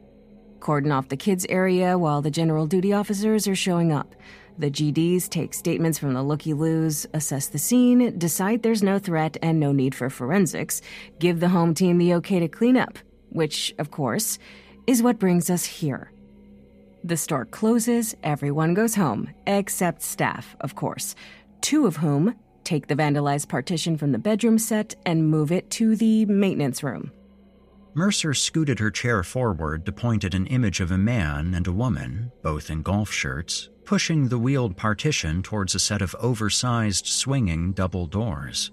Cordon 0.59 0.91
off 0.91 1.09
the 1.09 1.16
kids' 1.16 1.47
area 1.49 1.97
while 1.97 2.22
the 2.22 2.30
general 2.30 2.66
duty 2.66 2.93
officers 2.93 3.47
are 3.47 3.55
showing 3.55 3.93
up. 3.93 4.14
The 4.59 4.70
GDs 4.70 5.28
take 5.28 5.55
statements 5.55 5.99
from 5.99 6.14
the 6.14 6.22
looky 6.22 6.53
loos, 6.53 7.07
assess 7.14 7.49
the 7.49 7.59
scene, 7.59 8.18
decide 8.18 8.62
there's 8.62 8.83
no 8.83 8.99
threat 8.99 9.37
and 9.43 9.59
no 9.59 9.72
need 9.72 9.95
for 9.95 10.11
forensics, 10.11 10.83
give 11.18 11.41
the 11.41 11.49
home 11.49 11.74
team 11.74 11.99
the 11.99 12.14
okay 12.14 12.41
to 12.41 12.49
clean 12.49 12.76
up, 12.76 12.99
which, 13.30 13.74
of 13.78 13.91
course, 13.91 14.39
is 14.87 15.03
what 15.03 15.18
brings 15.18 15.51
us 15.51 15.64
here. 15.64 16.12
The 17.05 17.16
store 17.16 17.46
closes, 17.46 18.14
everyone 18.22 18.74
goes 18.74 18.94
home, 18.94 19.30
except 19.46 20.03
staff, 20.03 20.55
of 20.61 20.76
course, 20.76 21.16
two 21.61 21.86
of 21.86 21.96
whom 21.96 22.36
take 22.62 22.86
the 22.86 22.94
vandalized 22.94 23.48
partition 23.48 23.96
from 23.96 24.12
the 24.12 24.18
bedroom 24.18 24.57
set 24.57 24.94
and 25.05 25.28
move 25.28 25.50
it 25.50 25.68
to 25.70 25.96
the 25.96 26.26
maintenance 26.26 26.82
room. 26.82 27.11
Mercer 27.94 28.32
scooted 28.32 28.78
her 28.78 28.90
chair 28.90 29.22
forward 29.22 29.84
to 29.84 29.92
point 29.92 30.24
at 30.24 30.32
an 30.32 30.46
image 30.46 30.80
of 30.80 30.90
a 30.92 30.96
man 30.96 31.55
and 31.55 31.66
a 31.66 31.72
woman, 31.72 32.30
both 32.40 32.70
in 32.70 32.82
golf 32.82 33.11
shirts, 33.12 33.68
pushing 33.84 34.28
the 34.28 34.38
wheeled 34.38 34.76
partition 34.76 35.42
towards 35.42 35.74
a 35.74 35.80
set 35.80 36.00
of 36.00 36.14
oversized 36.20 37.07
swinging 37.07 37.72
double 37.72 38.07
doors. 38.07 38.70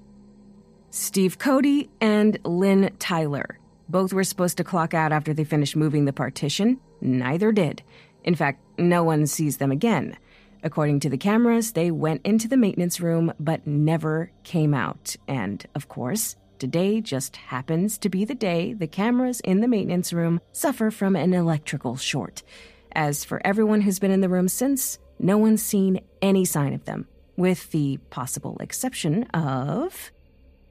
Steve 0.91 1.37
Cody 1.37 1.89
and 1.99 2.39
Lynn 2.45 2.91
Tyler. 2.99 3.59
Both 3.89 4.13
were 4.13 4.23
supposed 4.23 4.57
to 4.57 4.63
clock 4.63 4.93
out 4.93 5.11
after 5.11 5.33
they 5.33 5.43
finished 5.43 5.75
moving 5.75 6.05
the 6.05 6.13
partition. 6.13 6.79
Neither 7.01 7.51
did. 7.51 7.81
In 8.23 8.35
fact, 8.35 8.61
no 8.77 9.03
one 9.03 9.27
sees 9.27 9.57
them 9.57 9.71
again. 9.71 10.17
According 10.61 10.99
to 11.01 11.09
the 11.09 11.17
cameras, 11.17 11.71
they 11.71 11.89
went 11.89 12.25
into 12.25 12.47
the 12.47 12.57
maintenance 12.57 12.99
room 12.99 13.33
but 13.39 13.65
never 13.65 14.31
came 14.43 14.73
out. 14.73 15.15
And, 15.27 15.65
of 15.73 15.87
course, 15.87 16.35
today 16.57 16.99
just 16.99 17.37
happens 17.37 17.97
to 17.99 18.09
be 18.09 18.25
the 18.25 18.35
day 18.35 18.73
the 18.73 18.87
cameras 18.87 19.39
in 19.41 19.61
the 19.61 19.67
maintenance 19.67 20.11
room 20.11 20.41
suffer 20.51 20.91
from 20.91 21.15
an 21.15 21.33
electrical 21.33 21.95
short. 21.95 22.43
As 22.91 23.23
for 23.23 23.41
everyone 23.45 23.81
who's 23.81 23.99
been 23.99 24.11
in 24.11 24.21
the 24.21 24.29
room 24.29 24.49
since, 24.49 24.99
no 25.19 25.37
one's 25.37 25.63
seen 25.63 26.01
any 26.21 26.43
sign 26.43 26.73
of 26.73 26.85
them, 26.85 27.07
with 27.37 27.71
the 27.71 27.97
possible 28.09 28.57
exception 28.59 29.23
of. 29.25 30.11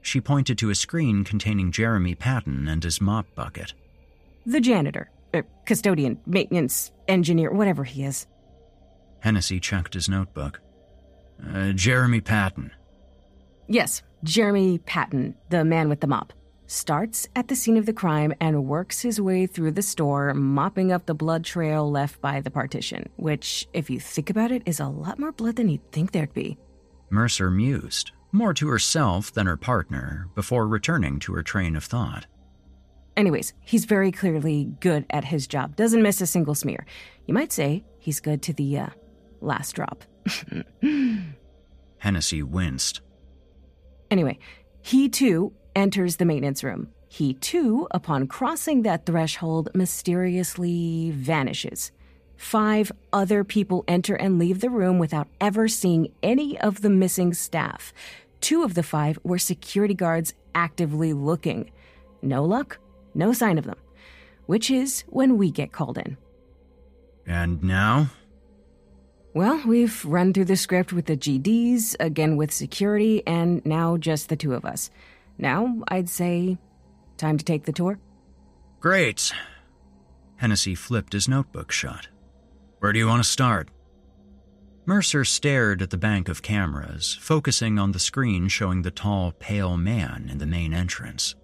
She 0.01 0.21
pointed 0.21 0.57
to 0.59 0.69
a 0.69 0.75
screen 0.75 1.23
containing 1.23 1.71
Jeremy 1.71 2.15
Patton 2.15 2.67
and 2.67 2.83
his 2.83 3.01
mop 3.01 3.25
bucket. 3.35 3.73
The 4.45 4.61
janitor, 4.61 5.09
er, 5.33 5.45
custodian, 5.65 6.19
maintenance, 6.25 6.91
engineer, 7.07 7.51
whatever 7.51 7.83
he 7.83 8.03
is. 8.03 8.27
Hennessy 9.19 9.59
checked 9.59 9.93
his 9.93 10.09
notebook. 10.09 10.61
Uh, 11.53 11.71
Jeremy 11.71 12.21
Patton. 12.21 12.71
Yes, 13.67 14.01
Jeremy 14.23 14.79
Patton, 14.79 15.35
the 15.49 15.63
man 15.63 15.89
with 15.89 16.01
the 16.01 16.07
mop, 16.07 16.33
starts 16.67 17.27
at 17.35 17.47
the 17.47 17.55
scene 17.55 17.77
of 17.77 17.85
the 17.85 17.93
crime 17.93 18.33
and 18.39 18.65
works 18.65 19.01
his 19.01 19.19
way 19.19 19.45
through 19.45 19.71
the 19.71 19.81
store, 19.81 20.33
mopping 20.33 20.91
up 20.91 21.05
the 21.05 21.13
blood 21.13 21.43
trail 21.43 21.89
left 21.89 22.21
by 22.21 22.41
the 22.41 22.51
partition, 22.51 23.09
which, 23.15 23.67
if 23.73 23.89
you 23.89 23.99
think 23.99 24.29
about 24.29 24.51
it, 24.51 24.63
is 24.65 24.79
a 24.79 24.87
lot 24.87 25.19
more 25.19 25.31
blood 25.31 25.55
than 25.55 25.69
you'd 25.69 25.91
think 25.91 26.11
there'd 26.11 26.33
be. 26.33 26.57
Mercer 27.09 27.49
mused, 27.49 28.11
more 28.31 28.53
to 28.53 28.67
herself 28.67 29.33
than 29.33 29.47
her 29.47 29.57
partner, 29.57 30.27
before 30.35 30.67
returning 30.67 31.19
to 31.19 31.33
her 31.33 31.43
train 31.43 31.75
of 31.75 31.83
thought. 31.83 32.27
Anyways, 33.19 33.51
he's 33.59 33.83
very 33.83 34.13
clearly 34.13 34.71
good 34.79 35.05
at 35.09 35.25
his 35.25 35.45
job, 35.45 35.75
doesn't 35.75 36.01
miss 36.01 36.21
a 36.21 36.25
single 36.25 36.55
smear. 36.55 36.85
You 37.25 37.33
might 37.33 37.51
say 37.51 37.83
he's 37.97 38.21
good 38.21 38.41
to 38.43 38.53
the 38.53 38.79
uh, 38.79 38.89
last 39.41 39.73
drop. 39.73 40.05
Hennessy 41.97 42.43
winced. 42.43 43.01
Anyway, 44.09 44.39
he 44.81 45.09
too 45.09 45.51
enters 45.75 46.15
the 46.15 46.23
maintenance 46.23 46.63
room. 46.63 46.87
He 47.09 47.33
too, 47.33 47.89
upon 47.91 48.27
crossing 48.27 48.83
that 48.83 49.05
threshold, 49.05 49.69
mysteriously 49.73 51.11
vanishes. 51.11 51.91
Five 52.37 52.89
other 53.11 53.43
people 53.43 53.83
enter 53.89 54.15
and 54.15 54.39
leave 54.39 54.61
the 54.61 54.69
room 54.69 54.97
without 54.97 55.27
ever 55.41 55.67
seeing 55.67 56.13
any 56.23 56.57
of 56.57 56.81
the 56.81 56.89
missing 56.89 57.33
staff. 57.33 57.91
Two 58.39 58.63
of 58.63 58.75
the 58.75 58.83
five 58.83 59.19
were 59.23 59.39
security 59.39 59.93
guards 59.93 60.33
actively 60.55 61.11
looking. 61.11 61.69
No 62.21 62.45
luck, 62.45 62.79
no 63.13 63.33
sign 63.33 63.57
of 63.57 63.65
them. 63.65 63.77
Which 64.45 64.71
is 64.71 65.03
when 65.07 65.37
we 65.37 65.51
get 65.51 65.71
called 65.71 65.97
in. 65.97 66.17
And 67.25 67.63
now? 67.63 68.09
Well, 69.33 69.61
we've 69.65 70.03
run 70.05 70.33
through 70.33 70.45
the 70.45 70.55
script 70.55 70.91
with 70.91 71.05
the 71.05 71.15
GDs, 71.15 71.95
again 71.99 72.35
with 72.35 72.51
security, 72.51 73.21
and 73.27 73.63
now 73.65 73.97
just 73.97 74.29
the 74.29 74.35
two 74.35 74.55
of 74.55 74.65
us. 74.65 74.89
Now, 75.37 75.81
I'd 75.87 76.09
say, 76.09 76.57
time 77.17 77.37
to 77.37 77.45
take 77.45 77.65
the 77.65 77.71
tour? 77.71 77.99
Great. 78.79 79.31
Hennessy 80.37 80.73
flipped 80.73 81.13
his 81.13 81.27
notebook 81.27 81.71
shut. 81.71 82.07
Where 82.79 82.91
do 82.91 82.99
you 82.99 83.07
want 83.07 83.23
to 83.23 83.29
start? 83.29 83.69
Mercer 84.85 85.23
stared 85.23 85.83
at 85.83 85.91
the 85.91 85.97
bank 85.97 86.27
of 86.29 86.41
cameras, 86.41 87.15
focusing 87.21 87.77
on 87.77 87.91
the 87.91 87.99
screen 87.99 88.47
showing 88.47 88.81
the 88.81 88.89
tall, 88.89 89.31
pale 89.33 89.77
man 89.77 90.27
in 90.31 90.39
the 90.39 90.47
main 90.47 90.73
entrance. 90.73 91.35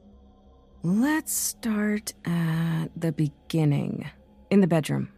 Let's 0.86 1.34
start 1.34 2.14
at 2.26 2.90
the 2.96 3.12
beginning, 3.12 4.08
in 4.52 4.62
the 4.62 4.68
bedroom. 4.68 5.10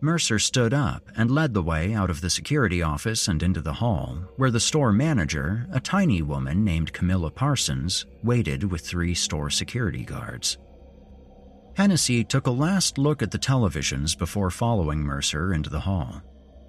Mercer 0.00 0.40
stood 0.40 0.74
up 0.74 1.08
and 1.16 1.30
led 1.30 1.54
the 1.54 1.62
way 1.62 1.94
out 1.94 2.10
of 2.10 2.20
the 2.20 2.28
security 2.28 2.82
office 2.82 3.28
and 3.28 3.40
into 3.40 3.60
the 3.60 3.74
hall, 3.74 4.18
where 4.34 4.50
the 4.50 4.58
store 4.58 4.92
manager, 4.92 5.68
a 5.70 5.78
tiny 5.78 6.22
woman 6.22 6.64
named 6.64 6.92
Camilla 6.92 7.30
Parsons, 7.30 8.04
waited 8.24 8.64
with 8.64 8.80
three 8.80 9.14
store 9.14 9.48
security 9.48 10.02
guards. 10.02 10.58
Hennessy 11.76 12.24
took 12.24 12.48
a 12.48 12.50
last 12.50 12.98
look 12.98 13.22
at 13.22 13.30
the 13.30 13.38
televisions 13.38 14.18
before 14.18 14.50
following 14.50 14.98
Mercer 14.98 15.54
into 15.54 15.70
the 15.70 15.78
hall. 15.78 16.20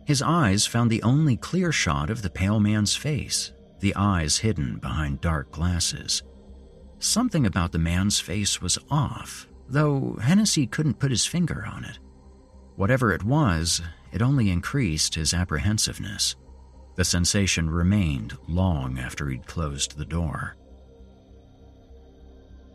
His 0.06 0.22
eyes 0.22 0.68
found 0.68 0.92
the 0.92 1.02
only 1.02 1.38
clear 1.38 1.72
shot 1.72 2.12
of 2.12 2.22
the 2.22 2.30
pale 2.30 2.60
man's 2.60 2.96
face, 2.96 3.52
the 3.80 3.96
eyes 3.96 4.38
hidden 4.38 4.78
behind 4.78 5.22
dark 5.22 5.52
glasses. 5.52 6.22
Something 7.02 7.48
about 7.48 7.72
the 7.72 7.80
man's 7.80 8.20
face 8.20 8.62
was 8.62 8.78
off, 8.92 9.48
though 9.68 10.20
Hennessy 10.22 10.68
couldn't 10.68 11.00
put 11.00 11.10
his 11.10 11.26
finger 11.26 11.66
on 11.66 11.84
it. 11.84 11.98
Whatever 12.76 13.12
it 13.12 13.24
was, 13.24 13.82
it 14.12 14.22
only 14.22 14.52
increased 14.52 15.16
his 15.16 15.34
apprehensiveness. 15.34 16.36
The 16.96 17.04
sensation 17.04 17.72
remained 17.72 18.38
long 18.48 19.00
after 19.00 19.28
he'd 19.30 19.48
closed 19.48 19.98
the 19.98 20.06
door. 20.06 20.56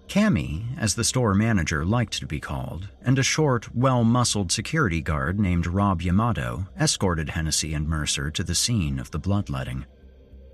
Cammy, 0.08 0.76
as 0.76 0.96
the 0.96 1.04
store 1.04 1.32
manager 1.32 1.84
liked 1.84 2.18
to 2.18 2.26
be 2.26 2.40
called, 2.40 2.88
and 3.02 3.20
a 3.20 3.22
short, 3.22 3.72
well 3.76 4.02
muscled 4.02 4.50
security 4.50 5.00
guard 5.00 5.38
named 5.38 5.68
Rob 5.68 6.02
Yamato 6.02 6.66
escorted 6.80 7.30
Hennessy 7.30 7.74
and 7.74 7.88
Mercer 7.88 8.32
to 8.32 8.42
the 8.42 8.56
scene 8.56 8.98
of 8.98 9.12
the 9.12 9.20
bloodletting. 9.20 9.86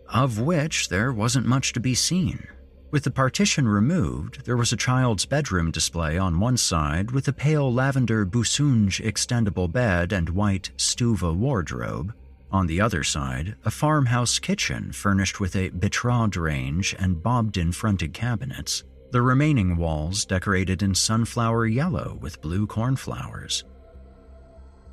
Of 0.08 0.38
which 0.38 0.90
there 0.90 1.10
wasn't 1.10 1.46
much 1.46 1.72
to 1.72 1.80
be 1.80 1.94
seen. 1.94 2.46
With 2.92 3.04
the 3.04 3.10
partition 3.10 3.66
removed, 3.66 4.44
there 4.44 4.56
was 4.56 4.70
a 4.70 4.76
child's 4.76 5.24
bedroom 5.24 5.70
display 5.70 6.18
on 6.18 6.38
one 6.38 6.58
side 6.58 7.10
with 7.10 7.26
a 7.26 7.32
pale 7.32 7.72
lavender 7.72 8.26
Busunge 8.26 9.02
extendable 9.02 9.72
bed 9.72 10.12
and 10.12 10.28
white 10.28 10.70
Stuva 10.76 11.34
wardrobe. 11.34 12.12
On 12.50 12.66
the 12.66 12.82
other 12.82 13.02
side, 13.02 13.56
a 13.64 13.70
farmhouse 13.70 14.38
kitchen 14.38 14.92
furnished 14.92 15.40
with 15.40 15.56
a 15.56 15.70
betrayed 15.70 16.36
range 16.36 16.94
and 16.98 17.22
Bodbyn 17.22 17.74
fronted 17.74 18.12
cabinets 18.12 18.84
the 19.10 19.22
remaining 19.22 19.76
walls 19.76 20.26
decorated 20.26 20.82
in 20.82 20.94
sunflower 20.94 21.66
yellow 21.66 22.18
with 22.20 22.40
blue 22.42 22.66
cornflowers. 22.66 23.64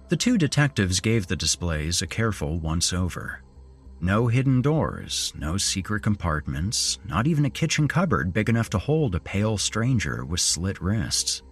The 0.07 0.17
two 0.17 0.37
detectives 0.37 0.99
gave 1.01 1.27
the 1.27 1.37
displays 1.37 2.01
a 2.01 2.07
careful 2.07 2.59
once 2.59 2.91
over. 2.91 3.41
No 4.01 4.27
hidden 4.27 4.61
doors, 4.61 5.33
no 5.37 5.57
secret 5.57 6.03
compartments, 6.03 6.99
not 7.05 7.27
even 7.27 7.45
a 7.45 7.49
kitchen 7.49 7.87
cupboard 7.87 8.31
big 8.31 8.47
enough 8.47 8.69
to 8.69 8.77
hold 8.77 9.13
a 9.13 9.19
pale 9.19 9.57
stranger 9.57 10.23
with 10.23 10.39
slit 10.39 10.81
wrists. 10.81 11.43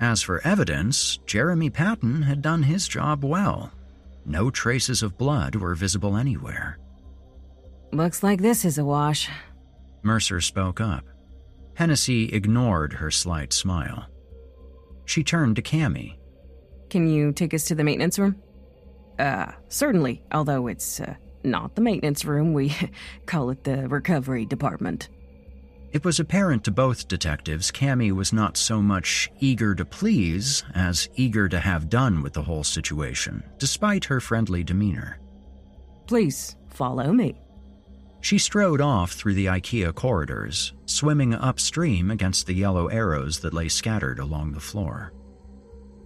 As 0.00 0.20
for 0.20 0.40
evidence, 0.44 1.18
Jeremy 1.26 1.70
Patton 1.70 2.22
had 2.22 2.42
done 2.42 2.62
his 2.64 2.88
job 2.88 3.24
well. 3.24 3.72
No 4.24 4.50
traces 4.50 5.02
of 5.02 5.16
blood 5.16 5.54
were 5.54 5.74
visible 5.74 6.16
anywhere. 6.16 6.78
Looks 7.92 8.22
like 8.22 8.40
this 8.40 8.64
is 8.64 8.78
a 8.78 8.84
wash. 8.84 9.28
Mercer 10.02 10.40
spoke 10.40 10.80
up. 10.80 11.04
Hennessy 11.74 12.24
ignored 12.32 12.92
her 12.92 13.10
slight 13.10 13.52
smile. 13.52 14.06
She 15.04 15.22
turned 15.22 15.56
to 15.56 15.62
Cammy. 15.62 16.16
Can 16.90 17.08
you 17.08 17.32
take 17.32 17.54
us 17.54 17.64
to 17.66 17.74
the 17.74 17.84
maintenance 17.84 18.18
room? 18.18 18.36
Uh, 19.18 19.52
certainly, 19.68 20.22
although 20.32 20.66
it's 20.66 21.00
uh, 21.00 21.14
not 21.50 21.74
the 21.74 21.80
maintenance 21.80 22.24
room, 22.24 22.52
we 22.52 22.74
call 23.26 23.50
it 23.50 23.64
the 23.64 23.88
recovery 23.88 24.46
department. 24.46 25.08
It 25.90 26.04
was 26.04 26.20
apparent 26.20 26.64
to 26.64 26.70
both 26.70 27.08
detectives 27.08 27.70
Cammy 27.70 28.12
was 28.12 28.32
not 28.32 28.58
so 28.58 28.82
much 28.82 29.30
eager 29.40 29.74
to 29.74 29.86
please 29.86 30.62
as 30.74 31.08
eager 31.16 31.48
to 31.48 31.58
have 31.58 31.88
done 31.88 32.22
with 32.22 32.34
the 32.34 32.42
whole 32.42 32.64
situation, 32.64 33.42
despite 33.58 34.04
her 34.04 34.20
friendly 34.20 34.62
demeanor. 34.62 35.18
Please, 36.06 36.56
follow 36.68 37.12
me. 37.12 37.40
She 38.20 38.36
strode 38.36 38.80
off 38.80 39.12
through 39.12 39.34
the 39.34 39.46
IKEA 39.46 39.94
corridors, 39.94 40.74
swimming 40.86 41.34
upstream 41.34 42.10
against 42.10 42.46
the 42.46 42.54
yellow 42.54 42.88
arrows 42.88 43.40
that 43.40 43.54
lay 43.54 43.68
scattered 43.68 44.18
along 44.18 44.52
the 44.52 44.60
floor. 44.60 45.12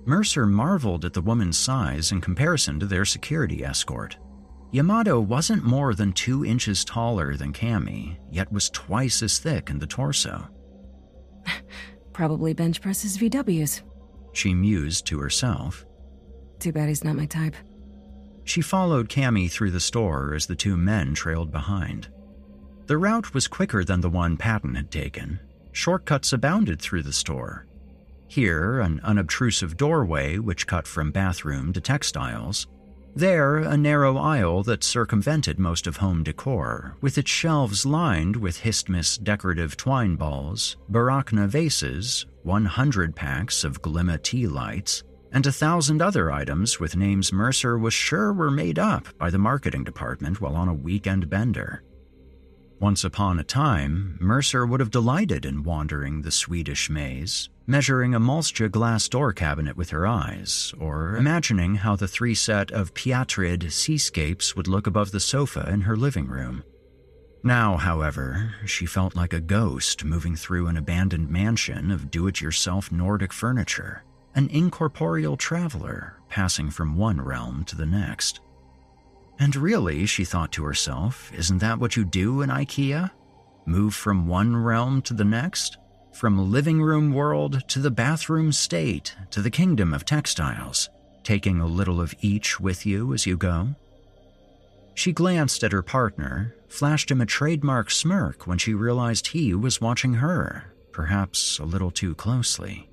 Mercer 0.05 0.47
marveled 0.47 1.05
at 1.05 1.13
the 1.13 1.21
woman's 1.21 1.57
size 1.57 2.13
in 2.13 2.21
comparison 2.21 2.79
to 2.81 2.87
their 2.87 3.05
security 3.05 3.65
escort. 3.65 4.17
Yamato 4.73 5.21
wasn't 5.21 5.63
more 5.63 5.95
than 5.95 6.13
two 6.13 6.47
inches 6.47 6.83
taller 6.83 7.37
than 7.37 7.53
Cammy, 7.53 8.17
yet 8.31 8.51
was 8.51 8.71
twice 8.71 9.23
as 9.23 9.39
thick 9.39 9.69
in 9.69 9.79
the 9.79 9.87
torso. 9.87 10.49
Probably 12.15 12.55
bench 12.55 12.81
presses 12.81 13.19
VWs. 13.19 13.83
She 14.33 14.55
mused 14.55 15.07
to 15.09 15.21
herself. 15.21 15.85
Too 16.59 16.73
bad 16.73 16.89
he's 16.89 17.05
not 17.05 17.17
my 17.17 17.27
type. 17.27 17.55
She 18.45 18.63
followed 18.63 19.11
Cammy 19.11 19.51
through 19.51 19.73
the 19.73 19.79
store 19.79 20.33
as 20.35 20.47
the 20.47 20.57
two 20.57 20.79
men 20.79 21.13
trailed 21.15 21.53
behind. 21.53 22.09
The 22.87 22.97
route 22.97 23.35
was 23.35 23.49
quicker 23.49 23.85
than 23.85 24.01
the 24.01 24.11
one 24.11 24.39
Patton 24.39 24.75
had 24.75 24.91
taken. 24.91 25.39
Shortcuts 25.73 26.33
abounded 26.33 26.81
through 26.81 27.03
the 27.03 27.13
store. 27.13 27.67
Here, 28.27 28.81
an 28.81 29.01
unobtrusive 29.05 29.77
doorway 29.77 30.39
which 30.39 30.67
cut 30.67 30.87
from 30.87 31.13
bathroom 31.13 31.75
to 31.75 31.81
textiles. 31.83 32.67
There, 33.15 33.59
a 33.59 33.77
narrow 33.77 34.17
aisle 34.17 34.63
that 34.63 34.83
circumvented 34.83 35.59
most 35.59 35.87
of 35.87 35.99
home 35.99 36.23
decor, 36.23 36.97
with 37.03 37.19
its 37.19 37.31
shelves 37.31 37.85
lined 37.85 38.37
with 38.37 38.61
Histmis 38.63 39.19
decorative 39.23 39.77
twine 39.77 40.17
balls, 40.17 40.79
Barachna 40.91 41.47
vases, 41.47 42.25
100 42.45 43.15
packs 43.15 43.65
of 43.65 43.83
Glimma 43.83 44.23
tea 44.23 44.47
lights, 44.47 45.03
and 45.31 45.47
a 45.47 45.53
thousand 45.53 46.01
other 46.01 46.33
items 46.33 46.81
with 46.81 46.97
names 46.97 47.35
Mercer 47.35 47.77
was 47.77 47.93
sure 47.93 48.33
were 48.33 48.51
made 48.51 48.79
up 48.79 49.07
by 49.19 49.29
the 49.29 49.39
marketing 49.39 49.85
department 49.85 50.41
while 50.41 50.57
on 50.57 50.69
a 50.69 50.75
weekend 50.75 51.29
bender. 51.29 51.83
Once 52.83 53.05
upon 53.05 53.39
a 53.39 53.45
time, 53.45 54.19
Mercer 54.21 54.67
would 54.67 54.81
have 54.81 54.91
delighted 54.91 55.47
in 55.47 55.63
wandering 55.63 56.23
the 56.23 56.33
Swedish 56.33 56.91
maze, 56.91 57.49
measuring 57.65 58.13
a 58.13 58.19
Malsjö 58.19 58.69
glass 58.69 59.09
door 59.09 59.33
cabinet 59.33 59.77
with 59.77 59.91
her 59.91 60.05
eyes, 60.05 60.75
or 60.81 61.15
imagining 61.15 61.77
how 61.77 61.95
the 61.95 62.09
three 62.09 62.35
set 62.35 62.73
of 62.73 62.93
Piatrid 62.93 63.71
seascapes 63.71 64.57
would 64.57 64.67
look 64.67 64.89
above 64.89 65.13
the 65.13 65.21
sofa 65.21 65.65
in 65.71 65.83
her 65.83 65.97
living 65.97 66.27
room. 66.27 66.65
Now, 67.45 67.77
however, 67.77 68.53
she 68.67 68.85
felt 68.85 69.15
like 69.15 69.33
a 69.33 69.41
ghost 69.41 70.03
moving 70.05 70.35
through 70.35 70.67
an 70.67 70.77
abandoned 70.77 71.31
mansion 71.31 71.93
of 71.93 72.11
do 72.11 72.27
it 72.27 72.41
yourself 72.41 72.91
Nordic 72.91 73.33
furniture, 73.33 74.03
an 74.35 74.49
incorporeal 74.49 75.37
traveler 75.37 76.17
passing 76.29 76.69
from 76.69 76.97
one 76.97 77.21
realm 77.21 77.63
to 77.67 77.77
the 77.77 77.87
next. 77.87 78.41
And 79.43 79.57
really, 79.57 80.07
she 80.07 80.25
thought 80.25 80.53
to 80.53 80.63
herself, 80.63 81.33
isn't 81.35 81.59
that 81.59 81.81
what 81.81 81.97
you 81.97 82.05
do 82.05 82.43
in 82.43 82.49
IKEA? 82.49 83.11
Move 83.67 83.93
from 83.93 84.29
one 84.29 84.55
realm 84.57 85.03
to 85.03 85.15
the 85.15 85.25
next? 85.25 85.79
From 86.13 86.53
living 86.53 86.81
room 86.81 87.13
world 87.13 87.69
to 87.71 87.81
the 87.81 87.91
bathroom 87.91 88.53
state 88.53 89.17
to 89.33 89.43
the 89.43 89.51
kingdom 89.51 89.93
of 89.95 90.05
textiles, 90.05 90.89
taking 91.25 91.61
a 91.61 91.67
little 91.67 92.01
of 92.01 92.15
each 92.21 92.61
with 92.61 92.87
you 92.87 93.13
as 93.15 93.27
you 93.27 93.37
go. 93.37 93.75
She 94.95 95.13
glanced 95.13 95.65
at 95.65 95.73
her 95.73 95.83
partner, 95.83 96.55
flashed 96.69 97.11
him 97.11 97.21
a 97.21 97.27
trademark 97.27 97.91
smirk 97.91 98.47
when 98.47 98.59
she 98.59 98.75
realized 98.75 99.27
he 99.27 99.55
was 99.55 99.81
watching 99.81 100.15
her, 100.15 100.73
perhaps 100.93 101.59
a 101.59 101.65
little 101.65 101.91
too 101.91 102.15
closely. 102.15 102.89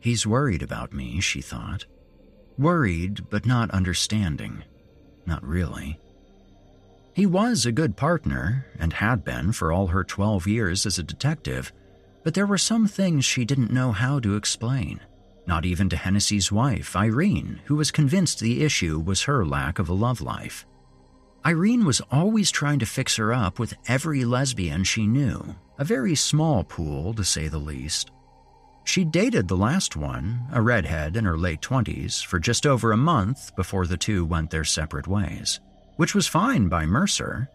He's 0.00 0.26
worried 0.26 0.64
about 0.64 0.92
me, 0.92 1.20
she 1.20 1.40
thought. 1.40 1.84
Worried, 2.58 3.30
but 3.30 3.46
not 3.46 3.70
understanding. 3.70 4.64
Not 5.26 5.46
really. 5.46 5.98
He 7.14 7.26
was 7.26 7.66
a 7.66 7.72
good 7.72 7.96
partner, 7.96 8.66
and 8.78 8.92
had 8.92 9.24
been 9.24 9.52
for 9.52 9.70
all 9.70 9.88
her 9.88 10.04
12 10.04 10.46
years 10.46 10.86
as 10.86 10.98
a 10.98 11.02
detective, 11.02 11.72
but 12.24 12.34
there 12.34 12.46
were 12.46 12.58
some 12.58 12.86
things 12.86 13.24
she 13.24 13.44
didn't 13.44 13.70
know 13.70 13.92
how 13.92 14.18
to 14.20 14.36
explain. 14.36 15.00
Not 15.46 15.64
even 15.64 15.88
to 15.90 15.96
Hennessy's 15.96 16.52
wife, 16.52 16.94
Irene, 16.96 17.60
who 17.64 17.74
was 17.76 17.90
convinced 17.90 18.40
the 18.40 18.64
issue 18.64 18.98
was 18.98 19.22
her 19.22 19.44
lack 19.44 19.78
of 19.78 19.88
a 19.88 19.94
love 19.94 20.20
life. 20.20 20.64
Irene 21.44 21.84
was 21.84 22.00
always 22.10 22.50
trying 22.50 22.78
to 22.78 22.86
fix 22.86 23.16
her 23.16 23.32
up 23.32 23.58
with 23.58 23.74
every 23.88 24.24
lesbian 24.24 24.84
she 24.84 25.06
knew, 25.06 25.56
a 25.78 25.84
very 25.84 26.14
small 26.14 26.62
pool 26.62 27.12
to 27.14 27.24
say 27.24 27.48
the 27.48 27.58
least. 27.58 28.12
She 28.84 29.04
dated 29.04 29.48
the 29.48 29.56
last 29.56 29.96
one, 29.96 30.46
a 30.52 30.60
redhead 30.60 31.16
in 31.16 31.24
her 31.24 31.38
late 31.38 31.60
20s, 31.60 32.24
for 32.24 32.38
just 32.38 32.66
over 32.66 32.92
a 32.92 32.96
month 32.96 33.54
before 33.54 33.86
the 33.86 33.96
two 33.96 34.24
went 34.24 34.50
their 34.50 34.64
separate 34.64 35.06
ways, 35.06 35.60
which 35.96 36.14
was 36.14 36.26
fine 36.26 36.68
by 36.68 36.84
Mercer. 36.84 37.48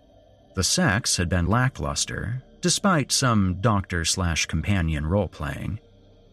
The 0.56 0.64
sex 0.64 1.18
had 1.18 1.30
been 1.30 1.48
lackluster, 1.48 2.42
despite 2.62 3.12
some 3.12 3.62
doctor 3.62 4.06
slash 4.06 4.46
companion 4.46 5.06
role 5.06 5.28
playing. 5.28 5.80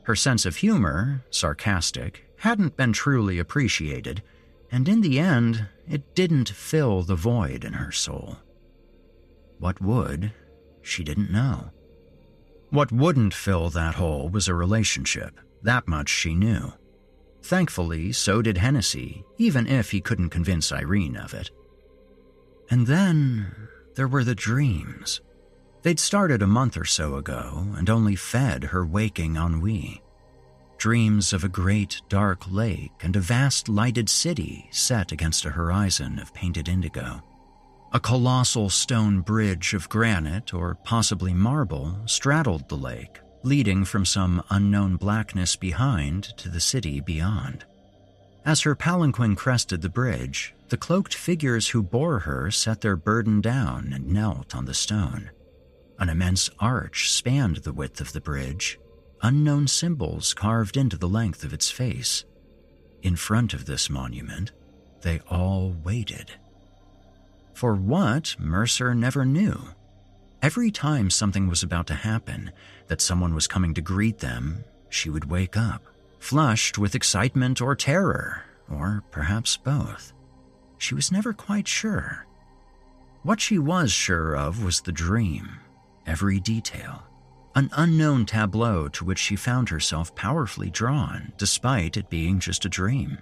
Her 0.04 0.16
sense 0.16 0.46
of 0.46 0.56
humor, 0.56 1.24
sarcastic, 1.30 2.24
hadn't 2.38 2.76
been 2.76 2.92
truly 2.92 3.38
appreciated, 3.38 4.22
and 4.70 4.88
in 4.88 5.00
the 5.00 5.18
end, 5.18 5.66
it 5.88 6.14
didn't 6.14 6.48
fill 6.48 7.02
the 7.02 7.14
void 7.14 7.64
in 7.64 7.74
her 7.74 7.92
soul. 7.92 8.38
What 9.58 9.80
would, 9.80 10.32
she 10.82 11.04
didn't 11.04 11.30
know. 11.30 11.70
What 12.70 12.92
wouldn't 12.92 13.34
fill 13.34 13.70
that 13.70 13.94
hole 13.94 14.28
was 14.28 14.48
a 14.48 14.54
relationship, 14.54 15.38
that 15.62 15.86
much 15.86 16.08
she 16.08 16.34
knew. 16.34 16.72
Thankfully, 17.42 18.12
so 18.12 18.40
did 18.42 18.58
Hennessy, 18.58 19.24
even 19.38 19.66
if 19.66 19.90
he 19.90 20.00
couldn't 20.00 20.30
convince 20.30 20.72
Irene 20.72 21.16
of 21.16 21.34
it. 21.34 21.50
And 22.70 22.86
then 22.86 23.68
there 23.94 24.08
were 24.08 24.24
the 24.24 24.34
dreams. 24.34 25.20
They'd 25.82 26.00
started 26.00 26.40
a 26.40 26.46
month 26.46 26.78
or 26.78 26.86
so 26.86 27.16
ago 27.16 27.66
and 27.76 27.90
only 27.90 28.16
fed 28.16 28.64
her 28.64 28.86
waking 28.86 29.36
ennui. 29.36 30.02
Dreams 30.78 31.32
of 31.32 31.44
a 31.44 31.48
great 31.48 32.00
dark 32.08 32.50
lake 32.50 32.92
and 33.02 33.14
a 33.14 33.20
vast 33.20 33.68
lighted 33.68 34.08
city 34.08 34.66
set 34.70 35.12
against 35.12 35.44
a 35.44 35.50
horizon 35.50 36.18
of 36.18 36.34
painted 36.34 36.68
indigo. 36.68 37.22
A 37.94 38.00
colossal 38.00 38.70
stone 38.70 39.20
bridge 39.20 39.72
of 39.72 39.88
granite 39.88 40.52
or 40.52 40.74
possibly 40.82 41.32
marble 41.32 41.96
straddled 42.06 42.68
the 42.68 42.76
lake, 42.76 43.20
leading 43.44 43.84
from 43.84 44.04
some 44.04 44.42
unknown 44.50 44.96
blackness 44.96 45.54
behind 45.54 46.24
to 46.38 46.48
the 46.48 46.58
city 46.58 46.98
beyond. 46.98 47.64
As 48.44 48.62
her 48.62 48.74
palanquin 48.74 49.36
crested 49.36 49.80
the 49.80 49.88
bridge, 49.88 50.56
the 50.70 50.76
cloaked 50.76 51.14
figures 51.14 51.68
who 51.68 51.84
bore 51.84 52.18
her 52.18 52.50
set 52.50 52.80
their 52.80 52.96
burden 52.96 53.40
down 53.40 53.92
and 53.92 54.12
knelt 54.12 54.56
on 54.56 54.64
the 54.64 54.74
stone. 54.74 55.30
An 56.00 56.08
immense 56.08 56.50
arch 56.58 57.12
spanned 57.12 57.58
the 57.58 57.72
width 57.72 58.00
of 58.00 58.12
the 58.12 58.20
bridge, 58.20 58.76
unknown 59.22 59.68
symbols 59.68 60.34
carved 60.34 60.76
into 60.76 60.96
the 60.96 61.08
length 61.08 61.44
of 61.44 61.52
its 61.52 61.70
face. 61.70 62.24
In 63.02 63.14
front 63.14 63.54
of 63.54 63.66
this 63.66 63.88
monument, 63.88 64.50
they 65.02 65.20
all 65.30 65.76
waited. 65.84 66.32
For 67.54 67.76
what, 67.76 68.34
Mercer 68.38 68.94
never 68.94 69.24
knew. 69.24 69.58
Every 70.42 70.70
time 70.70 71.08
something 71.08 71.48
was 71.48 71.62
about 71.62 71.86
to 71.86 71.94
happen, 71.94 72.52
that 72.88 73.00
someone 73.00 73.34
was 73.34 73.46
coming 73.46 73.72
to 73.74 73.80
greet 73.80 74.18
them, 74.18 74.64
she 74.90 75.08
would 75.08 75.30
wake 75.30 75.56
up, 75.56 75.82
flushed 76.18 76.78
with 76.78 76.94
excitement 76.94 77.62
or 77.62 77.76
terror, 77.76 78.42
or 78.68 79.04
perhaps 79.10 79.56
both. 79.56 80.12
She 80.78 80.94
was 80.94 81.12
never 81.12 81.32
quite 81.32 81.68
sure. 81.68 82.26
What 83.22 83.40
she 83.40 83.58
was 83.58 83.92
sure 83.92 84.34
of 84.36 84.62
was 84.62 84.80
the 84.80 84.92
dream, 84.92 85.60
every 86.06 86.40
detail. 86.40 87.04
An 87.54 87.70
unknown 87.72 88.26
tableau 88.26 88.88
to 88.88 89.04
which 89.04 89.18
she 89.18 89.36
found 89.36 89.68
herself 89.68 90.14
powerfully 90.16 90.70
drawn, 90.70 91.32
despite 91.38 91.96
it 91.96 92.10
being 92.10 92.40
just 92.40 92.64
a 92.64 92.68
dream. 92.68 93.18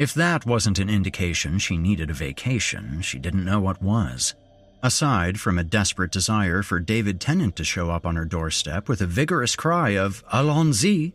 If 0.00 0.14
that 0.14 0.46
wasn't 0.46 0.80
an 0.80 0.90
indication 0.90 1.58
she 1.58 1.76
needed 1.76 2.10
a 2.10 2.14
vacation, 2.14 3.02
she 3.02 3.20
didn't 3.20 3.44
know 3.44 3.60
what 3.60 3.82
was. 3.82 4.34
Aside 4.82 5.38
from 5.38 5.58
a 5.58 5.62
desperate 5.62 6.10
desire 6.10 6.62
for 6.62 6.80
David 6.80 7.20
Tennant 7.20 7.54
to 7.56 7.64
show 7.64 7.90
up 7.90 8.04
on 8.04 8.16
her 8.16 8.24
doorstep 8.24 8.88
with 8.88 9.02
a 9.02 9.06
vigorous 9.06 9.54
cry 9.54 9.90
of 9.90 10.24
Allons-y, 10.32 11.12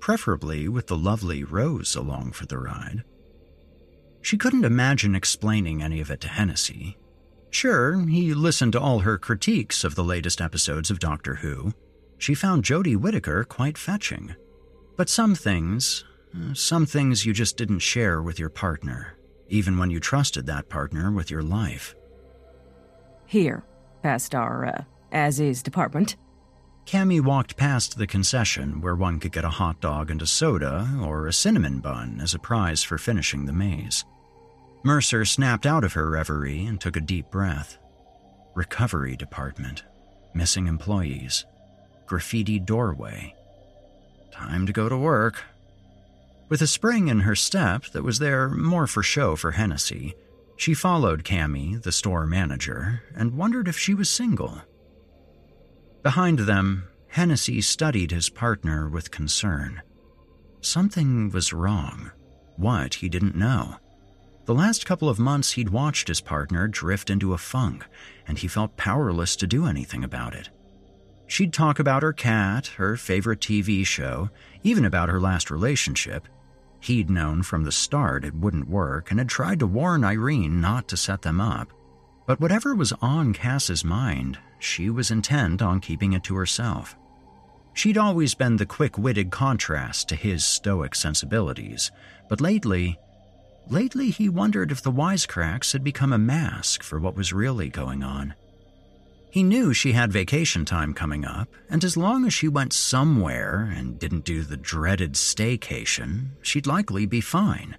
preferably 0.00 0.68
with 0.68 0.86
the 0.86 0.96
lovely 0.96 1.42
Rose 1.44 1.96
along 1.96 2.32
for 2.32 2.46
the 2.46 2.58
ride. 2.58 3.02
She 4.22 4.38
couldn't 4.38 4.64
imagine 4.64 5.14
explaining 5.14 5.82
any 5.82 6.00
of 6.00 6.10
it 6.10 6.20
to 6.22 6.28
Hennessy, 6.28 6.96
Sure, 7.50 8.06
he 8.06 8.34
listened 8.34 8.72
to 8.72 8.80
all 8.80 9.00
her 9.00 9.18
critiques 9.18 9.84
of 9.84 9.94
the 9.94 10.04
latest 10.04 10.40
episodes 10.40 10.90
of 10.90 10.98
Doctor 10.98 11.36
Who. 11.36 11.72
She 12.18 12.34
found 12.34 12.64
Jodie 12.64 12.96
Whittaker 12.96 13.44
quite 13.44 13.78
fetching. 13.78 14.34
But 14.96 15.08
some 15.08 15.34
things, 15.34 16.04
some 16.54 16.86
things 16.86 17.24
you 17.24 17.32
just 17.32 17.56
didn't 17.56 17.80
share 17.80 18.22
with 18.22 18.38
your 18.38 18.50
partner, 18.50 19.16
even 19.48 19.78
when 19.78 19.90
you 19.90 20.00
trusted 20.00 20.46
that 20.46 20.68
partner 20.68 21.10
with 21.10 21.30
your 21.30 21.42
life. 21.42 21.94
Here, 23.26 23.64
past 24.02 24.34
our, 24.34 24.66
uh, 24.66 24.84
as 25.12 25.40
is 25.40 25.62
department. 25.62 26.16
Cammy 26.86 27.20
walked 27.20 27.56
past 27.58 27.98
the 27.98 28.06
concession 28.06 28.80
where 28.80 28.94
one 28.94 29.20
could 29.20 29.32
get 29.32 29.44
a 29.44 29.50
hot 29.50 29.78
dog 29.80 30.10
and 30.10 30.22
a 30.22 30.26
soda 30.26 30.88
or 31.02 31.26
a 31.26 31.32
cinnamon 31.32 31.80
bun 31.80 32.18
as 32.22 32.32
a 32.32 32.38
prize 32.38 32.82
for 32.82 32.96
finishing 32.96 33.44
the 33.44 33.52
maze. 33.52 34.04
Mercer 34.84 35.26
snapped 35.26 35.66
out 35.66 35.84
of 35.84 35.92
her 35.92 36.08
reverie 36.08 36.64
and 36.64 36.80
took 36.80 36.96
a 36.96 37.00
deep 37.00 37.30
breath. 37.30 37.76
Recovery 38.54 39.16
department. 39.16 39.84
Missing 40.32 40.66
employees. 40.66 41.44
Graffiti 42.06 42.58
doorway. 42.58 43.34
Time 44.32 44.66
to 44.66 44.72
go 44.72 44.88
to 44.88 44.96
work. 44.96 45.42
With 46.48 46.62
a 46.62 46.66
spring 46.66 47.08
in 47.08 47.20
her 47.20 47.34
step 47.34 47.84
that 47.92 48.02
was 48.02 48.18
there 48.18 48.48
more 48.48 48.86
for 48.86 49.02
show 49.02 49.36
for 49.36 49.50
Hennessy, 49.50 50.14
she 50.56 50.72
followed 50.72 51.22
Cammy, 51.22 51.80
the 51.82 51.92
store 51.92 52.26
manager, 52.26 53.02
and 53.14 53.36
wondered 53.36 53.68
if 53.68 53.78
she 53.78 53.92
was 53.92 54.08
single. 54.08 54.62
Behind 56.02 56.40
them, 56.40 56.88
Hennessy 57.08 57.60
studied 57.60 58.10
his 58.10 58.30
partner 58.30 58.88
with 58.88 59.10
concern. 59.10 59.82
Something 60.60 61.30
was 61.30 61.52
wrong. 61.52 62.10
What, 62.56 62.94
he 62.94 63.08
didn't 63.08 63.36
know. 63.36 63.76
The 64.46 64.54
last 64.54 64.86
couple 64.86 65.10
of 65.10 65.18
months, 65.18 65.52
he'd 65.52 65.68
watched 65.68 66.08
his 66.08 66.22
partner 66.22 66.66
drift 66.66 67.10
into 67.10 67.34
a 67.34 67.38
funk, 67.38 67.84
and 68.26 68.38
he 68.38 68.48
felt 68.48 68.76
powerless 68.78 69.36
to 69.36 69.46
do 69.46 69.66
anything 69.66 70.02
about 70.02 70.34
it. 70.34 70.48
She'd 71.26 71.52
talk 71.52 71.78
about 71.78 72.02
her 72.02 72.14
cat, 72.14 72.68
her 72.78 72.96
favorite 72.96 73.40
TV 73.40 73.84
show, 73.84 74.30
even 74.62 74.86
about 74.86 75.10
her 75.10 75.20
last 75.20 75.50
relationship, 75.50 76.26
He'd 76.80 77.10
known 77.10 77.42
from 77.42 77.64
the 77.64 77.72
start 77.72 78.24
it 78.24 78.34
wouldn't 78.34 78.68
work 78.68 79.10
and 79.10 79.18
had 79.18 79.28
tried 79.28 79.58
to 79.60 79.66
warn 79.66 80.04
Irene 80.04 80.60
not 80.60 80.88
to 80.88 80.96
set 80.96 81.22
them 81.22 81.40
up. 81.40 81.72
But 82.26 82.40
whatever 82.40 82.74
was 82.74 82.92
on 83.00 83.32
Cass's 83.32 83.84
mind, 83.84 84.38
she 84.58 84.90
was 84.90 85.10
intent 85.10 85.62
on 85.62 85.80
keeping 85.80 86.12
it 86.12 86.22
to 86.24 86.36
herself. 86.36 86.96
She'd 87.74 87.98
always 87.98 88.34
been 88.34 88.56
the 88.56 88.66
quick 88.66 88.98
witted 88.98 89.30
contrast 89.30 90.08
to 90.08 90.16
his 90.16 90.44
stoic 90.44 90.94
sensibilities, 90.94 91.90
but 92.28 92.40
lately, 92.40 92.98
lately 93.68 94.10
he 94.10 94.28
wondered 94.28 94.72
if 94.72 94.82
the 94.82 94.90
wisecracks 94.90 95.72
had 95.72 95.84
become 95.84 96.12
a 96.12 96.18
mask 96.18 96.82
for 96.82 96.98
what 96.98 97.16
was 97.16 97.32
really 97.32 97.68
going 97.68 98.02
on. 98.02 98.34
He 99.30 99.42
knew 99.42 99.74
she 99.74 99.92
had 99.92 100.12
vacation 100.12 100.64
time 100.64 100.94
coming 100.94 101.24
up, 101.24 101.48
and 101.68 101.84
as 101.84 101.96
long 101.96 102.24
as 102.24 102.32
she 102.32 102.48
went 102.48 102.72
somewhere 102.72 103.72
and 103.74 103.98
didn't 103.98 104.24
do 104.24 104.42
the 104.42 104.56
dreaded 104.56 105.12
staycation, 105.12 106.30
she'd 106.40 106.66
likely 106.66 107.04
be 107.04 107.20
fine. 107.20 107.76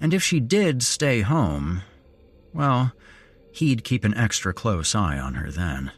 And 0.00 0.12
if 0.12 0.22
she 0.22 0.40
did 0.40 0.82
stay 0.82 1.20
home, 1.20 1.82
well, 2.52 2.92
he'd 3.52 3.84
keep 3.84 4.04
an 4.04 4.14
extra 4.14 4.52
close 4.52 4.94
eye 4.94 5.18
on 5.18 5.34
her 5.34 5.50
then. 5.50 5.92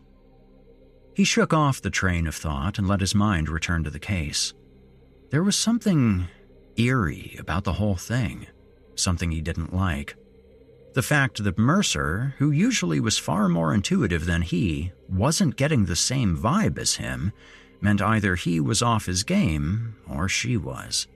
He 1.15 1.25
shook 1.25 1.53
off 1.53 1.83
the 1.83 1.91
train 1.91 2.27
of 2.27 2.35
thought 2.35 2.79
and 2.79 2.87
let 2.87 3.01
his 3.01 3.15
mind 3.15 3.49
return 3.49 3.85
to 3.85 3.91
the 3.91 3.99
case. 3.99 4.55
There 5.31 5.43
was 5.43 5.57
something 5.57 6.29
eerie 6.77 7.37
about 7.39 7.65
the 7.65 7.75
whole 7.75 7.97
thing, 7.97 8.47
something 8.95 9.31
he 9.31 9.41
didn't 9.41 9.75
like. 9.75 10.15
The 10.93 11.03
fact 11.03 11.45
that 11.45 11.59
Mercer, 11.59 12.35
who 12.39 12.51
usually 12.51 12.99
was 12.99 13.17
far 13.17 13.49
more 13.49 13.73
intuitive 13.73 14.27
than 14.27 14.43
he, 14.43 14.93
wasn't 15.09 15.57
getting 15.57 15.85
the 15.85 15.95
same 15.95 16.37
vibe 16.37 16.79
as 16.79 16.97
him 16.97 17.33
meant 17.81 18.03
either 18.03 18.35
he 18.35 18.59
was 18.59 18.83
off 18.83 19.07
his 19.07 19.23
game 19.23 19.95
or 20.09 20.29
she 20.29 20.57
was, 20.57 21.07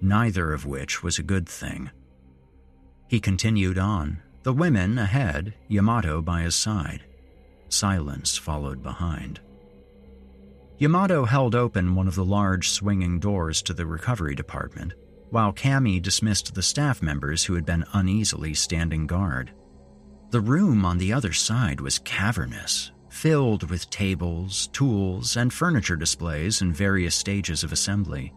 neither 0.00 0.52
of 0.52 0.66
which 0.66 1.02
was 1.02 1.18
a 1.18 1.24
good 1.24 1.48
thing. 1.48 1.90
He 3.08 3.18
continued 3.20 3.76
on, 3.76 4.22
the 4.44 4.52
women 4.52 4.98
ahead, 4.98 5.54
Yamato 5.68 6.22
by 6.22 6.42
his 6.42 6.54
side. 6.54 7.02
Silence 7.68 8.36
followed 8.36 8.82
behind. 8.82 9.40
Yamato 10.78 11.24
held 11.24 11.54
open 11.54 11.94
one 11.94 12.06
of 12.06 12.14
the 12.14 12.24
large 12.24 12.70
swinging 12.70 13.18
doors 13.18 13.62
to 13.62 13.74
the 13.74 13.86
recovery 13.86 14.34
department 14.34 14.94
while 15.30 15.52
Cammy 15.52 16.00
dismissed 16.00 16.54
the 16.54 16.62
staff 16.62 17.02
members 17.02 17.44
who 17.44 17.54
had 17.54 17.66
been 17.66 17.84
uneasily 17.92 18.54
standing 18.54 19.06
guard. 19.06 19.52
The 20.30 20.40
room 20.40 20.84
on 20.84 20.98
the 20.98 21.12
other 21.12 21.32
side 21.32 21.80
was 21.80 21.98
cavernous, 22.00 22.92
filled 23.08 23.70
with 23.70 23.90
tables, 23.90 24.68
tools, 24.72 25.36
and 25.36 25.52
furniture 25.52 25.96
displays 25.96 26.60
in 26.60 26.72
various 26.72 27.14
stages 27.14 27.62
of 27.62 27.72
assembly. 27.72 28.32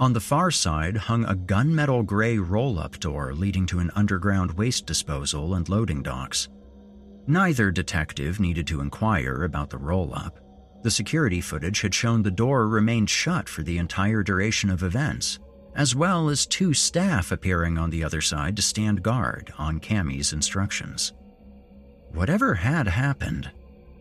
On 0.00 0.12
the 0.12 0.20
far 0.20 0.50
side 0.50 0.96
hung 0.96 1.24
a 1.24 1.36
gunmetal 1.36 2.04
gray 2.04 2.38
roll 2.38 2.78
up 2.78 2.98
door 2.98 3.34
leading 3.34 3.66
to 3.66 3.78
an 3.78 3.92
underground 3.94 4.50
waste 4.52 4.84
disposal 4.84 5.54
and 5.54 5.68
loading 5.68 6.02
docks. 6.02 6.48
Neither 7.28 7.70
detective 7.70 8.40
needed 8.40 8.66
to 8.66 8.80
inquire 8.80 9.44
about 9.44 9.70
the 9.70 9.78
roll 9.78 10.12
up. 10.12 10.40
The 10.82 10.90
security 10.90 11.40
footage 11.40 11.82
had 11.82 11.94
shown 11.94 12.22
the 12.22 12.32
door 12.32 12.66
remained 12.66 13.08
shut 13.08 13.48
for 13.48 13.62
the 13.62 13.78
entire 13.78 14.24
duration 14.24 14.70
of 14.70 14.82
events, 14.82 15.38
as 15.74 15.94
well 15.94 16.28
as 16.28 16.46
two 16.46 16.74
staff 16.74 17.32
appearing 17.32 17.78
on 17.78 17.90
the 17.90 18.04
other 18.04 18.20
side 18.20 18.56
to 18.56 18.62
stand 18.62 19.02
guard 19.02 19.52
on 19.58 19.80
Cammy's 19.80 20.32
instructions. 20.32 21.12
Whatever 22.12 22.54
had 22.54 22.86
happened, 22.88 23.50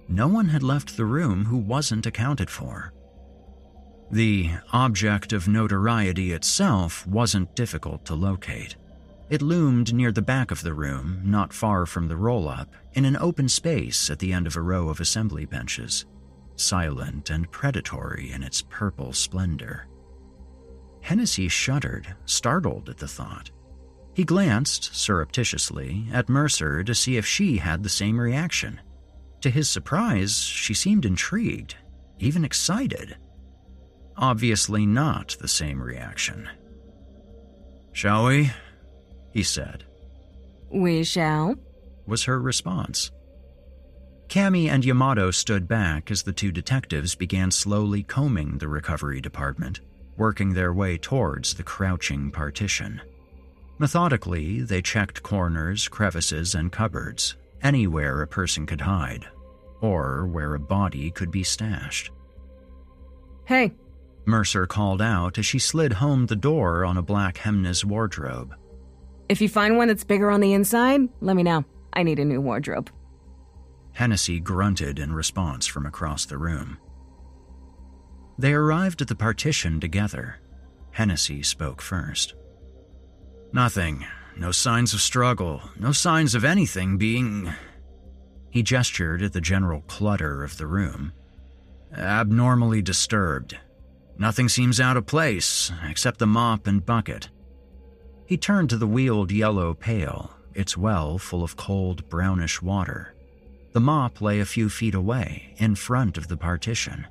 no 0.10 0.28
one 0.28 0.50
had 0.50 0.64
left 0.64 0.98
the 0.98 1.06
room 1.06 1.46
who 1.46 1.58
wasn't 1.58 2.06
accounted 2.06 2.50
for. 2.50 2.92
The 4.12 4.52
object 4.74 5.32
of 5.32 5.48
notoriety 5.48 6.34
itself 6.34 7.08
wasn't 7.08 7.56
difficult 7.56 8.04
to 8.06 8.16
locate. 8.16 8.76
It 9.30 9.42
loomed 9.42 9.94
near 9.94 10.12
the 10.12 10.22
back 10.22 10.52
of 10.52 10.62
the 10.62 10.74
room, 10.74 11.22
not 11.24 11.54
far 11.54 11.86
from 11.86 12.10
the 12.10 12.18
roll 12.18 12.50
up, 12.50 12.68
in 12.92 13.06
an 13.06 13.16
open 13.16 13.48
space 13.48 14.10
at 14.10 14.20
the 14.20 14.34
end 14.34 14.48
of 14.48 14.58
a 14.58 14.62
row 14.62 14.90
of 14.90 15.00
assembly 15.00 15.46
benches, 15.46 16.06
silent 16.58 17.30
and 17.30 17.50
predatory 17.50 18.32
in 18.34 18.44
its 18.44 18.62
purple 18.64 19.14
splendor. 19.14 19.88
Hennessy 21.02 21.48
shuddered, 21.48 22.16
startled 22.26 22.90
at 22.90 22.98
the 22.98 23.08
thought. 23.08 23.52
He 24.14 24.24
glanced, 24.24 24.96
surreptitiously, 24.96 26.08
at 26.12 26.30
Mercer 26.30 26.84
to 26.84 26.94
see 26.94 27.18
if 27.18 27.26
she 27.26 27.58
had 27.58 27.84
the 27.84 27.90
same 27.90 28.20
reaction. 28.20 28.80
To 29.42 29.50
his 29.50 29.70
surprise, 29.70 30.38
she 30.38 30.74
seemed 30.74 31.06
intrigued, 31.06 31.76
even 32.20 32.46
excited. 32.46 33.18
Obviously, 34.18 34.86
not 34.86 35.36
the 35.40 35.48
same 35.48 35.82
reaction. 35.82 36.48
Shall 37.94 38.26
we? 38.26 38.52
he 39.32 39.44
said. 39.44 39.86
We 40.70 41.04
shall, 41.04 41.56
was 42.06 42.26
her 42.26 42.40
response. 42.40 43.12
Cammy 44.28 44.70
and 44.70 44.86
Yamato 44.86 45.32
stood 45.32 45.68
back 45.68 46.12
as 46.12 46.24
the 46.24 46.32
two 46.32 46.52
detectives 46.52 47.16
began 47.16 47.52
slowly 47.52 48.04
combing 48.04 48.58
the 48.58 48.68
recovery 48.68 49.20
department 49.20 49.82
working 50.18 50.54
their 50.54 50.74
way 50.74 50.98
towards 50.98 51.54
the 51.54 51.64
crouching 51.64 52.32
partition. 52.32 53.02
Methodically, 53.80 54.62
they 54.62 54.82
checked 54.82 55.24
corners, 55.24 55.88
crevices, 55.88 56.54
and 56.54 56.72
cupboards, 56.72 57.36
anywhere 57.64 58.22
a 58.22 58.28
person 58.28 58.66
could 58.66 58.82
hide, 58.82 59.28
or 59.82 60.28
where 60.28 60.54
a 60.54 60.60
body 60.60 61.10
could 61.12 61.32
be 61.32 61.44
stashed. 61.44 62.12
Hey, 63.46 63.74
Mercer 64.26 64.68
called 64.68 65.02
out 65.02 65.38
as 65.38 65.46
she 65.46 65.60
slid 65.60 65.94
home 65.94 66.28
the 66.28 66.36
door 66.36 66.86
on 66.86 66.98
a 66.98 67.02
black 67.02 67.38
Hemnes 67.38 67.84
wardrobe. 67.84 68.54
If 69.30 69.42
you 69.42 69.50
find 69.50 69.78
one 69.78 69.88
that's 69.88 70.04
bigger 70.04 70.30
on 70.30 70.42
the 70.42 70.54
inside, 70.54 71.02
let 71.22 71.36
me 71.36 71.44
know. 71.44 71.66
I 71.94 72.04
need 72.04 72.20
a 72.20 72.26
new 72.26 72.40
wardrobe. 72.40 72.90
Hennessy 73.94 74.40
grunted 74.40 75.00
in 75.00 75.14
response 75.14 75.66
from 75.66 75.86
across 75.86 76.26
the 76.26 76.38
room. 76.38 76.78
They 78.42 78.54
arrived 78.54 79.04
at 79.04 79.08
the 79.08 79.14
partition 79.14 79.80
together. 79.80 80.38
Hennessy 80.90 81.44
spoke 81.44 81.80
first. 81.80 82.34
Nothing. 83.54 84.04
No 84.36 84.52
signs 84.52 84.96
of 84.96 85.02
struggle. 85.02 85.62
No 85.78 85.92
signs 85.92 86.34
of 86.34 86.44
anything 86.44 86.98
being. 86.98 87.54
He 88.50 88.64
gestured 88.64 89.22
at 89.22 89.34
the 89.34 89.42
general 89.42 89.82
clutter 89.82 90.44
of 90.44 90.58
the 90.58 90.66
room. 90.66 91.14
Abnormally 91.96 92.82
disturbed. 92.82 93.60
Nothing 94.18 94.50
seems 94.50 94.80
out 94.80 94.98
of 94.98 95.06
place, 95.06 95.72
except 95.88 96.18
the 96.18 96.26
mop 96.26 96.66
and 96.66 96.84
bucket. 96.84 97.30
He 98.26 98.38
turned 98.38 98.72
to 98.72 98.78
the 98.78 98.88
wheeled 98.88 99.32
yellow 99.32 99.76
pail, 99.76 100.32
its 100.56 100.76
well 100.76 101.20
full 101.20 101.44
of 101.44 101.58
cold, 101.58 102.10
brownish 102.10 102.60
water. 102.60 103.14
The 103.74 103.82
mop 103.82 104.20
lay 104.20 104.40
a 104.40 104.46
few 104.46 104.68
feet 104.68 104.96
away, 104.96 105.54
in 105.58 105.76
front 105.76 106.18
of 106.18 106.28
the 106.28 106.38
partition. 106.38 107.06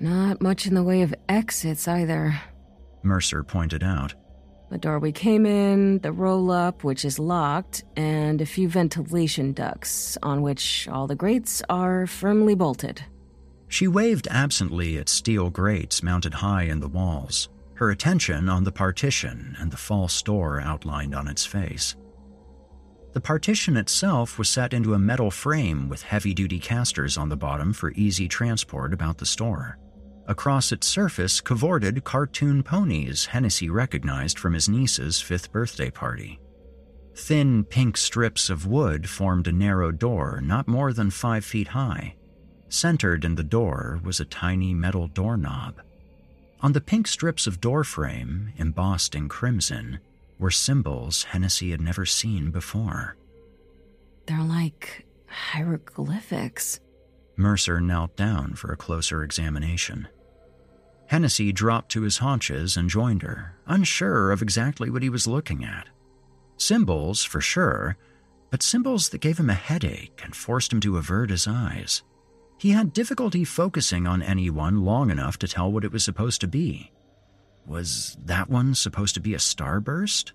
Not 0.00 0.40
much 0.40 0.66
in 0.66 0.74
the 0.74 0.82
way 0.82 1.02
of 1.02 1.14
exits 1.28 1.88
either. 1.88 2.40
Mercer 3.02 3.42
pointed 3.42 3.82
out. 3.82 4.14
The 4.70 4.78
door 4.78 4.98
we 4.98 5.12
came 5.12 5.46
in, 5.46 5.98
the 6.00 6.12
roll 6.12 6.50
up, 6.50 6.84
which 6.84 7.04
is 7.04 7.18
locked, 7.18 7.84
and 7.96 8.40
a 8.40 8.46
few 8.46 8.68
ventilation 8.68 9.52
ducts, 9.52 10.18
on 10.22 10.42
which 10.42 10.86
all 10.88 11.06
the 11.06 11.16
grates 11.16 11.62
are 11.70 12.06
firmly 12.06 12.54
bolted. 12.54 13.02
She 13.68 13.88
waved 13.88 14.28
absently 14.30 14.98
at 14.98 15.08
steel 15.08 15.50
grates 15.50 16.02
mounted 16.02 16.34
high 16.34 16.64
in 16.64 16.80
the 16.80 16.88
walls, 16.88 17.48
her 17.74 17.90
attention 17.90 18.48
on 18.48 18.64
the 18.64 18.72
partition 18.72 19.56
and 19.58 19.70
the 19.70 19.76
false 19.76 20.20
door 20.22 20.60
outlined 20.60 21.14
on 21.14 21.28
its 21.28 21.46
face. 21.46 21.96
The 23.14 23.20
partition 23.20 23.76
itself 23.76 24.38
was 24.38 24.48
set 24.48 24.74
into 24.74 24.94
a 24.94 24.98
metal 24.98 25.30
frame 25.30 25.88
with 25.88 26.02
heavy 26.02 26.34
duty 26.34 26.58
casters 26.58 27.16
on 27.16 27.30
the 27.30 27.36
bottom 27.36 27.72
for 27.72 27.90
easy 27.92 28.28
transport 28.28 28.92
about 28.92 29.18
the 29.18 29.26
store. 29.26 29.78
Across 30.28 30.72
its 30.72 30.86
surface 30.86 31.40
cavorted 31.40 32.04
cartoon 32.04 32.62
ponies 32.62 33.24
Hennessy 33.24 33.70
recognized 33.70 34.38
from 34.38 34.52
his 34.52 34.68
niece's 34.68 35.22
fifth 35.22 35.50
birthday 35.50 35.90
party. 35.90 36.38
Thin 37.14 37.64
pink 37.64 37.96
strips 37.96 38.50
of 38.50 38.66
wood 38.66 39.08
formed 39.08 39.48
a 39.48 39.52
narrow 39.52 39.90
door 39.90 40.42
not 40.42 40.68
more 40.68 40.92
than 40.92 41.10
five 41.10 41.46
feet 41.46 41.68
high. 41.68 42.14
Centered 42.68 43.24
in 43.24 43.36
the 43.36 43.42
door 43.42 44.00
was 44.04 44.20
a 44.20 44.26
tiny 44.26 44.74
metal 44.74 45.08
doorknob. 45.08 45.80
On 46.60 46.72
the 46.72 46.82
pink 46.82 47.06
strips 47.06 47.46
of 47.46 47.62
doorframe, 47.62 48.52
embossed 48.58 49.14
in 49.14 49.30
crimson, 49.30 49.98
were 50.38 50.50
symbols 50.50 51.22
Hennessy 51.22 51.70
had 51.70 51.80
never 51.80 52.04
seen 52.04 52.50
before. 52.50 53.16
They're 54.26 54.44
like 54.44 55.06
hieroglyphics. 55.26 56.80
Mercer 57.36 57.80
knelt 57.80 58.14
down 58.14 58.54
for 58.54 58.70
a 58.72 58.76
closer 58.76 59.22
examination. 59.22 60.06
Hennessy 61.08 61.52
dropped 61.52 61.90
to 61.92 62.02
his 62.02 62.18
haunches 62.18 62.76
and 62.76 62.90
joined 62.90 63.22
her, 63.22 63.54
unsure 63.66 64.30
of 64.30 64.42
exactly 64.42 64.90
what 64.90 65.02
he 65.02 65.08
was 65.08 65.26
looking 65.26 65.64
at. 65.64 65.88
Symbols, 66.58 67.24
for 67.24 67.40
sure, 67.40 67.96
but 68.50 68.62
symbols 68.62 69.08
that 69.08 69.22
gave 69.22 69.38
him 69.38 69.48
a 69.48 69.54
headache 69.54 70.20
and 70.22 70.36
forced 70.36 70.72
him 70.72 70.80
to 70.80 70.98
avert 70.98 71.30
his 71.30 71.46
eyes. 71.46 72.02
He 72.58 72.70
had 72.70 72.92
difficulty 72.92 73.44
focusing 73.44 74.06
on 74.06 74.20
any 74.20 74.50
one 74.50 74.84
long 74.84 75.10
enough 75.10 75.38
to 75.38 75.48
tell 75.48 75.72
what 75.72 75.84
it 75.84 75.92
was 75.92 76.04
supposed 76.04 76.42
to 76.42 76.48
be. 76.48 76.92
Was 77.66 78.16
that 78.24 78.50
one 78.50 78.74
supposed 78.74 79.14
to 79.14 79.20
be 79.20 79.32
a 79.32 79.38
starburst? 79.38 80.32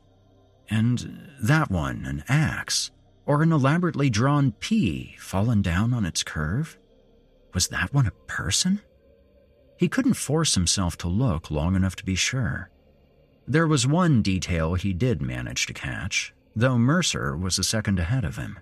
And 0.70 1.30
that 1.42 1.70
one 1.70 2.06
an 2.06 2.24
axe? 2.28 2.90
Or 3.26 3.44
an 3.44 3.52
elaborately 3.52 4.10
drawn 4.10 4.54
P 4.54 5.16
fallen 5.20 5.62
down 5.62 5.94
on 5.94 6.06
its 6.06 6.24
curve? 6.24 6.80
Was 7.54 7.68
that 7.68 7.94
one 7.94 8.08
a 8.08 8.12
person? 8.28 8.82
He 9.84 9.90
couldn't 9.90 10.14
force 10.14 10.56
himself 10.56 10.98
to 11.00 11.10
look 11.10 11.52
long 11.52 11.76
enough 11.76 11.98
to 11.98 12.06
be 12.06 12.16
sure. 12.16 12.70
There 13.46 13.68
was 13.68 13.86
one 13.86 14.22
detail 14.22 14.76
he 14.76 14.94
did 14.94 15.22
manage 15.22 15.66
to 15.66 15.74
catch, 15.74 16.34
though 16.56 16.78
Mercer 16.78 17.36
was 17.36 17.60
a 17.60 17.66
second 17.66 18.00
ahead 18.00 18.24
of 18.24 18.38
him. 18.38 18.60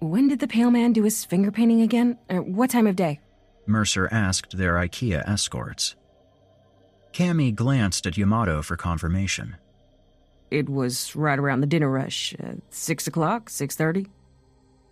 When 0.00 0.26
did 0.26 0.40
the 0.40 0.48
Pale 0.48 0.72
Man 0.72 0.92
do 0.92 1.04
his 1.04 1.24
finger 1.24 1.52
painting 1.52 1.80
again? 1.80 2.18
Or 2.28 2.40
uh, 2.40 2.42
what 2.42 2.70
time 2.70 2.88
of 2.88 2.96
day? 2.96 3.20
Mercer 3.66 4.08
asked 4.10 4.58
their 4.58 4.74
IKEA 4.74 5.22
escorts. 5.28 5.94
Cammy 7.12 7.54
glanced 7.54 8.04
at 8.04 8.18
Yamato 8.18 8.62
for 8.62 8.76
confirmation. 8.76 9.58
It 10.50 10.68
was 10.68 11.14
right 11.14 11.38
around 11.38 11.60
the 11.60 11.68
dinner 11.68 11.88
rush. 11.88 12.34
Uh, 12.42 12.54
six 12.70 13.06
o'clock, 13.06 13.48
6.30? 13.48 14.08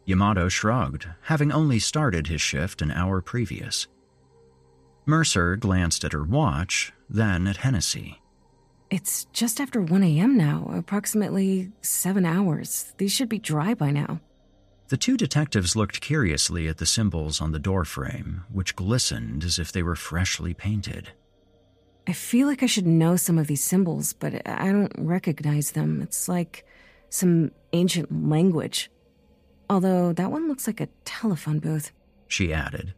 Yamato 0.04 0.48
shrugged, 0.48 1.08
having 1.22 1.50
only 1.50 1.80
started 1.80 2.28
his 2.28 2.40
shift 2.40 2.82
an 2.82 2.92
hour 2.92 3.20
previous. 3.20 3.88
Mercer 5.08 5.56
glanced 5.56 6.04
at 6.04 6.12
her 6.12 6.22
watch, 6.22 6.92
then 7.08 7.46
at 7.46 7.56
Hennessy. 7.56 8.20
It's 8.90 9.24
just 9.32 9.58
after 9.58 9.80
1 9.80 10.02
a.m. 10.02 10.36
now, 10.36 10.70
approximately 10.74 11.72
seven 11.80 12.26
hours. 12.26 12.92
These 12.98 13.12
should 13.12 13.30
be 13.30 13.38
dry 13.38 13.72
by 13.72 13.90
now. 13.90 14.20
The 14.88 14.98
two 14.98 15.16
detectives 15.16 15.74
looked 15.74 16.02
curiously 16.02 16.68
at 16.68 16.76
the 16.76 16.84
symbols 16.84 17.40
on 17.40 17.52
the 17.52 17.58
doorframe, 17.58 18.44
which 18.52 18.76
glistened 18.76 19.44
as 19.44 19.58
if 19.58 19.72
they 19.72 19.82
were 19.82 19.96
freshly 19.96 20.52
painted. 20.52 21.08
I 22.06 22.12
feel 22.12 22.46
like 22.46 22.62
I 22.62 22.66
should 22.66 22.86
know 22.86 23.16
some 23.16 23.38
of 23.38 23.46
these 23.46 23.64
symbols, 23.64 24.12
but 24.12 24.46
I 24.46 24.66
don't 24.66 24.92
recognize 24.98 25.70
them. 25.70 26.02
It's 26.02 26.28
like 26.28 26.66
some 27.08 27.52
ancient 27.72 28.28
language. 28.28 28.90
Although 29.70 30.12
that 30.12 30.30
one 30.30 30.48
looks 30.48 30.66
like 30.66 30.82
a 30.82 30.88
telephone 31.06 31.60
booth, 31.60 31.92
she 32.26 32.52
added. 32.52 32.92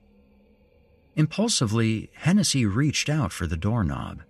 Impulsively, 1.16 2.11
Hennessy 2.14 2.66
reached 2.66 3.08
out 3.08 3.32
for 3.32 3.46
the 3.46 3.56
doorknob. 3.56 4.22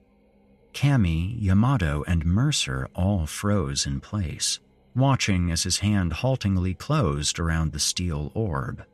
Cammy, 0.73 1.35
Yamato, 1.39 2.05
and 2.07 2.25
Mercer 2.25 2.89
all 2.95 3.27
froze 3.27 3.87
in 3.87 4.01
place, 4.01 4.61
watching 4.95 5.51
as 5.51 5.65
his 5.65 5.79
hand 5.79 6.13
haltingly 6.15 6.75
closed 6.75 7.39
around 7.39 7.73
the 7.73 7.79
steel 7.79 8.31
orb. 8.35 8.85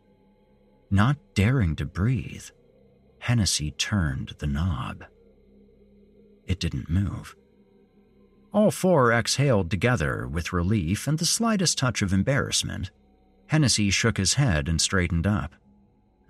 Not 0.91 1.17
daring 1.35 1.77
to 1.77 1.85
breathe, 1.85 2.47
Hennessy 3.19 3.73
turned 3.73 4.35
the 4.39 4.47
knob. 4.47 5.05
It 6.47 6.61
didn't 6.61 6.89
move. 6.89 7.35
All 8.53 8.71
four 8.71 9.13
exhaled 9.13 9.71
together 9.71 10.27
with 10.27 10.53
relief 10.53 11.07
and 11.07 11.19
the 11.19 11.27
slightest 11.27 11.77
touch 11.77 12.03
of 12.03 12.13
embarrassment. 12.13 12.91
Hennessy 13.49 13.91
shook 13.91 14.17
his 14.17 14.35
head 14.35 14.69
and 14.69 14.81
straightened 14.81 15.27
up. 15.27 15.55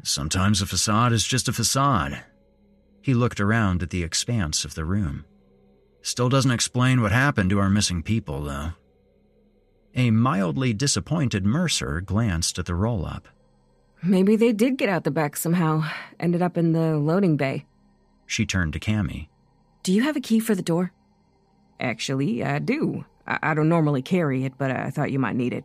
Sometimes 0.06 0.62
a 0.62 0.66
facade 0.66 1.12
is 1.12 1.26
just 1.26 1.48
a 1.48 1.52
facade. 1.52 2.22
He 3.02 3.12
looked 3.12 3.40
around 3.40 3.82
at 3.82 3.90
the 3.90 4.04
expanse 4.04 4.64
of 4.64 4.76
the 4.76 4.84
room. 4.84 5.24
Still 6.00 6.28
doesn't 6.28 6.52
explain 6.52 7.02
what 7.02 7.10
happened 7.10 7.50
to 7.50 7.58
our 7.58 7.68
missing 7.68 8.04
people, 8.04 8.44
though. 8.44 8.70
A 9.96 10.12
mildly 10.12 10.72
disappointed 10.72 11.44
Mercer 11.44 12.00
glanced 12.00 12.56
at 12.56 12.66
the 12.66 12.74
roll 12.76 13.04
up. 13.04 13.26
Maybe 14.00 14.36
they 14.36 14.52
did 14.52 14.78
get 14.78 14.88
out 14.88 15.02
the 15.02 15.10
back 15.10 15.36
somehow, 15.36 15.82
ended 16.20 16.40
up 16.40 16.56
in 16.56 16.70
the 16.70 16.96
loading 16.98 17.36
bay. 17.36 17.66
She 18.26 18.46
turned 18.46 18.74
to 18.74 18.80
Cammy. 18.80 19.26
Do 19.82 19.92
you 19.92 20.04
have 20.04 20.14
a 20.14 20.20
key 20.20 20.38
for 20.38 20.54
the 20.54 20.62
door? 20.62 20.92
Actually, 21.80 22.44
I 22.44 22.60
do. 22.60 23.06
I, 23.26 23.40
I 23.42 23.54
don't 23.54 23.68
normally 23.68 24.02
carry 24.02 24.44
it, 24.44 24.52
but 24.56 24.70
I 24.70 24.90
thought 24.90 25.10
you 25.10 25.18
might 25.18 25.34
need 25.34 25.52
it. 25.52 25.64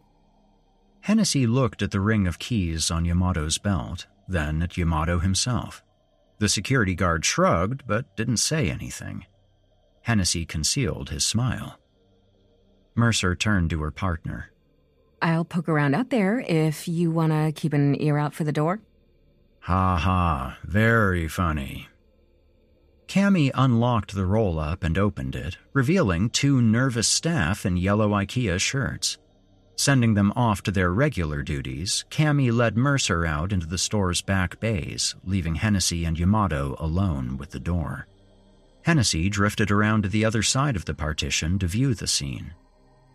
Hennessy 1.01 1.45
looked 1.45 1.83
at 1.83 1.91
the 1.91 1.99
ring 1.99 2.25
of 2.25 2.39
keys 2.39 2.89
on 2.89 3.05
Yamato's 3.05 3.59
belt, 3.59 4.07
then 4.27 4.61
at 4.61 4.77
Yamato 4.77 5.19
himself. 5.19 5.83
The 6.39 6.49
security 6.49 6.95
guard 6.95 7.23
shrugged, 7.23 7.83
but 7.85 8.15
didn't 8.15 8.37
say 8.37 8.69
anything. 8.69 9.25
Hennessy 10.01 10.45
concealed 10.45 11.09
his 11.09 11.23
smile. 11.23 11.79
Mercer 12.95 13.35
turned 13.35 13.69
to 13.69 13.81
her 13.81 13.91
partner. 13.91 14.51
I'll 15.21 15.45
poke 15.45 15.69
around 15.69 15.93
out 15.93 16.09
there 16.09 16.39
if 16.39 16.87
you 16.87 17.11
want 17.11 17.31
to 17.31 17.51
keep 17.51 17.73
an 17.73 18.01
ear 18.01 18.17
out 18.17 18.33
for 18.33 18.43
the 18.43 18.51
door. 18.51 18.79
Ha 19.61 19.97
ha, 19.97 20.57
very 20.63 21.27
funny. 21.27 21.87
Cammy 23.07 23.51
unlocked 23.53 24.15
the 24.15 24.25
roll 24.25 24.57
up 24.57 24.83
and 24.83 24.97
opened 24.97 25.35
it, 25.35 25.57
revealing 25.73 26.29
two 26.29 26.61
nervous 26.61 27.07
staff 27.07 27.65
in 27.65 27.77
yellow 27.77 28.09
IKEA 28.09 28.59
shirts. 28.59 29.17
Sending 29.75 30.13
them 30.13 30.31
off 30.35 30.61
to 30.63 30.71
their 30.71 30.91
regular 30.93 31.41
duties, 31.41 32.05
Cammy 32.09 32.51
led 32.51 32.77
Mercer 32.77 33.25
out 33.25 33.51
into 33.51 33.65
the 33.65 33.77
store's 33.77 34.21
back 34.21 34.59
bays, 34.59 35.15
leaving 35.23 35.55
Hennessy 35.55 36.05
and 36.05 36.19
Yamato 36.19 36.75
alone 36.79 37.37
with 37.37 37.51
the 37.51 37.59
door. 37.59 38.07
Hennessy 38.83 39.29
drifted 39.29 39.71
around 39.71 40.03
to 40.03 40.09
the 40.09 40.25
other 40.25 40.43
side 40.43 40.75
of 40.75 40.85
the 40.85 40.93
partition 40.93 41.59
to 41.59 41.67
view 41.67 41.93
the 41.93 42.07
scene. 42.07 42.53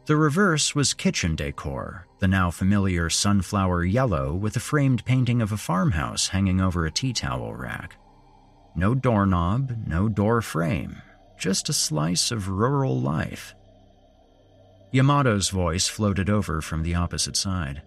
The 0.06 0.16
reverse 0.16 0.74
was 0.74 0.94
kitchen 0.94 1.34
decor, 1.34 2.06
the 2.20 2.28
now 2.28 2.52
familiar 2.52 3.10
sunflower 3.10 3.84
yellow 3.84 4.32
with 4.32 4.56
a 4.56 4.60
framed 4.60 5.04
painting 5.04 5.42
of 5.42 5.50
a 5.50 5.56
farmhouse 5.56 6.28
hanging 6.28 6.60
over 6.60 6.86
a 6.86 6.92
tea 6.92 7.12
towel 7.12 7.54
rack. 7.54 7.96
No 8.76 8.94
doorknob, 8.94 9.76
no 9.86 10.08
door 10.08 10.42
frame, 10.42 11.02
just 11.36 11.68
a 11.68 11.72
slice 11.72 12.30
of 12.30 12.48
rural 12.48 13.00
life. 13.00 13.56
Yamato's 14.92 15.50
voice 15.50 15.88
floated 15.88 16.30
over 16.30 16.60
from 16.60 16.82
the 16.82 16.94
opposite 16.94 17.36
side. 17.36 17.82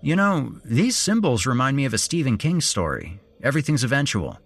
You 0.00 0.16
know, 0.16 0.56
these 0.64 0.96
symbols 0.96 1.46
remind 1.46 1.76
me 1.76 1.84
of 1.84 1.94
a 1.94 1.98
Stephen 1.98 2.38
King 2.38 2.60
story. 2.60 3.20
Everything's 3.42 3.84
eventual. 3.84 4.38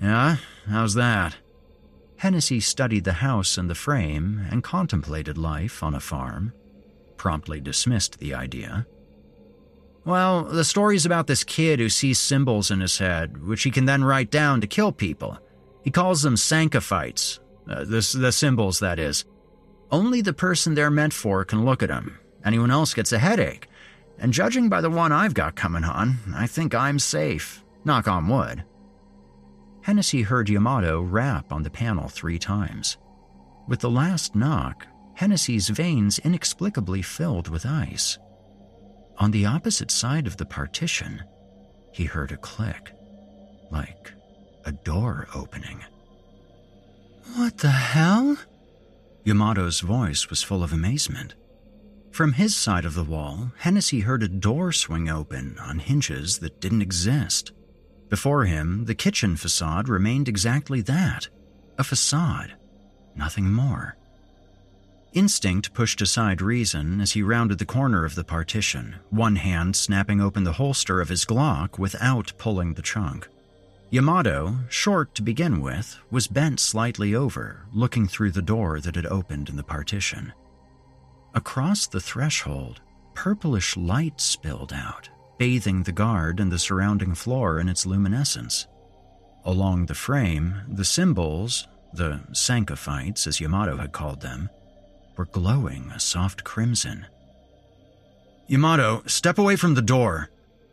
Yeah? 0.00 0.36
How's 0.68 0.94
that? 0.94 1.36
Hennessy 2.16 2.60
studied 2.60 3.04
the 3.04 3.14
house 3.14 3.58
and 3.58 3.68
the 3.68 3.74
frame 3.74 4.46
and 4.50 4.64
contemplated 4.64 5.36
life 5.38 5.82
on 5.82 5.94
a 5.94 6.00
farm. 6.00 6.52
Promptly 7.16 7.60
dismissed 7.60 8.18
the 8.18 8.34
idea. 8.34 8.86
Well, 10.04 10.44
the 10.44 10.64
story's 10.64 11.04
about 11.04 11.26
this 11.26 11.44
kid 11.44 11.78
who 11.78 11.88
sees 11.88 12.18
symbols 12.18 12.70
in 12.70 12.80
his 12.80 12.98
head, 12.98 13.44
which 13.44 13.64
he 13.64 13.70
can 13.70 13.86
then 13.86 14.04
write 14.04 14.30
down 14.30 14.60
to 14.60 14.66
kill 14.66 14.92
people. 14.92 15.38
He 15.82 15.90
calls 15.90 16.22
them 16.22 16.36
Sancophytes. 16.36 17.40
Uh, 17.68 17.84
the, 17.84 18.16
the 18.18 18.32
symbols, 18.32 18.78
that 18.78 18.98
is. 18.98 19.24
Only 19.90 20.20
the 20.20 20.32
person 20.32 20.74
they're 20.74 20.90
meant 20.90 21.12
for 21.12 21.44
can 21.44 21.64
look 21.64 21.82
at 21.82 21.88
them. 21.88 22.18
Anyone 22.44 22.70
else 22.70 22.94
gets 22.94 23.12
a 23.12 23.18
headache. 23.18 23.68
And 24.18 24.32
judging 24.32 24.68
by 24.68 24.80
the 24.80 24.90
one 24.90 25.12
I've 25.12 25.34
got 25.34 25.56
coming 25.56 25.84
on, 25.84 26.16
I 26.34 26.46
think 26.46 26.74
I'm 26.74 26.98
safe. 26.98 27.62
Knock 27.84 28.08
on 28.08 28.28
wood. 28.28 28.64
Hennessy 29.82 30.22
heard 30.22 30.48
Yamato 30.48 31.00
rap 31.00 31.52
on 31.52 31.62
the 31.62 31.70
panel 31.70 32.08
three 32.08 32.38
times. 32.38 32.96
With 33.68 33.80
the 33.80 33.90
last 33.90 34.34
knock, 34.34 34.86
Hennessy's 35.14 35.68
veins 35.68 36.18
inexplicably 36.18 37.02
filled 37.02 37.48
with 37.48 37.64
ice. 37.64 38.18
On 39.18 39.30
the 39.30 39.46
opposite 39.46 39.90
side 39.90 40.26
of 40.26 40.36
the 40.36 40.44
partition, 40.44 41.22
he 41.92 42.04
heard 42.04 42.32
a 42.32 42.36
click, 42.36 42.92
like 43.70 44.12
a 44.64 44.72
door 44.72 45.28
opening. 45.34 45.82
What 47.36 47.58
the 47.58 47.70
hell? 47.70 48.36
Yamato's 49.26 49.80
voice 49.80 50.30
was 50.30 50.44
full 50.44 50.62
of 50.62 50.72
amazement. 50.72 51.34
From 52.12 52.34
his 52.34 52.54
side 52.54 52.84
of 52.84 52.94
the 52.94 53.02
wall, 53.02 53.50
Hennessy 53.58 54.00
heard 54.00 54.22
a 54.22 54.28
door 54.28 54.70
swing 54.70 55.08
open 55.08 55.58
on 55.58 55.80
hinges 55.80 56.38
that 56.38 56.60
didn't 56.60 56.80
exist. 56.80 57.50
Before 58.08 58.44
him, 58.44 58.84
the 58.84 58.94
kitchen 58.94 59.34
facade 59.34 59.88
remained 59.88 60.28
exactly 60.28 60.80
that 60.82 61.28
a 61.76 61.82
facade, 61.82 62.54
nothing 63.16 63.52
more. 63.52 63.96
Instinct 65.12 65.74
pushed 65.74 66.00
aside 66.00 66.40
reason 66.40 67.00
as 67.00 67.12
he 67.12 67.22
rounded 67.22 67.58
the 67.58 67.66
corner 67.66 68.04
of 68.04 68.14
the 68.14 68.24
partition, 68.24 68.94
one 69.10 69.36
hand 69.36 69.74
snapping 69.74 70.20
open 70.20 70.44
the 70.44 70.52
holster 70.52 71.00
of 71.00 71.08
his 71.08 71.24
Glock 71.24 71.80
without 71.80 72.32
pulling 72.38 72.74
the 72.74 72.82
trunk. 72.82 73.28
Yamato, 73.90 74.58
short 74.68 75.14
to 75.14 75.22
begin 75.22 75.60
with, 75.60 75.96
was 76.10 76.26
bent 76.26 76.58
slightly 76.58 77.14
over, 77.14 77.66
looking 77.72 78.08
through 78.08 78.32
the 78.32 78.42
door 78.42 78.80
that 78.80 78.96
had 78.96 79.06
opened 79.06 79.48
in 79.48 79.56
the 79.56 79.62
partition. 79.62 80.32
Across 81.34 81.88
the 81.88 82.00
threshold, 82.00 82.80
purplish 83.14 83.76
light 83.76 84.20
spilled 84.20 84.72
out, 84.72 85.08
bathing 85.38 85.84
the 85.84 85.92
guard 85.92 86.40
and 86.40 86.50
the 86.50 86.58
surrounding 86.58 87.14
floor 87.14 87.60
in 87.60 87.68
its 87.68 87.86
luminescence. 87.86 88.66
Along 89.44 89.86
the 89.86 89.94
frame, 89.94 90.62
the 90.68 90.84
symbols, 90.84 91.68
the 91.92 92.20
Sancophytes 92.32 93.28
as 93.28 93.40
Yamato 93.40 93.76
had 93.76 93.92
called 93.92 94.20
them, 94.20 94.50
were 95.16 95.26
glowing 95.26 95.92
a 95.94 96.00
soft 96.00 96.42
crimson. 96.42 97.06
Yamato, 98.48 99.02
step 99.06 99.38
away 99.38 99.54
from 99.54 99.74
the 99.74 99.82
door, 99.82 100.28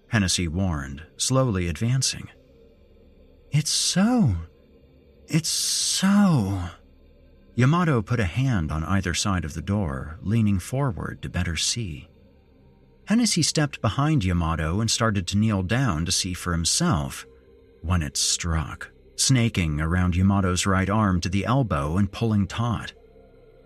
Hennessy 0.07 0.47
warned, 0.47 1.03
slowly 1.17 1.67
advancing. 1.67 2.29
It's 3.53 3.69
so. 3.69 4.35
It's 5.27 5.47
so. 5.47 6.59
Yamato 7.53 8.01
put 8.01 8.19
a 8.19 8.25
hand 8.25 8.71
on 8.71 8.83
either 8.83 9.13
side 9.13 9.45
of 9.45 9.53
the 9.53 9.61
door, 9.61 10.17
leaning 10.23 10.57
forward 10.57 11.21
to 11.21 11.29
better 11.29 11.55
see. 11.55 12.09
Hennessy 13.05 13.43
stepped 13.43 13.79
behind 13.79 14.23
Yamato 14.25 14.81
and 14.81 14.89
started 14.89 15.27
to 15.27 15.37
kneel 15.37 15.61
down 15.61 16.03
to 16.05 16.11
see 16.11 16.33
for 16.33 16.51
himself 16.51 17.27
when 17.83 18.01
it 18.01 18.17
struck, 18.17 18.89
snaking 19.17 19.79
around 19.79 20.15
Yamato's 20.15 20.65
right 20.65 20.89
arm 20.89 21.21
to 21.21 21.29
the 21.29 21.45
elbow 21.45 21.97
and 21.97 22.11
pulling 22.11 22.47
taut. 22.47 22.93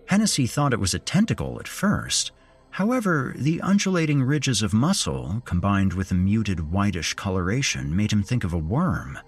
Hennessy 0.08 0.46
thought 0.46 0.74
it 0.74 0.80
was 0.80 0.92
a 0.92 0.98
tentacle 0.98 1.58
at 1.60 1.68
first. 1.68 2.32
However, 2.72 3.32
the 3.38 3.62
undulating 3.62 4.22
ridges 4.22 4.60
of 4.60 4.74
muscle, 4.74 5.40
combined 5.46 5.94
with 5.94 6.10
a 6.10 6.14
muted 6.14 6.70
whitish 6.70 7.14
coloration, 7.14 7.96
made 7.96 8.12
him 8.12 8.22
think 8.22 8.44
of 8.44 8.52
a 8.52 8.58
worm, 8.58 9.18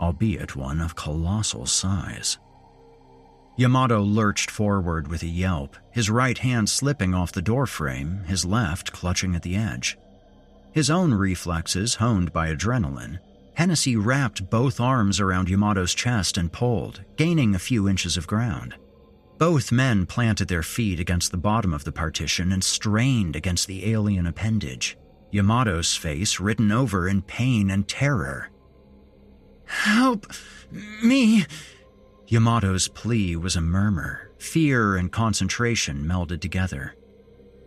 albeit 0.00 0.56
one 0.56 0.80
of 0.80 0.96
colossal 0.96 1.66
size. 1.66 2.38
Yamato 3.56 4.00
lurched 4.00 4.50
forward 4.50 5.08
with 5.08 5.22
a 5.22 5.28
yelp, 5.28 5.76
his 5.92 6.10
right 6.10 6.38
hand 6.38 6.68
slipping 6.68 7.14
off 7.14 7.32
the 7.32 7.42
doorframe, 7.42 8.24
his 8.24 8.44
left 8.44 8.92
clutching 8.92 9.34
at 9.36 9.42
the 9.42 9.54
edge. 9.54 9.96
His 10.72 10.90
own 10.90 11.14
reflexes 11.14 11.96
honed 11.96 12.32
by 12.32 12.52
adrenaline, 12.52 13.20
Hennessy 13.54 13.94
wrapped 13.94 14.50
both 14.50 14.80
arms 14.80 15.20
around 15.20 15.48
Yamato's 15.48 15.94
chest 15.94 16.36
and 16.36 16.52
pulled, 16.52 17.02
gaining 17.16 17.54
a 17.54 17.60
few 17.60 17.88
inches 17.88 18.16
of 18.16 18.26
ground. 18.26 18.74
Both 19.38 19.72
men 19.72 20.06
planted 20.06 20.48
their 20.48 20.62
feet 20.62 20.98
against 20.98 21.30
the 21.30 21.36
bottom 21.36 21.72
of 21.72 21.84
the 21.84 21.92
partition 21.92 22.52
and 22.52 22.62
strained 22.62 23.36
against 23.36 23.68
the 23.68 23.92
alien 23.92 24.26
appendage, 24.26 24.96
Yamato's 25.30 25.94
face 25.94 26.40
written 26.40 26.72
over 26.72 27.08
in 27.08 27.22
pain 27.22 27.70
and 27.70 27.86
terror. 27.86 28.50
Help 29.82 30.26
me! 31.02 31.44
Yamato's 32.28 32.88
plea 32.88 33.36
was 33.36 33.56
a 33.56 33.60
murmur, 33.60 34.30
fear 34.38 34.96
and 34.96 35.12
concentration 35.12 36.04
melded 36.04 36.40
together. 36.40 36.94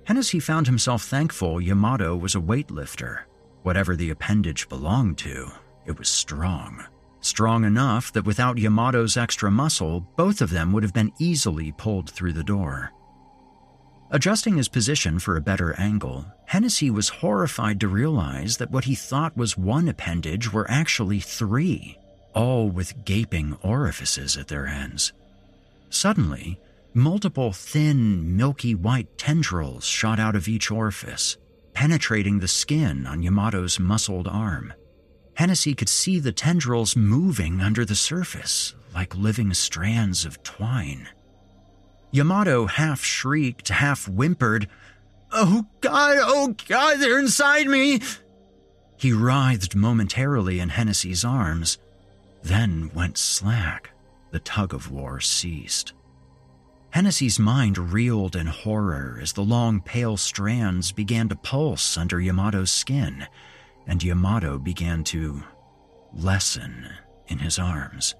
Hennessy 0.05 0.39
found 0.39 0.65
himself 0.65 1.03
thankful 1.03 1.61
Yamato 1.61 2.15
was 2.15 2.33
a 2.33 2.39
weightlifter. 2.39 3.23
Whatever 3.63 3.95
the 3.95 4.09
appendage 4.09 4.69
belonged 4.69 5.17
to, 5.19 5.51
it 5.85 5.99
was 5.99 6.09
strong. 6.09 6.83
Strong 7.19 7.65
enough 7.65 8.13
that 8.13 8.25
without 8.25 8.57
Yamato's 8.57 9.17
extra 9.17 9.51
muscle, 9.51 9.99
both 10.15 10.41
of 10.41 10.49
them 10.49 10.71
would 10.71 10.83
have 10.83 10.93
been 10.93 11.11
easily 11.19 11.73
pulled 11.73 12.09
through 12.09 12.33
the 12.33 12.43
door. 12.43 12.91
Adjusting 14.09 14.55
his 14.55 14.69
position 14.69 15.19
for 15.19 15.35
a 15.35 15.41
better 15.41 15.73
angle, 15.77 16.25
Hennessy 16.45 16.89
was 16.89 17.09
horrified 17.09 17.79
to 17.81 17.89
realize 17.89 18.55
that 18.57 18.71
what 18.71 18.85
he 18.85 18.95
thought 18.95 19.35
was 19.35 19.57
one 19.57 19.89
appendage 19.89 20.53
were 20.53 20.69
actually 20.71 21.19
three, 21.19 21.97
all 22.33 22.69
with 22.69 23.03
gaping 23.03 23.57
orifices 23.61 24.37
at 24.37 24.47
their 24.47 24.65
ends. 24.65 25.11
Suddenly, 25.89 26.57
multiple 26.93 27.51
thin, 27.51 28.37
milky 28.37 28.73
white 28.73 29.17
tendrils 29.17 29.85
shot 29.85 30.19
out 30.19 30.37
of 30.37 30.47
each 30.47 30.71
orifice, 30.71 31.35
penetrating 31.73 32.39
the 32.39 32.47
skin 32.47 33.05
on 33.05 33.21
Yamato's 33.21 33.77
muscled 33.77 34.27
arm. 34.27 34.73
Hennessy 35.33 35.75
could 35.75 35.89
see 35.89 36.19
the 36.19 36.31
tendrils 36.31 36.95
moving 36.95 37.59
under 37.59 37.83
the 37.83 37.93
surface, 37.93 38.73
like 38.95 39.17
living 39.17 39.53
strands 39.53 40.23
of 40.23 40.41
twine. 40.43 41.09
Yamato 42.11 42.65
half 42.65 43.03
shrieked, 43.03 43.69
half 43.69 44.05
whimpered, 44.05 44.67
Oh 45.31 45.67
God, 45.81 46.17
oh 46.21 46.55
God, 46.67 46.99
they're 46.99 47.19
inside 47.19 47.67
me! 47.67 48.01
He 48.97 49.11
writhed 49.11 49.75
momentarily 49.75 50.59
in 50.59 50.69
Hennessy's 50.69 51.23
arms, 51.23 51.77
then 52.41 52.89
went 52.93 53.17
slack. 53.17 53.91
The 54.31 54.39
tug 54.39 54.73
of 54.73 54.91
war 54.91 55.19
ceased. 55.19 55.93
Hennessy's 56.89 57.39
mind 57.39 57.77
reeled 57.93 58.35
in 58.35 58.47
horror 58.47 59.19
as 59.21 59.33
the 59.33 59.43
long, 59.43 59.81
pale 59.81 60.17
strands 60.17 60.91
began 60.91 61.29
to 61.29 61.35
pulse 61.35 61.97
under 61.97 62.19
Yamato's 62.19 62.71
skin 62.71 63.27
and 63.87 64.03
Yamato 64.03 64.59
began 64.59 65.03
to 65.05 65.43
lessen 66.13 66.89
in 67.27 67.39
his 67.39 67.57
arms. 67.57 68.15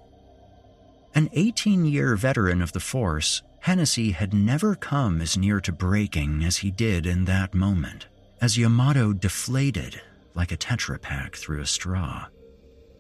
An 1.13 1.29
18 1.33 1.85
year 1.85 2.15
veteran 2.15 2.61
of 2.61 2.71
the 2.71 2.79
Force, 2.79 3.41
Hennessy 3.67 4.11
had 4.11 4.33
never 4.33 4.75
come 4.75 5.19
as 5.19 5.37
near 5.37 5.59
to 5.59 5.73
breaking 5.73 6.41
as 6.41 6.55
he 6.55 6.71
did 6.71 7.05
in 7.05 7.25
that 7.25 7.53
moment, 7.53 8.07
as 8.39 8.57
Yamato 8.57 9.11
deflated 9.11 10.01
like 10.33 10.53
a 10.53 10.57
Tetra 10.57 11.01
Pak 11.01 11.35
through 11.35 11.59
a 11.59 11.65
straw. 11.65 12.27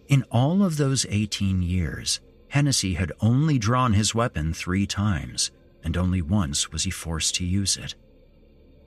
In 0.09 0.23
all 0.23 0.65
of 0.65 0.75
those 0.75 1.05
18 1.07 1.61
years, 1.61 2.19
Hennessy 2.49 2.95
had 2.95 3.13
only 3.21 3.57
drawn 3.57 3.93
his 3.93 4.13
weapon 4.13 4.53
three 4.53 4.85
times, 4.85 5.51
and 5.85 5.95
only 5.95 6.21
once 6.21 6.69
was 6.69 6.83
he 6.83 6.91
forced 6.91 7.35
to 7.35 7.45
use 7.45 7.77
it. 7.77 7.95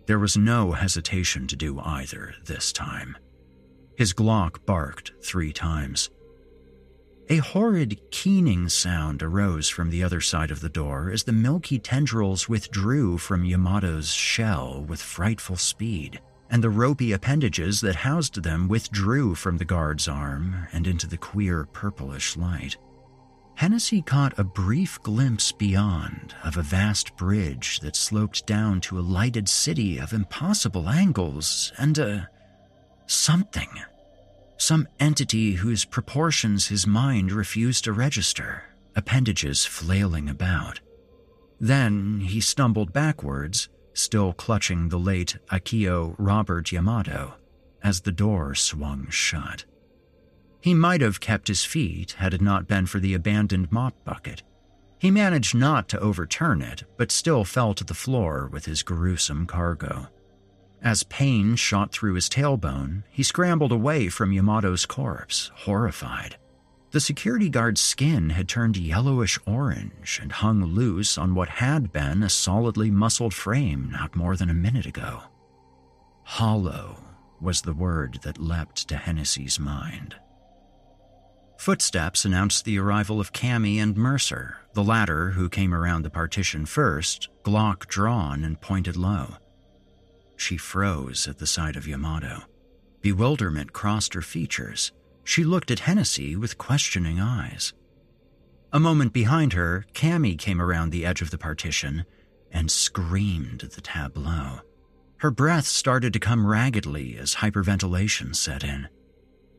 There 0.05 0.19
was 0.19 0.37
no 0.37 0.73
hesitation 0.73 1.47
to 1.47 1.57
do 1.57 1.81
either 1.81 2.35
this 2.45 2.75
time. 2.75 3.17
His 3.97 4.13
Glock 4.13 4.67
barked 4.67 5.13
three 5.23 5.55
times. 5.55 6.11
A 7.31 7.37
horrid 7.37 8.01
keening 8.11 8.69
sound 8.69 9.23
arose 9.23 9.69
from 9.69 9.91
the 9.91 10.03
other 10.03 10.21
side 10.21 10.51
of 10.51 10.61
the 10.61 10.69
door 10.69 11.13
as 11.13 11.23
the 11.23 11.33
milky 11.33 11.79
tendrils 11.79 12.49
withdrew 12.49 13.19
from 13.19 13.45
Yamato's 13.45 14.13
shell 14.13 14.83
with 14.83 15.01
frightful 15.01 15.55
speed, 15.55 16.21
and 16.51 16.61
the 16.61 16.71
ropey 16.71 17.13
appendages 17.13 17.81
that 17.83 17.95
housed 17.95 18.43
them 18.43 18.67
withdrew 18.67 19.37
from 19.37 19.59
the 19.59 19.65
guard's 19.65 20.09
arm 20.09 20.67
and 20.73 20.89
into 20.89 21.07
the 21.07 21.17
queer 21.17 21.67
purplish 21.67 22.37
light. 22.37 22.77
Hennessy 23.55 24.03
caught 24.03 24.37
a 24.37 24.43
brief 24.43 25.01
glimpse 25.01 25.53
beyond 25.53 26.35
of 26.43 26.57
a 26.57 26.63
vast 26.63 27.17
bridge 27.17 27.79
that 27.79 27.95
sloped 27.95 28.45
down 28.45 28.81
to 28.81 28.99
a 28.99 29.09
lighted 29.19 29.49
city 29.49 29.99
of 29.99 30.13
impossible 30.13 30.89
angles 30.89 31.73
and 31.79 31.97
a 31.97 32.29
something 33.07 33.69
some 34.61 34.87
entity 34.99 35.53
whose 35.53 35.87
proportions 35.87 36.67
his 36.67 36.87
mind 36.87 37.33
refused 37.33 37.85
to 37.85 37.93
register, 37.93 38.65
appendages 38.95 39.65
flailing 39.65 40.29
about. 40.29 40.81
Then 41.59 42.21
he 42.21 42.41
stumbled 42.41 42.93
backwards, 42.93 43.69
still 43.95 44.33
clutching 44.35 44.89
the 44.89 44.99
late 44.99 45.37
Akio 45.51 46.15
Robert 46.19 46.73
Yamato, 46.73 47.35
as 47.83 48.03
the 48.03 48.13
door 48.13 48.55
swung 48.55 49.09
shut. 49.09 49.65
He 50.61 50.75
might 50.75 51.01
have 51.01 51.21
kept 51.21 51.49
his 51.49 51.65
feet 51.65 52.13
had 52.19 52.35
it 52.35 52.43
not 52.43 52.69
been 52.69 52.85
for 52.85 53.01
the 53.01 53.15
abandoned 53.15 53.73
mop 53.73 53.95
bucket. 54.05 54.43
He 54.99 55.11
managed 55.11 55.55
not 55.55 55.89
to 55.89 56.01
overturn 56.01 56.61
it, 56.61 56.85
but 56.99 57.11
still 57.11 57.45
fell 57.45 57.73
to 57.73 57.85
the 57.85 57.95
floor 57.95 58.47
with 58.53 58.67
his 58.67 58.83
gruesome 58.83 59.47
cargo. 59.47 60.09
As 60.83 61.03
pain 61.03 61.57
shot 61.57 61.93
through 61.93 62.15
his 62.15 62.29
tailbone, 62.29 63.03
he 63.11 63.23
scrambled 63.23 63.73
away 63.73 64.09
from 64.09 64.33
Yamato's 64.33 64.87
corpse, 64.87 65.51
horrified. 65.55 66.37
The 66.93 67.01
security 67.01 67.49
guard's 67.49 67.81
skin 67.81 68.31
had 68.31 68.49
turned 68.49 68.77
yellowish 68.77 69.39
orange 69.47 70.19
and 70.21 70.33
hung 70.33 70.65
loose 70.65 71.19
on 71.19 71.35
what 71.35 71.49
had 71.49 71.93
been 71.93 72.23
a 72.23 72.29
solidly 72.31 72.91
muscled 72.91 73.35
frame 73.35 73.91
not 73.93 74.17
more 74.17 74.37
than 74.37 74.51
a 74.51 74.55
minute 74.55 74.87
ago. 74.87 75.23
Hollow 76.25 77.05
was 77.41 77.63
the 77.63 77.75
word 77.75 78.19
that 78.23 78.39
leapt 78.39 78.89
to 78.89 78.97
Hennessy's 78.97 79.61
mind. 79.61 80.17
Footsteps 81.59 82.25
announced 82.25 82.65
the 82.65 82.79
arrival 82.79 83.21
of 83.21 83.35
Cammy 83.35 83.77
and 83.77 83.97
Mercer, 83.97 84.57
the 84.73 84.83
latter 84.83 85.31
who 85.33 85.49
came 85.51 85.75
around 85.75 86.03
the 86.03 86.11
partition 86.11 86.65
first, 86.65 87.29
Glock 87.45 87.87
drawn 87.87 88.43
and 88.43 88.61
pointed 88.61 88.97
low. 88.97 89.35
She 90.41 90.57
froze 90.57 91.29
at 91.29 91.37
the 91.37 91.47
sight 91.47 91.77
of 91.77 91.87
Yamato. 91.87 92.45
Bewilderment 93.03 93.75
crossed 93.75 94.15
her 94.15 94.23
features. 94.23 94.91
She 95.23 95.45
looked 95.45 95.71
at 95.71 95.81
Hennessy 95.81 96.35
with 96.35 96.57
questioning 96.57 97.21
eyes. 97.21 97.75
A 98.73 98.81
moment 98.81 99.13
behind 99.13 99.53
her, 99.53 99.85
Cammy 99.93 100.39
came 100.39 100.59
around 100.59 100.91
the 100.91 101.05
edge 101.05 101.21
of 101.21 101.31
the 101.31 101.37
partition 101.37 102.07
and 102.51 102.71
screamed 102.71 103.63
at 103.63 103.73
the 103.73 103.83
tableau. 103.83 104.61
Her 105.19 105.31
breath 105.31 105.67
started 105.67 106.15
to 106.15 106.19
come 106.19 106.47
raggedly 106.47 107.19
as 107.19 107.35
hyperventilation 107.37 108.35
set 108.35 108.65
in. 108.65 108.89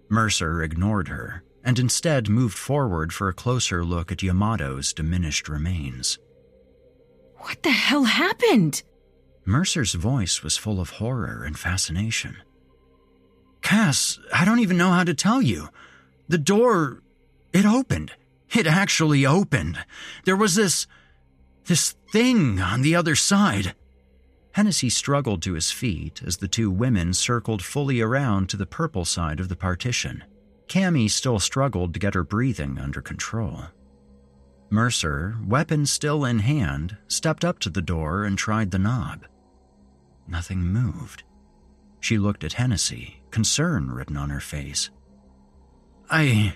Mercer 0.09 0.63
ignored 0.63 1.09
her 1.09 1.43
and 1.63 1.77
instead 1.77 2.27
moved 2.27 2.57
forward 2.57 3.13
for 3.13 3.29
a 3.29 3.35
closer 3.35 3.85
look 3.85 4.11
at 4.11 4.23
Yamato's 4.23 4.93
diminished 4.93 5.47
remains. 5.47 6.17
What 7.37 7.61
the 7.61 7.69
hell 7.69 8.05
happened? 8.05 8.81
Mercer's 9.45 9.93
voice 9.93 10.43
was 10.43 10.57
full 10.57 10.79
of 10.79 10.91
horror 10.91 11.43
and 11.43 11.57
fascination. 11.57 12.37
Cass, 13.61 14.19
I 14.33 14.45
don't 14.45 14.59
even 14.59 14.77
know 14.77 14.91
how 14.91 15.03
to 15.03 15.13
tell 15.13 15.41
you. 15.41 15.69
The 16.27 16.37
door, 16.37 17.01
it 17.53 17.65
opened. 17.65 18.11
It 18.53 18.67
actually 18.67 19.25
opened. 19.25 19.79
There 20.25 20.35
was 20.35 20.55
this. 20.55 20.87
this 21.65 21.95
thing 22.11 22.59
on 22.59 22.81
the 22.81 22.95
other 22.95 23.15
side. 23.15 23.73
Hennessy 24.53 24.89
struggled 24.89 25.41
to 25.43 25.53
his 25.53 25.71
feet 25.71 26.21
as 26.25 26.37
the 26.37 26.47
two 26.47 26.69
women 26.69 27.13
circled 27.13 27.63
fully 27.63 28.01
around 28.01 28.49
to 28.49 28.57
the 28.57 28.65
purple 28.65 29.05
side 29.05 29.39
of 29.39 29.47
the 29.47 29.55
partition. 29.55 30.23
Cammy 30.67 31.09
still 31.09 31.39
struggled 31.39 31.93
to 31.93 31.99
get 31.99 32.13
her 32.13 32.23
breathing 32.23 32.77
under 32.77 33.01
control. 33.01 33.63
Mercer, 34.69 35.37
weapon 35.45 35.85
still 35.85 36.25
in 36.25 36.39
hand, 36.39 36.97
stepped 37.07 37.45
up 37.45 37.59
to 37.59 37.69
the 37.69 37.81
door 37.81 38.23
and 38.23 38.37
tried 38.37 38.71
the 38.71 38.79
knob. 38.79 39.25
Nothing 40.31 40.63
moved. 40.63 41.23
She 41.99 42.17
looked 42.17 42.45
at 42.45 42.53
Hennessy, 42.53 43.21
concern 43.31 43.91
written 43.91 44.15
on 44.15 44.29
her 44.29 44.39
face. 44.39 44.89
I. 46.09 46.55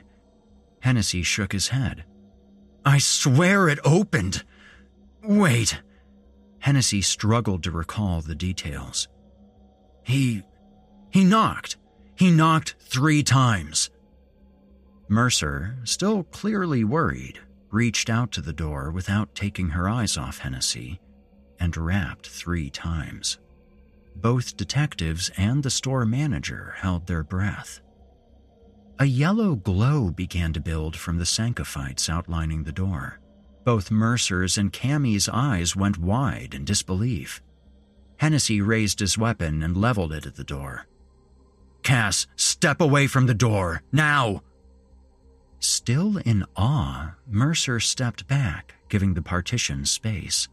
Hennessy 0.80 1.23
shook 1.23 1.52
his 1.52 1.68
head. 1.68 2.06
I 2.85 2.99
swear 2.99 3.68
it 3.68 3.80
opened. 3.84 4.45
Wait. 5.22 5.81
Hennessy 6.60 7.02
struggled 7.02 7.64
to 7.64 7.72
recall 7.72 8.22
the 8.22 8.34
details. 8.34 9.10
He. 10.03 10.43
he 11.11 11.26
knocked. 11.26 11.76
He 12.15 12.31
knocked 12.31 12.76
three 12.80 13.23
times. 13.23 13.89
Mercer, 15.10 15.76
still 15.84 16.23
clearly 16.23 16.85
worried, 16.85 17.39
reached 17.72 18.10
out 18.10 18.31
to 18.31 18.41
the 18.41 18.53
door 18.53 18.89
without 18.89 19.35
taking 19.35 19.72
her 19.72 19.89
eyes 19.89 20.18
off 20.18 20.39
Hennessy 20.39 21.02
and 21.60 21.76
rapped 21.76 22.27
three 22.27 22.69
times. 22.69 23.38
Both 24.15 24.57
detectives 24.57 25.29
and 25.37 25.61
the 25.61 25.69
store 25.69 26.05
manager 26.05 26.75
held 26.77 27.05
their 27.07 27.23
breath. 27.23 27.81
A 28.97 29.05
yellow 29.05 29.55
glow 29.55 30.09
began 30.09 30.53
to 30.53 30.61
build 30.61 30.95
from 30.95 31.17
the 31.17 31.25
Sancophytes 31.25 32.09
outlining 32.09 32.63
the 32.63 32.71
door. 32.71 33.19
Both 33.65 33.91
Mercer's 33.91 34.57
and 34.57 34.71
Cammy's 34.71 35.27
eyes 35.27 35.75
went 35.75 35.97
wide 35.97 36.53
in 36.53 36.63
disbelief. 36.63 37.41
Hennessy 38.17 38.61
raised 38.61 39.01
his 39.01 39.17
weapon 39.17 39.61
and 39.61 39.75
leveled 39.75 40.13
it 40.13 40.25
at 40.25 40.35
the 40.35 40.43
door. 40.43 40.87
Cass, 41.83 42.25
step 42.35 42.79
away 42.79 43.07
from 43.07 43.25
the 43.25 43.33
door, 43.33 43.83
now! 43.91 44.41
Still 45.59 46.17
in 46.17 46.45
awe, 46.55 47.15
Mercer 47.27 47.79
stepped 47.79 48.27
back, 48.27 48.75
giving 48.87 49.13
the 49.13 49.21
partition 49.21 49.83
space. 49.85 50.47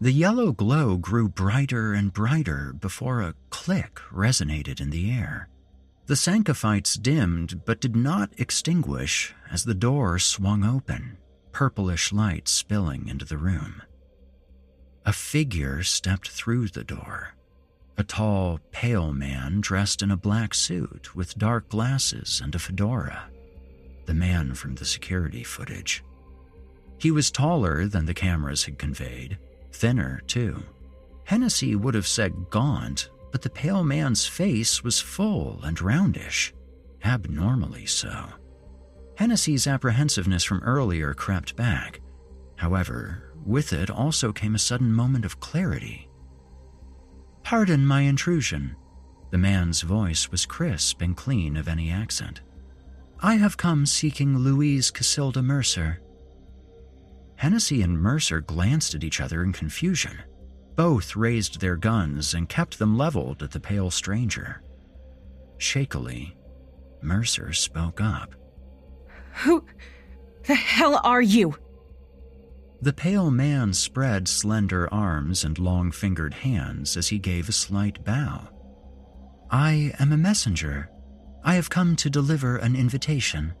The 0.00 0.12
yellow 0.12 0.52
glow 0.52 0.96
grew 0.96 1.28
brighter 1.28 1.92
and 1.92 2.12
brighter 2.12 2.72
before 2.72 3.20
a 3.20 3.34
click 3.50 4.00
resonated 4.12 4.80
in 4.80 4.90
the 4.90 5.10
air. 5.10 5.48
The 6.06 6.14
Sancophytes 6.14 6.94
dimmed 6.94 7.64
but 7.64 7.80
did 7.80 7.96
not 7.96 8.30
extinguish 8.38 9.34
as 9.50 9.64
the 9.64 9.74
door 9.74 10.20
swung 10.20 10.64
open, 10.64 11.18
purplish 11.50 12.12
light 12.12 12.46
spilling 12.46 13.08
into 13.08 13.24
the 13.24 13.38
room. 13.38 13.82
A 15.04 15.12
figure 15.12 15.82
stepped 15.82 16.28
through 16.28 16.68
the 16.68 16.84
door. 16.84 17.34
A 17.96 18.04
tall, 18.04 18.60
pale 18.70 19.12
man 19.12 19.60
dressed 19.60 20.00
in 20.00 20.12
a 20.12 20.16
black 20.16 20.54
suit 20.54 21.16
with 21.16 21.36
dark 21.36 21.68
glasses 21.68 22.40
and 22.40 22.54
a 22.54 22.60
fedora. 22.60 23.30
The 24.06 24.14
man 24.14 24.54
from 24.54 24.76
the 24.76 24.84
security 24.84 25.42
footage. 25.42 26.04
He 26.98 27.10
was 27.10 27.32
taller 27.32 27.86
than 27.86 28.06
the 28.06 28.14
cameras 28.14 28.64
had 28.64 28.78
conveyed, 28.78 29.38
thinner, 29.78 30.20
too. 30.26 30.62
Hennessy 31.24 31.76
would 31.76 31.94
have 31.94 32.06
said 32.06 32.50
gaunt, 32.50 33.10
but 33.30 33.42
the 33.42 33.50
pale 33.50 33.84
man's 33.84 34.26
face 34.26 34.82
was 34.82 35.00
full 35.00 35.60
and 35.62 35.80
roundish, 35.80 36.52
abnormally 37.04 37.86
so. 37.86 38.26
Hennessy's 39.16 39.66
apprehensiveness 39.66 40.44
from 40.44 40.62
earlier 40.62 41.14
crept 41.14 41.54
back. 41.56 42.00
However, 42.56 43.32
with 43.44 43.72
it 43.72 43.90
also 43.90 44.32
came 44.32 44.54
a 44.54 44.58
sudden 44.58 44.92
moment 44.92 45.24
of 45.24 45.40
clarity. 45.40 46.08
Pardon 47.42 47.86
my 47.86 48.02
intrusion. 48.02 48.76
The 49.30 49.38
man's 49.38 49.82
voice 49.82 50.30
was 50.30 50.46
crisp 50.46 51.02
and 51.02 51.16
clean 51.16 51.56
of 51.56 51.68
any 51.68 51.90
accent. 51.90 52.40
I 53.20 53.34
have 53.34 53.56
come 53.56 53.86
seeking 53.86 54.38
Louise 54.38 54.90
Casilda 54.90 55.42
Mercer. 55.42 56.00
Hennessy 57.38 57.82
and 57.82 57.96
Mercer 57.98 58.40
glanced 58.40 58.94
at 58.94 59.04
each 59.04 59.20
other 59.20 59.44
in 59.44 59.52
confusion. 59.52 60.18
Both 60.74 61.14
raised 61.14 61.60
their 61.60 61.76
guns 61.76 62.34
and 62.34 62.48
kept 62.48 62.78
them 62.80 62.98
leveled 62.98 63.44
at 63.44 63.52
the 63.52 63.60
pale 63.60 63.92
stranger. 63.92 64.62
Shakily, 65.56 66.36
Mercer 67.00 67.52
spoke 67.52 68.00
up. 68.00 68.34
Who 69.44 69.64
the 70.44 70.56
hell 70.56 71.00
are 71.04 71.22
you? 71.22 71.54
The 72.82 72.92
pale 72.92 73.30
man 73.30 73.72
spread 73.72 74.26
slender 74.26 74.92
arms 74.92 75.44
and 75.44 75.58
long 75.58 75.92
fingered 75.92 76.34
hands 76.34 76.96
as 76.96 77.08
he 77.08 77.18
gave 77.18 77.48
a 77.48 77.52
slight 77.52 78.04
bow. 78.04 78.48
I 79.48 79.92
am 80.00 80.12
a 80.12 80.16
messenger. 80.16 80.90
I 81.44 81.54
have 81.54 81.70
come 81.70 81.94
to 81.96 82.10
deliver 82.10 82.56
an 82.56 82.74
invitation. 82.74 83.54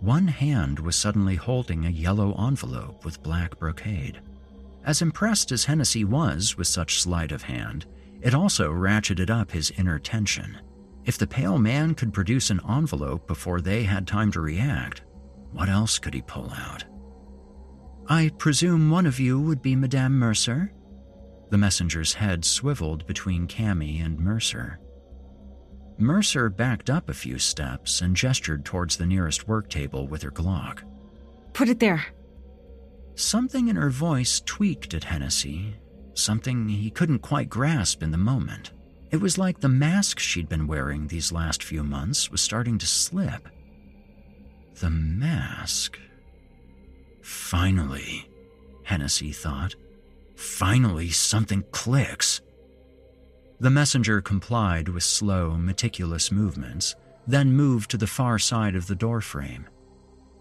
One 0.00 0.26
hand 0.28 0.78
was 0.78 0.96
suddenly 0.96 1.36
holding 1.36 1.86
a 1.86 1.90
yellow 1.90 2.34
envelope 2.46 3.04
with 3.04 3.22
black 3.22 3.58
brocade. 3.58 4.20
As 4.84 5.00
impressed 5.00 5.50
as 5.50 5.64
Hennessy 5.64 6.04
was 6.04 6.56
with 6.58 6.66
such 6.66 7.00
sleight 7.00 7.32
of 7.32 7.42
hand, 7.42 7.86
it 8.20 8.34
also 8.34 8.70
ratcheted 8.70 9.30
up 9.30 9.50
his 9.50 9.70
inner 9.72 9.98
tension. 9.98 10.58
If 11.04 11.18
the 11.18 11.26
pale 11.26 11.58
man 11.58 11.94
could 11.94 12.12
produce 12.12 12.50
an 12.50 12.60
envelope 12.68 13.26
before 13.26 13.60
they 13.60 13.84
had 13.84 14.06
time 14.06 14.30
to 14.32 14.40
react, 14.40 15.02
what 15.52 15.68
else 15.68 15.98
could 15.98 16.14
he 16.14 16.22
pull 16.22 16.50
out? 16.50 16.84
I 18.06 18.30
presume 18.36 18.90
one 18.90 19.06
of 19.06 19.18
you 19.18 19.40
would 19.40 19.62
be 19.62 19.76
Madame 19.76 20.18
Mercer? 20.18 20.72
The 21.50 21.58
messenger's 21.58 22.14
head 22.14 22.44
swiveled 22.44 23.06
between 23.06 23.46
Cammy 23.46 24.04
and 24.04 24.18
Mercer. 24.18 24.80
Mercer 25.98 26.48
backed 26.48 26.90
up 26.90 27.08
a 27.08 27.14
few 27.14 27.38
steps 27.38 28.00
and 28.00 28.16
gestured 28.16 28.64
towards 28.64 28.96
the 28.96 29.06
nearest 29.06 29.46
work 29.46 29.68
table 29.68 30.06
with 30.06 30.22
her 30.22 30.30
Glock. 30.30 30.82
Put 31.52 31.68
it 31.68 31.78
there. 31.78 32.04
Something 33.14 33.68
in 33.68 33.76
her 33.76 33.90
voice 33.90 34.42
tweaked 34.44 34.92
at 34.92 35.04
Hennessy, 35.04 35.76
something 36.14 36.68
he 36.68 36.90
couldn't 36.90 37.20
quite 37.20 37.48
grasp 37.48 38.02
in 38.02 38.10
the 38.10 38.18
moment. 38.18 38.72
It 39.12 39.20
was 39.20 39.38
like 39.38 39.60
the 39.60 39.68
mask 39.68 40.18
she'd 40.18 40.48
been 40.48 40.66
wearing 40.66 41.06
these 41.06 41.30
last 41.30 41.62
few 41.62 41.84
months 41.84 42.30
was 42.30 42.40
starting 42.40 42.78
to 42.78 42.86
slip. 42.86 43.48
The 44.80 44.90
mask. 44.90 46.00
Finally, 47.22 48.28
Hennessy 48.82 49.30
thought. 49.30 49.76
Finally, 50.34 51.10
something 51.10 51.62
clicks. 51.70 52.40
The 53.60 53.70
messenger 53.70 54.20
complied 54.20 54.88
with 54.88 55.02
slow, 55.02 55.56
meticulous 55.56 56.32
movements, 56.32 56.94
then 57.26 57.52
moved 57.52 57.90
to 57.90 57.96
the 57.96 58.06
far 58.06 58.38
side 58.38 58.74
of 58.74 58.86
the 58.86 58.94
doorframe. 58.94 59.66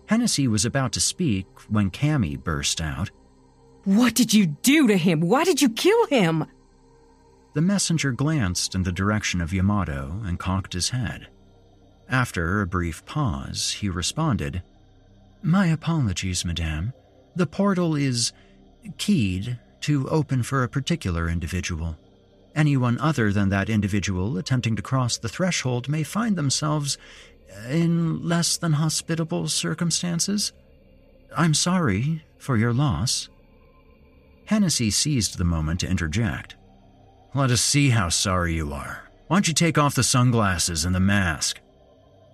Hennessy 0.08 0.48
was 0.48 0.66
about 0.66 0.92
to 0.94 1.00
speak 1.00 1.46
when 1.70 1.92
Cammy 1.92 2.42
burst 2.42 2.82
out. 2.82 3.12
What 3.86 4.16
did 4.16 4.34
you 4.34 4.48
do 4.48 4.88
to 4.88 4.98
him? 4.98 5.22
Why 5.22 5.44
did 5.44 5.62
you 5.62 5.70
kill 5.70 6.08
him? 6.08 6.46
The 7.54 7.62
messenger 7.62 8.12
glanced 8.12 8.76
in 8.76 8.84
the 8.84 8.92
direction 8.92 9.40
of 9.42 9.54
Yamato 9.54 10.22
and 10.26 10.40
cocked 10.40 10.74
his 10.74 10.90
head. 10.90 11.28
After 12.10 12.62
a 12.62 12.68
brief 12.68 13.06
pause, 13.06 13.72
he 13.80 13.90
responded, 13.90 14.64
My 15.42 15.68
apologies, 15.68 16.44
madame. 16.44 16.94
The 17.36 17.48
portal 17.48 17.96
is 17.96 18.34
keyed 18.98 19.60
to 19.82 20.08
open 20.10 20.44
for 20.44 20.64
a 20.64 20.70
particular 20.70 21.30
individual. 21.30 21.98
Anyone 22.56 23.00
other 23.00 23.32
than 23.32 23.50
that 23.50 23.70
individual 23.70 24.38
attempting 24.38 24.76
to 24.76 24.82
cross 24.82 25.18
the 25.18 25.30
threshold 25.30 25.90
may 25.90 26.04
find 26.04 26.36
themselves 26.36 26.98
in 27.70 28.28
less 28.28 28.58
than 28.58 28.74
hospitable 28.74 29.48
circumstances. 29.48 30.54
I'm 31.36 31.54
sorry 31.54 32.24
for 32.38 32.58
your 32.58 32.74
loss. 32.74 33.30
Hennessy 34.46 34.92
seized 34.92 35.38
the 35.38 35.44
moment 35.44 35.80
to 35.80 35.90
interject. 35.90 36.56
Let 37.34 37.50
us 37.50 37.62
see 37.62 37.90
how 37.90 38.10
sorry 38.10 38.56
you 38.56 38.72
are. 38.74 39.10
Why 39.28 39.38
don't 39.38 39.48
you 39.48 39.54
take 39.54 39.78
off 39.78 39.96
the 39.96 40.04
sunglasses 40.04 40.86
and 40.86 40.94
the 40.94 41.00
mask? 41.00 41.60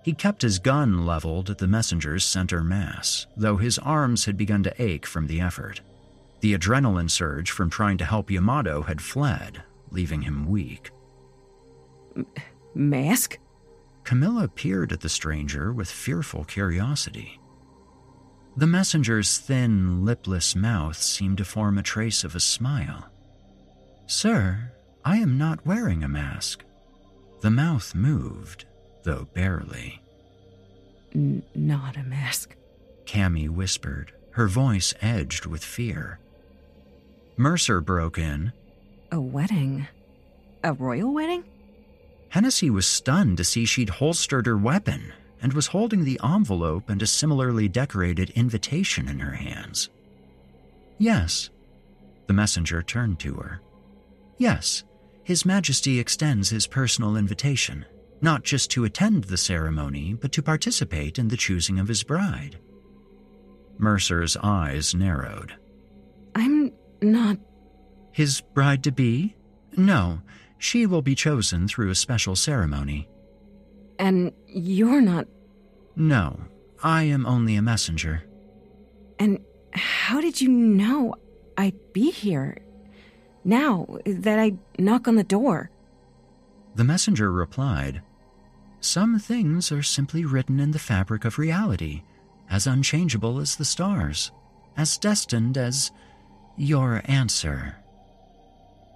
He 0.02 0.12
kept 0.12 0.42
his 0.42 0.58
gun 0.58 1.06
leveled 1.06 1.50
at 1.50 1.58
the 1.58 1.66
messenger's 1.66 2.24
center 2.24 2.64
mass, 2.64 3.26
though 3.36 3.56
his 3.56 3.78
arms 3.78 4.24
had 4.24 4.36
begun 4.36 4.62
to 4.64 4.82
ache 4.82 5.06
from 5.06 5.26
the 5.26 5.40
effort. 5.40 5.80
The 6.40 6.54
adrenaline 6.54 7.10
surge 7.10 7.50
from 7.50 7.70
trying 7.70 7.98
to 7.98 8.04
help 8.04 8.30
Yamato 8.30 8.82
had 8.82 9.00
fled, 9.02 9.62
leaving 9.90 10.22
him 10.22 10.46
weak. 10.46 10.90
M- 12.16 12.26
mask? 12.74 13.38
Camilla 14.04 14.48
peered 14.48 14.92
at 14.92 15.00
the 15.00 15.08
stranger 15.08 15.72
with 15.72 15.90
fearful 15.90 16.44
curiosity. 16.44 17.40
The 18.56 18.66
messenger's 18.66 19.38
thin, 19.38 20.04
lipless 20.04 20.56
mouth 20.56 20.96
seemed 20.96 21.38
to 21.38 21.44
form 21.44 21.78
a 21.78 21.82
trace 21.82 22.24
of 22.24 22.34
a 22.34 22.40
smile. 22.40 23.08
Sir, 24.06 24.72
I 25.04 25.18
am 25.18 25.38
not 25.38 25.64
wearing 25.64 26.02
a 26.02 26.08
mask. 26.08 26.64
The 27.42 27.50
mouth 27.50 27.94
moved, 27.94 28.66
though 29.04 29.28
barely. 29.32 30.02
N- 31.14 31.42
not 31.54 31.96
a 31.96 32.02
mask. 32.02 32.56
Cammy 33.04 33.48
whispered, 33.48 34.12
her 34.32 34.48
voice 34.48 34.94
edged 35.00 35.46
with 35.46 35.64
fear. 35.64 36.18
Mercer 37.36 37.80
broke 37.80 38.18
in. 38.18 38.52
A 39.12 39.20
wedding? 39.20 39.86
A 40.62 40.72
royal 40.72 41.12
wedding? 41.12 41.44
Hennessy 42.28 42.70
was 42.70 42.86
stunned 42.86 43.38
to 43.38 43.44
see 43.44 43.64
she'd 43.64 43.90
holstered 43.90 44.46
her 44.46 44.56
weapon, 44.56 45.12
and 45.42 45.52
was 45.52 45.68
holding 45.68 46.04
the 46.04 46.20
envelope 46.22 46.88
and 46.90 47.02
a 47.02 47.06
similarly 47.06 47.68
decorated 47.68 48.30
invitation 48.30 49.08
in 49.08 49.18
her 49.18 49.32
hands. 49.32 49.88
Yes. 50.98 51.50
The 52.26 52.34
messenger 52.34 52.82
turned 52.82 53.18
to 53.20 53.34
her. 53.34 53.60
Yes, 54.38 54.84
His 55.24 55.44
Majesty 55.44 55.98
extends 55.98 56.50
his 56.50 56.66
personal 56.66 57.16
invitation, 57.16 57.84
not 58.20 58.42
just 58.42 58.70
to 58.72 58.84
attend 58.84 59.24
the 59.24 59.36
ceremony, 59.36 60.14
but 60.14 60.32
to 60.32 60.42
participate 60.42 61.18
in 61.18 61.28
the 61.28 61.36
choosing 61.36 61.78
of 61.78 61.88
his 61.88 62.02
bride. 62.02 62.58
Mercer's 63.78 64.36
eyes 64.36 64.94
narrowed. 64.94 65.54
I'm 66.34 66.72
not. 67.00 67.38
His 68.12 68.40
bride 68.40 68.82
to 68.84 68.92
be? 68.92 69.36
No, 69.76 70.20
she 70.58 70.86
will 70.86 71.02
be 71.02 71.14
chosen 71.14 71.68
through 71.68 71.90
a 71.90 71.94
special 71.94 72.36
ceremony. 72.36 73.08
And 73.98 74.32
you're 74.46 75.00
not. 75.00 75.26
No, 75.96 76.40
I 76.82 77.04
am 77.04 77.26
only 77.26 77.56
a 77.56 77.62
messenger. 77.62 78.24
And 79.18 79.38
how 79.72 80.20
did 80.20 80.40
you 80.40 80.48
know 80.48 81.14
I'd 81.56 81.92
be 81.92 82.10
here? 82.10 82.58
Now 83.44 83.86
that 84.04 84.38
I 84.38 84.54
knock 84.78 85.08
on 85.08 85.16
the 85.16 85.24
door. 85.24 85.70
The 86.74 86.84
messenger 86.84 87.32
replied, 87.32 88.02
Some 88.80 89.18
things 89.18 89.72
are 89.72 89.82
simply 89.82 90.24
written 90.24 90.60
in 90.60 90.70
the 90.70 90.78
fabric 90.78 91.24
of 91.24 91.38
reality, 91.38 92.02
as 92.48 92.66
unchangeable 92.66 93.38
as 93.38 93.56
the 93.56 93.64
stars, 93.64 94.32
as 94.76 94.98
destined 94.98 95.56
as 95.58 95.90
your 96.56 97.02
answer. 97.04 97.79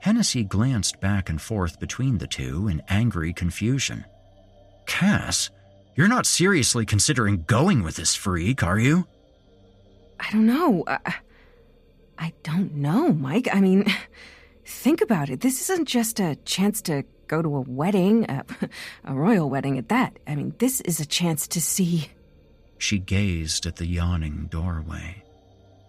Hennessy 0.05 0.45
glanced 0.45 1.01
back 1.01 1.31
and 1.31 1.41
forth 1.41 1.81
between 1.81 2.19
the 2.19 2.27
two 2.27 2.69
in 2.69 2.83
angry 2.91 3.33
confusion. 3.33 4.05
Cass, 4.85 5.49
you're 5.97 6.09
not 6.09 6.27
seriously 6.27 6.85
considering 6.85 7.45
going 7.47 7.83
with 7.83 7.97
this 7.97 8.15
freak, 8.15 8.63
are 8.63 8.79
you? 8.79 9.07
I 10.21 10.31
don't 10.31 10.45
know. 10.45 10.85
I, 10.87 11.15
I 12.19 12.35
don't 12.43 12.75
know, 12.75 13.15
Mike. 13.15 13.49
I 13.51 13.63
mean, 13.63 13.87
think 14.67 15.01
about 15.01 15.31
it. 15.31 15.41
This 15.41 15.71
isn't 15.71 15.89
just 15.89 16.21
a 16.21 16.37
chance 16.45 16.83
to 16.83 17.05
go 17.27 17.41
to 17.41 17.57
a 17.57 17.63
wedding, 17.63 18.27
a, 18.29 18.45
a 19.05 19.15
royal 19.15 19.49
wedding 19.49 19.79
at 19.79 19.89
that. 19.89 20.19
I 20.27 20.35
mean, 20.35 20.55
this 20.59 20.83
is 20.83 21.01
a 21.01 21.07
chance 21.07 21.49
to 21.49 21.63
see. 21.63 22.11
She 22.77 22.99
gazed 22.99 23.65
at 23.65 23.77
the 23.77 23.87
yawning 23.87 24.49
doorway. 24.51 25.25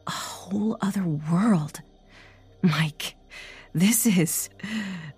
A 0.07 0.11
whole 0.11 0.77
other 0.79 1.03
world. 1.03 1.81
Mike, 2.61 3.15
this 3.75 4.07
is 4.07 4.49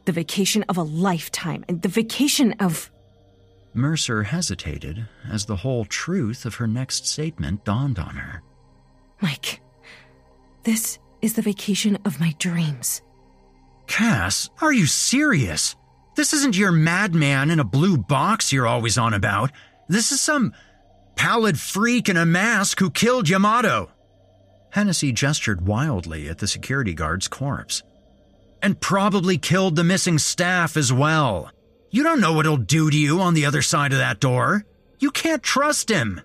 the 0.06 0.12
vacation 0.12 0.64
of 0.64 0.78
a 0.78 0.84
lifetime, 0.84 1.64
and 1.70 1.82
the 1.82 1.90
vacation 1.90 2.54
of. 2.60 2.90
Mercer 3.74 4.24
hesitated 4.24 5.06
as 5.30 5.46
the 5.46 5.58
whole 5.58 5.86
truth 5.86 6.46
of 6.46 6.56
her 6.56 6.66
next 6.66 7.06
statement 7.06 7.64
dawned 7.64 8.00
on 8.00 8.16
her. 8.16 8.42
Mike, 9.22 9.62
this 10.64 10.98
is 11.22 11.34
the 11.34 11.42
vacation 11.42 11.98
of 12.04 12.20
my 12.20 12.34
dreams. 12.40 13.02
Cass, 13.86 14.50
are 14.62 14.74
you 14.74 14.88
serious? 14.88 15.76
This 16.16 16.34
isn't 16.34 16.58
your 16.58 16.72
madman 16.72 17.52
in 17.52 17.60
a 17.60 17.64
blue 17.64 17.98
box 17.98 18.52
you're 18.52 18.66
always 18.66 18.98
on 18.98 19.14
about. 19.14 19.52
This 19.88 20.12
is 20.12 20.20
some 20.20 20.54
pallid 21.16 21.60
freak 21.60 22.10
in 22.10 22.18
a 22.18 22.26
mask 22.26 22.80
who 22.80 22.90
killed 22.90 23.30
Yamato. 23.30 23.92
Hennessy 24.72 25.12
gestured 25.12 25.68
wildly 25.68 26.28
at 26.28 26.40
the 26.40 26.48
security 26.48 26.94
guard's 26.94 27.28
corpse. 27.28 27.84
And 28.62 28.80
probably 28.80 29.38
killed 29.38 29.76
the 29.76 29.84
missing 29.84 30.18
staff 30.18 30.78
as 30.78 30.92
well. 30.92 31.52
You 31.90 32.04
don't 32.04 32.20
know 32.20 32.34
what 32.34 32.46
he'll 32.46 32.58
do 32.58 32.90
to 32.90 32.98
you 32.98 33.22
on 33.22 33.34
the 33.34 33.46
other 33.46 33.62
side 33.62 33.94
of 33.94 34.00
that 34.00 34.20
door. 34.20 34.66
You 35.00 35.12
can't 35.12 35.44
trust 35.44 35.90
him. 35.90 36.22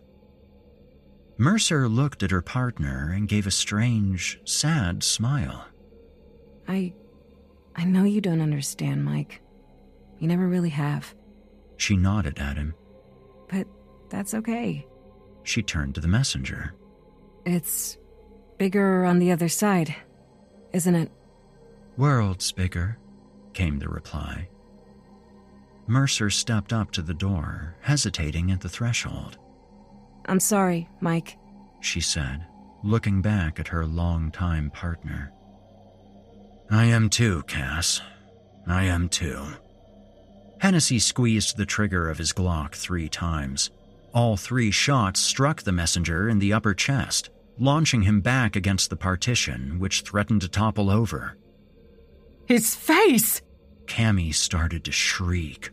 Mercer 1.37 1.89
looked 1.89 2.23
at 2.23 2.31
her 2.31 2.43
partner 2.43 3.13
and 3.15 3.29
gave 3.29 3.47
a 3.47 3.51
strange, 3.51 4.41
sad 4.45 5.03
smile. 5.03 5.67
I. 6.69 6.95
I 7.75 7.85
know 7.85 8.05
you 8.05 8.21
don't 8.21 8.43
understand, 8.43 9.05
Mike. 9.05 9.41
You 10.19 10.29
never 10.29 10.47
really 10.47 10.71
have. 10.71 11.15
She 11.79 11.97
nodded 11.97 12.39
at 12.39 12.57
him. 12.57 12.75
But 13.49 13.67
that's 14.09 14.35
okay. 14.35 14.87
She 15.43 15.63
turned 15.63 15.95
to 15.95 16.01
the 16.01 16.09
messenger. 16.09 16.75
It's 17.45 17.97
bigger 18.59 19.05
on 19.05 19.19
the 19.19 19.33
other 19.33 19.49
side, 19.49 19.95
isn't 20.73 20.95
it? 20.95 21.11
Worlds 22.03 22.51
bigger, 22.51 22.99
came 23.53 23.79
the 23.79 23.89
reply. 23.89 24.49
Mercer 25.87 26.31
stepped 26.31 26.73
up 26.73 26.91
to 26.91 27.01
the 27.01 27.15
door, 27.15 27.77
hesitating 27.81 28.51
at 28.51 28.61
the 28.61 28.69
threshold. 28.69 29.39
I'm 30.27 30.41
sorry, 30.41 30.89
Mike, 31.01 31.39
she 31.81 32.01
said, 32.01 32.45
looking 32.83 33.23
back 33.23 33.61
at 33.61 33.69
her 33.69 33.87
longtime 33.87 34.71
partner. 34.71 35.33
I 36.73 36.87
am 36.87 37.09
too, 37.09 37.45
Cass. 37.45 38.01
I 38.67 38.83
am 38.83 39.09
too. 39.09 39.41
Hennessy 40.59 40.99
squeezed 40.99 41.57
the 41.57 41.67
trigger 41.67 42.11
of 42.11 42.19
his 42.19 42.33
Glock 42.33 42.75
three 42.75 43.09
times. 43.09 43.71
All 44.13 44.37
three 44.37 44.73
shots 44.73 45.21
struck 45.21 45.63
the 45.63 45.71
messenger 45.71 46.29
in 46.29 46.41
the 46.41 46.53
upper 46.53 46.75
chest, 46.75 47.31
launching 47.61 48.03
him 48.03 48.21
back 48.21 48.57
against 48.57 48.91
the 48.91 48.97
partition, 48.97 49.79
which 49.79 50.01
threatened 50.01 50.41
to 50.41 50.49
topple 50.49 50.91
over. 50.91 51.37
His 52.47 52.75
face! 52.75 53.41
Cammy 53.87 54.35
started 54.35 54.85
to 54.85 54.93
shriek. 54.93 55.71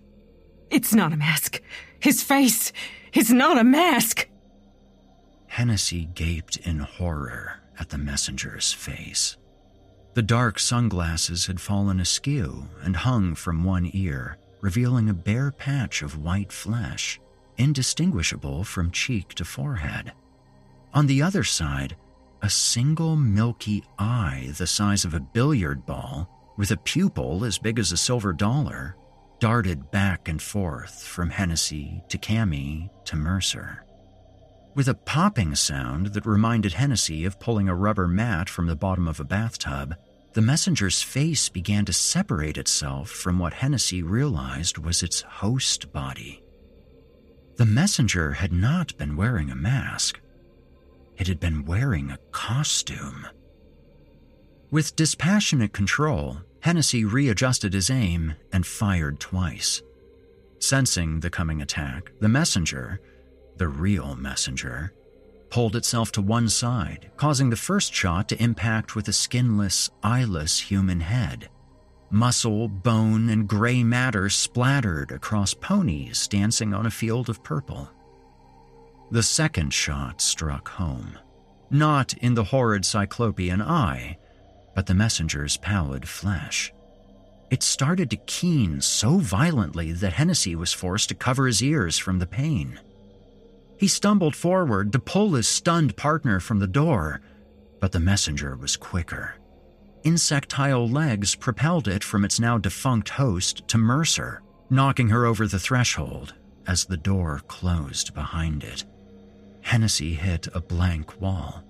It's 0.69 0.93
not 0.93 1.13
a 1.13 1.17
mask. 1.17 1.61
His 1.99 2.21
face 2.23 2.71
is 3.13 3.31
not 3.31 3.57
a 3.57 3.63
mask. 3.63 4.27
Hennessy 5.47 6.05
gaped 6.13 6.57
in 6.57 6.79
horror 6.79 7.59
at 7.79 7.89
the 7.89 7.97
messenger's 7.97 8.71
face. 8.71 9.37
The 10.13 10.21
dark 10.21 10.59
sunglasses 10.59 11.45
had 11.45 11.61
fallen 11.61 11.99
askew 11.99 12.67
and 12.81 12.95
hung 12.95 13.35
from 13.35 13.63
one 13.63 13.89
ear, 13.93 14.37
revealing 14.61 15.09
a 15.09 15.13
bare 15.13 15.51
patch 15.51 16.01
of 16.01 16.17
white 16.17 16.51
flesh, 16.51 17.19
indistinguishable 17.57 18.63
from 18.63 18.91
cheek 18.91 19.33
to 19.35 19.45
forehead. 19.45 20.13
On 20.93 21.07
the 21.07 21.21
other 21.21 21.43
side, 21.43 21.95
a 22.41 22.49
single 22.49 23.15
milky 23.15 23.83
eye 23.97 24.51
the 24.57 24.67
size 24.67 25.05
of 25.05 25.13
a 25.13 25.19
billiard 25.19 25.85
ball, 25.85 26.29
with 26.59 26.71
a 26.71 26.77
pupil 26.77 27.45
as 27.45 27.57
big 27.57 27.79
as 27.79 27.93
a 27.93 27.97
silver 27.97 28.33
dollar, 28.33 28.93
darted 29.39 29.89
back 29.91 30.27
and 30.27 30.41
forth 30.41 31.05
from 31.05 31.29
Hennessy 31.29 32.03
to 32.09 32.17
Cammy 32.17 32.89
to 33.05 33.15
Mercer. 33.15 33.85
With 34.75 34.89
a 34.89 34.93
popping 34.93 35.55
sound 35.55 36.07
that 36.07 36.25
reminded 36.25 36.73
Hennessy 36.73 37.23
of 37.23 37.39
pulling 37.39 37.69
a 37.69 37.75
rubber 37.75 38.09
mat 38.09 38.49
from 38.49 38.67
the 38.67 38.75
bottom 38.75 39.07
of 39.07 39.21
a 39.21 39.23
bathtub, 39.23 39.95
the 40.33 40.41
messenger's 40.41 41.01
face 41.01 41.47
began 41.47 41.85
to 41.85 41.93
separate 41.93 42.57
itself 42.57 43.09
from 43.09 43.39
what 43.39 43.53
Hennessy 43.53 44.03
realized 44.03 44.77
was 44.77 45.01
its 45.01 45.21
host 45.21 45.93
body. 45.93 46.43
The 47.55 47.65
messenger 47.65 48.33
had 48.33 48.51
not 48.51 48.97
been 48.97 49.15
wearing 49.15 49.49
a 49.49 49.55
mask. 49.55 50.19
It 51.15 51.29
had 51.29 51.39
been 51.39 51.63
wearing 51.63 52.11
a 52.11 52.19
costume. 52.31 53.27
With 54.71 54.95
dispassionate 54.97 55.73
control, 55.73 56.41
Hennessy 56.61 57.05
readjusted 57.05 57.73
his 57.73 57.89
aim 57.89 58.33
and 58.51 58.65
fired 58.65 59.19
twice. 59.19 59.81
Sensing 60.59 61.21
the 61.21 61.29
coming 61.29 61.61
attack, 61.61 62.11
the 62.19 62.27
messenger, 62.27 62.99
the 63.57 63.67
real 63.67 64.15
messenger, 64.15 64.93
pulled 65.49 65.75
itself 65.75 66.11
to 66.11 66.21
one 66.21 66.49
side, 66.49 67.11
causing 67.17 67.49
the 67.49 67.55
first 67.55 67.93
shot 67.93 68.29
to 68.29 68.43
impact 68.43 68.95
with 68.95 69.07
a 69.07 69.13
skinless, 69.13 69.89
eyeless 70.03 70.59
human 70.59 70.99
head. 70.99 71.49
Muscle, 72.11 72.67
bone, 72.67 73.29
and 73.29 73.47
gray 73.47 73.83
matter 73.83 74.29
splattered 74.29 75.11
across 75.11 75.53
ponies 75.53 76.27
dancing 76.27 76.73
on 76.73 76.85
a 76.85 76.91
field 76.91 77.29
of 77.29 77.43
purple. 77.43 77.89
The 79.11 79.23
second 79.23 79.73
shot 79.73 80.21
struck 80.21 80.69
home, 80.69 81.17
not 81.69 82.13
in 82.15 82.33
the 82.33 82.43
horrid 82.43 82.85
cyclopean 82.85 83.61
eye, 83.61 84.17
but 84.75 84.85
the 84.85 84.93
messenger's 84.93 85.57
pallid 85.57 86.07
flesh. 86.07 86.73
It 87.49 87.63
started 87.63 88.09
to 88.11 88.17
keen 88.17 88.79
so 88.81 89.17
violently 89.17 89.91
that 89.91 90.13
Hennessy 90.13 90.55
was 90.55 90.71
forced 90.71 91.09
to 91.09 91.15
cover 91.15 91.47
his 91.47 91.63
ears 91.63 91.97
from 91.97 92.19
the 92.19 92.27
pain. 92.27 92.79
He 93.77 93.87
stumbled 93.87 94.35
forward 94.35 94.91
to 94.93 94.99
pull 94.99 95.33
his 95.33 95.47
stunned 95.47 95.95
partner 95.95 96.39
from 96.39 96.59
the 96.59 96.67
door, 96.67 97.21
but 97.79 97.91
the 97.91 97.99
messenger 97.99 98.55
was 98.55 98.77
quicker. 98.77 99.35
Insectile 100.03 100.87
legs 100.87 101.35
propelled 101.35 101.87
it 101.87 102.03
from 102.03 102.23
its 102.23 102.39
now 102.39 102.57
defunct 102.57 103.09
host 103.09 103.67
to 103.67 103.77
Mercer, 103.77 104.41
knocking 104.69 105.09
her 105.09 105.25
over 105.25 105.47
the 105.47 105.59
threshold 105.59 106.35
as 106.67 106.85
the 106.85 106.97
door 106.97 107.41
closed 107.47 108.13
behind 108.13 108.63
it. 108.63 108.85
Hennessy 109.61 110.13
hit 110.13 110.47
a 110.53 110.61
blank 110.61 111.19
wall. 111.19 111.63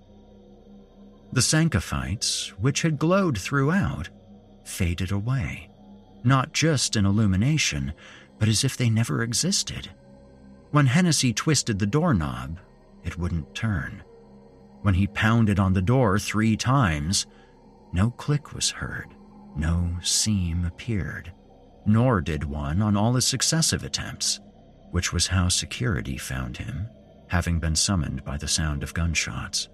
The 1.32 1.42
Sancophytes, 1.42 2.50
which 2.60 2.82
had 2.82 2.98
glowed 2.98 3.38
throughout, 3.38 4.10
faded 4.64 5.12
away, 5.12 5.70
not 6.24 6.54
just 6.54 6.96
in 6.96 7.06
illumination, 7.06 7.94
but 8.40 8.50
as 8.50 8.64
if 8.64 8.76
they 8.76 8.90
never 8.90 9.22
existed. 9.22 9.90
When 10.72 10.88
Hennessy 10.88 11.34
twisted 11.34 11.78
the 11.78 11.86
doorknob, 11.86 12.58
it 13.04 13.18
wouldn't 13.18 13.54
turn. 13.54 14.04
When 14.82 14.94
he 14.94 15.08
pounded 15.08 15.60
on 15.60 15.74
the 15.74 15.82
door 15.82 16.18
three 16.18 16.56
times, 16.56 17.28
no 17.94 18.12
click 18.12 18.54
was 18.54 18.72
heard, 18.72 19.08
no 19.56 19.98
seam 20.02 20.66
appeared, 20.66 21.32
nor 21.86 22.22
did 22.22 22.44
one 22.44 22.82
on 22.82 22.98
all 22.98 23.14
his 23.14 23.28
successive 23.28 23.84
attempts, 23.84 24.40
which 24.92 25.14
was 25.14 25.28
how 25.28 25.48
security 25.50 26.18
found 26.18 26.58
him, 26.58 26.88
having 27.28 27.60
been 27.60 27.76
summoned 27.76 28.24
by 28.24 28.38
the 28.38 28.48
sound 28.48 28.82
of 28.84 28.94
gunshots. 28.94 29.70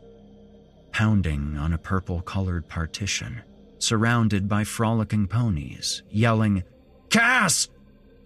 Pounding 0.95 1.57
on 1.57 1.73
a 1.73 1.77
purple 1.77 2.22
colored 2.22 2.69
partition, 2.69 3.41
surrounded 3.80 4.47
by 4.47 4.63
frolicking 4.63 5.27
ponies, 5.27 6.03
yelling, 6.09 6.63
Cass! 7.09 7.67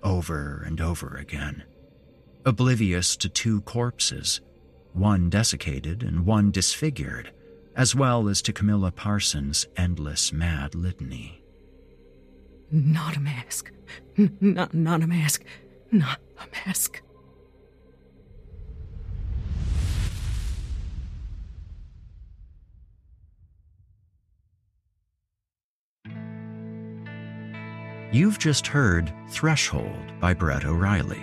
over 0.04 0.62
and 0.68 0.80
over 0.80 1.16
again. 1.16 1.64
Oblivious 2.46 3.18
to 3.18 3.28
two 3.28 3.62
corpses, 3.62 4.41
one 4.94 5.32
desiccated 5.32 6.04
and 6.04 6.28
one 6.28 6.52
disfigured, 6.52 7.32
as 7.76 7.96
well 7.96 8.30
as 8.30 8.40
to 8.44 8.54
Camilla 8.54 8.91
Parsons' 8.91 9.66
endless 9.76 10.32
mad 10.32 10.76
litany. 10.76 11.41
Not 12.72 13.18
a 13.18 13.20
mask. 13.20 13.72
N- 14.16 14.38
not, 14.41 14.76
not 14.76 15.02
a 15.02 15.08
mask. 15.08 15.44
Not 15.91 16.20
a 16.38 16.46
mask. 16.68 17.02
You've 28.11 28.40
just 28.40 28.65
heard 28.65 29.14
Threshold 29.30 30.19
by 30.19 30.34
Brett 30.34 30.65
O'Reilly. 30.65 31.22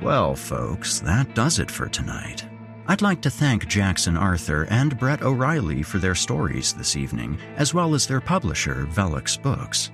Well, 0.00 0.36
folks, 0.36 1.00
that 1.00 1.34
does 1.34 1.58
it 1.58 1.68
for 1.70 1.88
tonight. 1.88 2.46
I'd 2.86 3.02
like 3.02 3.20
to 3.22 3.30
thank 3.30 3.66
Jackson 3.66 4.16
Arthur 4.16 4.68
and 4.70 4.96
Brett 4.96 5.22
O'Reilly 5.22 5.82
for 5.82 5.98
their 5.98 6.14
stories 6.14 6.72
this 6.72 6.94
evening, 6.94 7.36
as 7.56 7.74
well 7.74 7.94
as 7.94 8.06
their 8.06 8.20
publisher, 8.20 8.86
Velox 8.92 9.42
Books. 9.42 9.90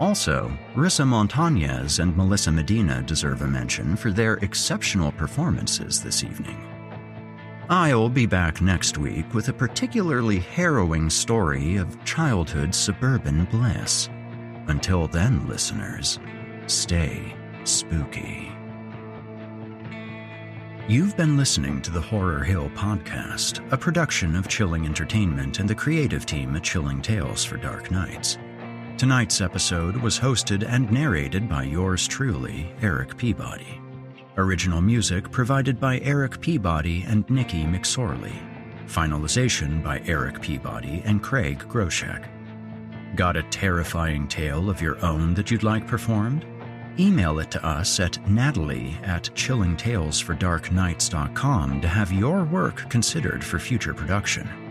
Also, 0.00 0.50
Rissa 0.74 1.04
Montañez 1.04 1.98
and 1.98 2.16
Melissa 2.16 2.52
Medina 2.52 3.02
deserve 3.02 3.42
a 3.42 3.46
mention 3.46 3.96
for 3.96 4.12
their 4.12 4.34
exceptional 4.34 5.10
performances 5.12 6.00
this 6.02 6.22
evening. 6.22 6.56
I'll 7.68 8.08
be 8.08 8.24
back 8.24 8.62
next 8.62 8.96
week 8.96 9.34
with 9.34 9.48
a 9.48 9.52
particularly 9.52 10.38
harrowing 10.38 11.10
story 11.10 11.76
of 11.76 12.02
childhood 12.04 12.74
suburban 12.74 13.44
bliss. 13.46 14.08
Until 14.68 15.08
then, 15.08 15.46
listeners, 15.48 16.18
stay 16.66 17.34
spooky. 17.64 18.52
You've 20.88 21.16
been 21.18 21.36
listening 21.36 21.82
to 21.82 21.90
the 21.90 22.00
Horror 22.00 22.42
Hill 22.42 22.70
Podcast, 22.70 23.60
a 23.72 23.76
production 23.76 24.34
of 24.34 24.48
Chilling 24.48 24.86
Entertainment 24.86 25.58
and 25.58 25.68
the 25.68 25.74
creative 25.74 26.24
team 26.24 26.56
at 26.56 26.62
Chilling 26.62 27.02
Tales 27.02 27.44
for 27.44 27.58
Dark 27.58 27.90
Nights. 27.90 28.38
Tonight's 28.98 29.40
episode 29.40 29.96
was 29.96 30.18
hosted 30.18 30.68
and 30.68 30.90
narrated 30.90 31.48
by 31.48 31.62
yours 31.62 32.08
truly, 32.08 32.74
Erik 32.82 33.16
Peabody. 33.16 33.80
Original 34.36 34.80
music 34.80 35.30
provided 35.30 35.78
by 35.78 36.00
Erik 36.00 36.40
Peabody 36.40 37.04
and 37.06 37.24
Nikki 37.30 37.62
McSorley. 37.62 38.34
Finalization 38.88 39.84
by 39.84 40.02
Erik 40.06 40.42
Peabody 40.42 41.00
and 41.04 41.22
Craig 41.22 41.60
Groshek. 41.68 42.28
Got 43.14 43.36
a 43.36 43.44
terrifying 43.44 44.26
tale 44.26 44.68
of 44.68 44.82
your 44.82 45.00
own 45.04 45.32
that 45.34 45.52
you'd 45.52 45.62
like 45.62 45.86
performed? 45.86 46.44
Email 46.98 47.38
it 47.38 47.52
to 47.52 47.64
us 47.64 48.00
at 48.00 48.18
natalie 48.28 48.98
at 49.04 49.30
chillingtalesfordarknights.com 49.34 51.80
to 51.80 51.86
have 51.86 52.12
your 52.12 52.42
work 52.42 52.90
considered 52.90 53.44
for 53.44 53.60
future 53.60 53.94
production. 53.94 54.67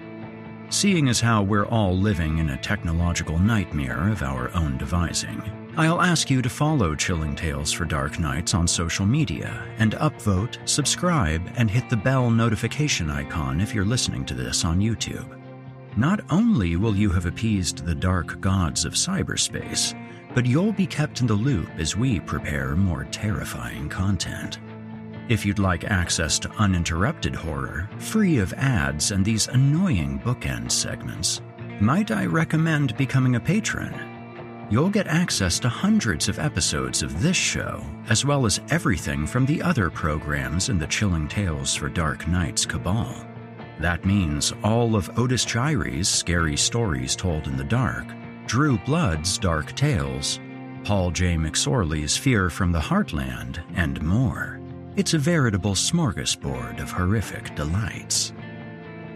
Seeing 0.70 1.08
as 1.08 1.22
how 1.22 1.44
we're 1.44 1.66
all 1.68 1.98
living 1.98 2.40
in 2.40 2.50
a 2.50 2.58
technological 2.58 3.40
nightmare 3.40 4.10
of 4.10 4.22
our 4.22 4.54
own 4.54 4.78
devising, 4.78 5.42
I'll 5.78 6.02
ask 6.02 6.30
you 6.30 6.42
to 6.42 6.50
follow 6.50 6.94
Chilling 6.94 7.36
Tales 7.36 7.72
for 7.72 7.86
Dark 7.86 8.20
Nights 8.20 8.54
on 8.54 8.68
social 8.68 9.06
media 9.06 9.66
and 9.78 9.94
upvote, 9.94 10.58
subscribe, 10.68 11.42
and 11.56 11.72
hit 11.72 11.90
the 11.90 11.96
bell 11.96 12.30
notification 12.30 13.10
icon 13.10 13.62
if 13.62 13.74
you're 13.74 13.86
listening 13.86 14.26
to 14.26 14.34
this 14.34 14.66
on 14.66 14.82
YouTube. 14.82 15.40
Not 15.96 16.20
only 16.30 16.76
will 16.76 16.98
you 16.98 17.12
have 17.12 17.28
appeased 17.28 17.86
the 17.86 17.96
dark 17.96 18.42
gods 18.42 18.84
of 18.84 18.94
cyberspace, 18.94 19.98
but 20.36 20.46
you'll 20.46 20.74
be 20.74 20.86
kept 20.86 21.22
in 21.22 21.28
the 21.28 21.34
loop 21.34 21.70
as 21.78 21.96
we 21.96 22.20
prepare 22.20 22.76
more 22.76 23.06
terrifying 23.06 23.88
content. 23.88 24.60
If 25.30 25.46
you'd 25.46 25.60
like 25.60 25.84
access 25.84 26.40
to 26.40 26.52
uninterrupted 26.52 27.36
horror, 27.36 27.90
free 27.98 28.38
of 28.38 28.54
ads 28.54 29.12
and 29.12 29.26
these 29.26 29.50
annoying 29.50 30.20
bookend 30.24 30.72
segments, 30.72 31.42
might 31.82 32.12
I 32.12 32.26
recommend 32.26 32.96
becoming 32.96 33.36
a 33.36 33.40
patron? 33.40 33.94
You'll 34.70 34.90
get 34.90 35.08
access 35.08 35.60
to 35.60 35.70
hundreds 35.70 36.30
of 36.30 36.40
episodes 36.40 37.04
of 37.04 37.22
this 37.22 37.36
show, 37.36 37.84
as 38.08 38.24
well 38.24 38.46
as 38.46 38.62
everything 38.70 39.28
from 39.28 39.46
the 39.46 39.62
other 39.62 39.90
programs 39.90 40.70
in 40.70 40.80
the 40.80 40.88
Chilling 40.88 41.28
Tales 41.28 41.76
for 41.76 41.90
Dark 41.90 42.26
Nights 42.30 42.66
cabal. 42.66 43.14
That 43.80 44.06
means 44.06 44.54
all 44.64 44.96
of 44.96 45.20
Otis 45.20 45.46
Jiry's 45.46 46.08
Scary 46.08 46.56
Stories 46.56 47.18
Told 47.18 47.48
in 47.48 47.58
the 47.58 47.66
Dark, 47.66 48.06
Drew 48.46 48.78
Blood's 48.80 49.38
Dark 49.38 49.76
Tales, 49.76 50.40
Paul 50.86 51.12
J. 51.12 51.36
McSorley's 51.36 52.16
Fear 52.16 52.50
from 52.50 52.72
the 52.72 52.80
Heartland, 52.80 53.62
and 53.76 54.02
more. 54.02 54.57
It's 54.98 55.14
a 55.14 55.20
veritable 55.20 55.76
smorgasbord 55.76 56.82
of 56.82 56.90
horrific 56.90 57.54
delights. 57.54 58.34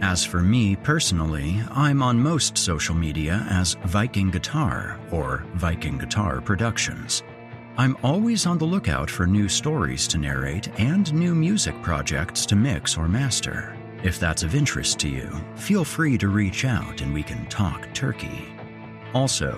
As 0.03 0.23
for 0.23 0.43
me 0.43 0.75
personally, 0.75 1.59
I'm 1.71 2.03
on 2.03 2.19
most 2.19 2.55
social 2.55 2.93
media 2.93 3.47
as 3.49 3.73
Viking 3.85 4.29
Guitar 4.29 4.99
or 5.09 5.43
Viking 5.55 5.97
Guitar 5.97 6.39
Productions. 6.39 7.23
I'm 7.77 7.97
always 8.03 8.45
on 8.45 8.59
the 8.59 8.65
lookout 8.65 9.09
for 9.09 9.25
new 9.25 9.49
stories 9.49 10.07
to 10.09 10.19
narrate 10.19 10.69
and 10.79 11.11
new 11.15 11.33
music 11.33 11.73
projects 11.81 12.45
to 12.45 12.55
mix 12.55 12.95
or 12.95 13.07
master. 13.07 13.75
If 14.03 14.19
that's 14.19 14.43
of 14.43 14.53
interest 14.53 14.99
to 14.99 15.09
you, 15.09 15.31
feel 15.55 15.83
free 15.83 16.15
to 16.19 16.27
reach 16.27 16.63
out 16.63 17.01
and 17.01 17.11
we 17.11 17.23
can 17.23 17.47
talk 17.47 17.91
turkey. 17.95 18.53
Also, 19.15 19.57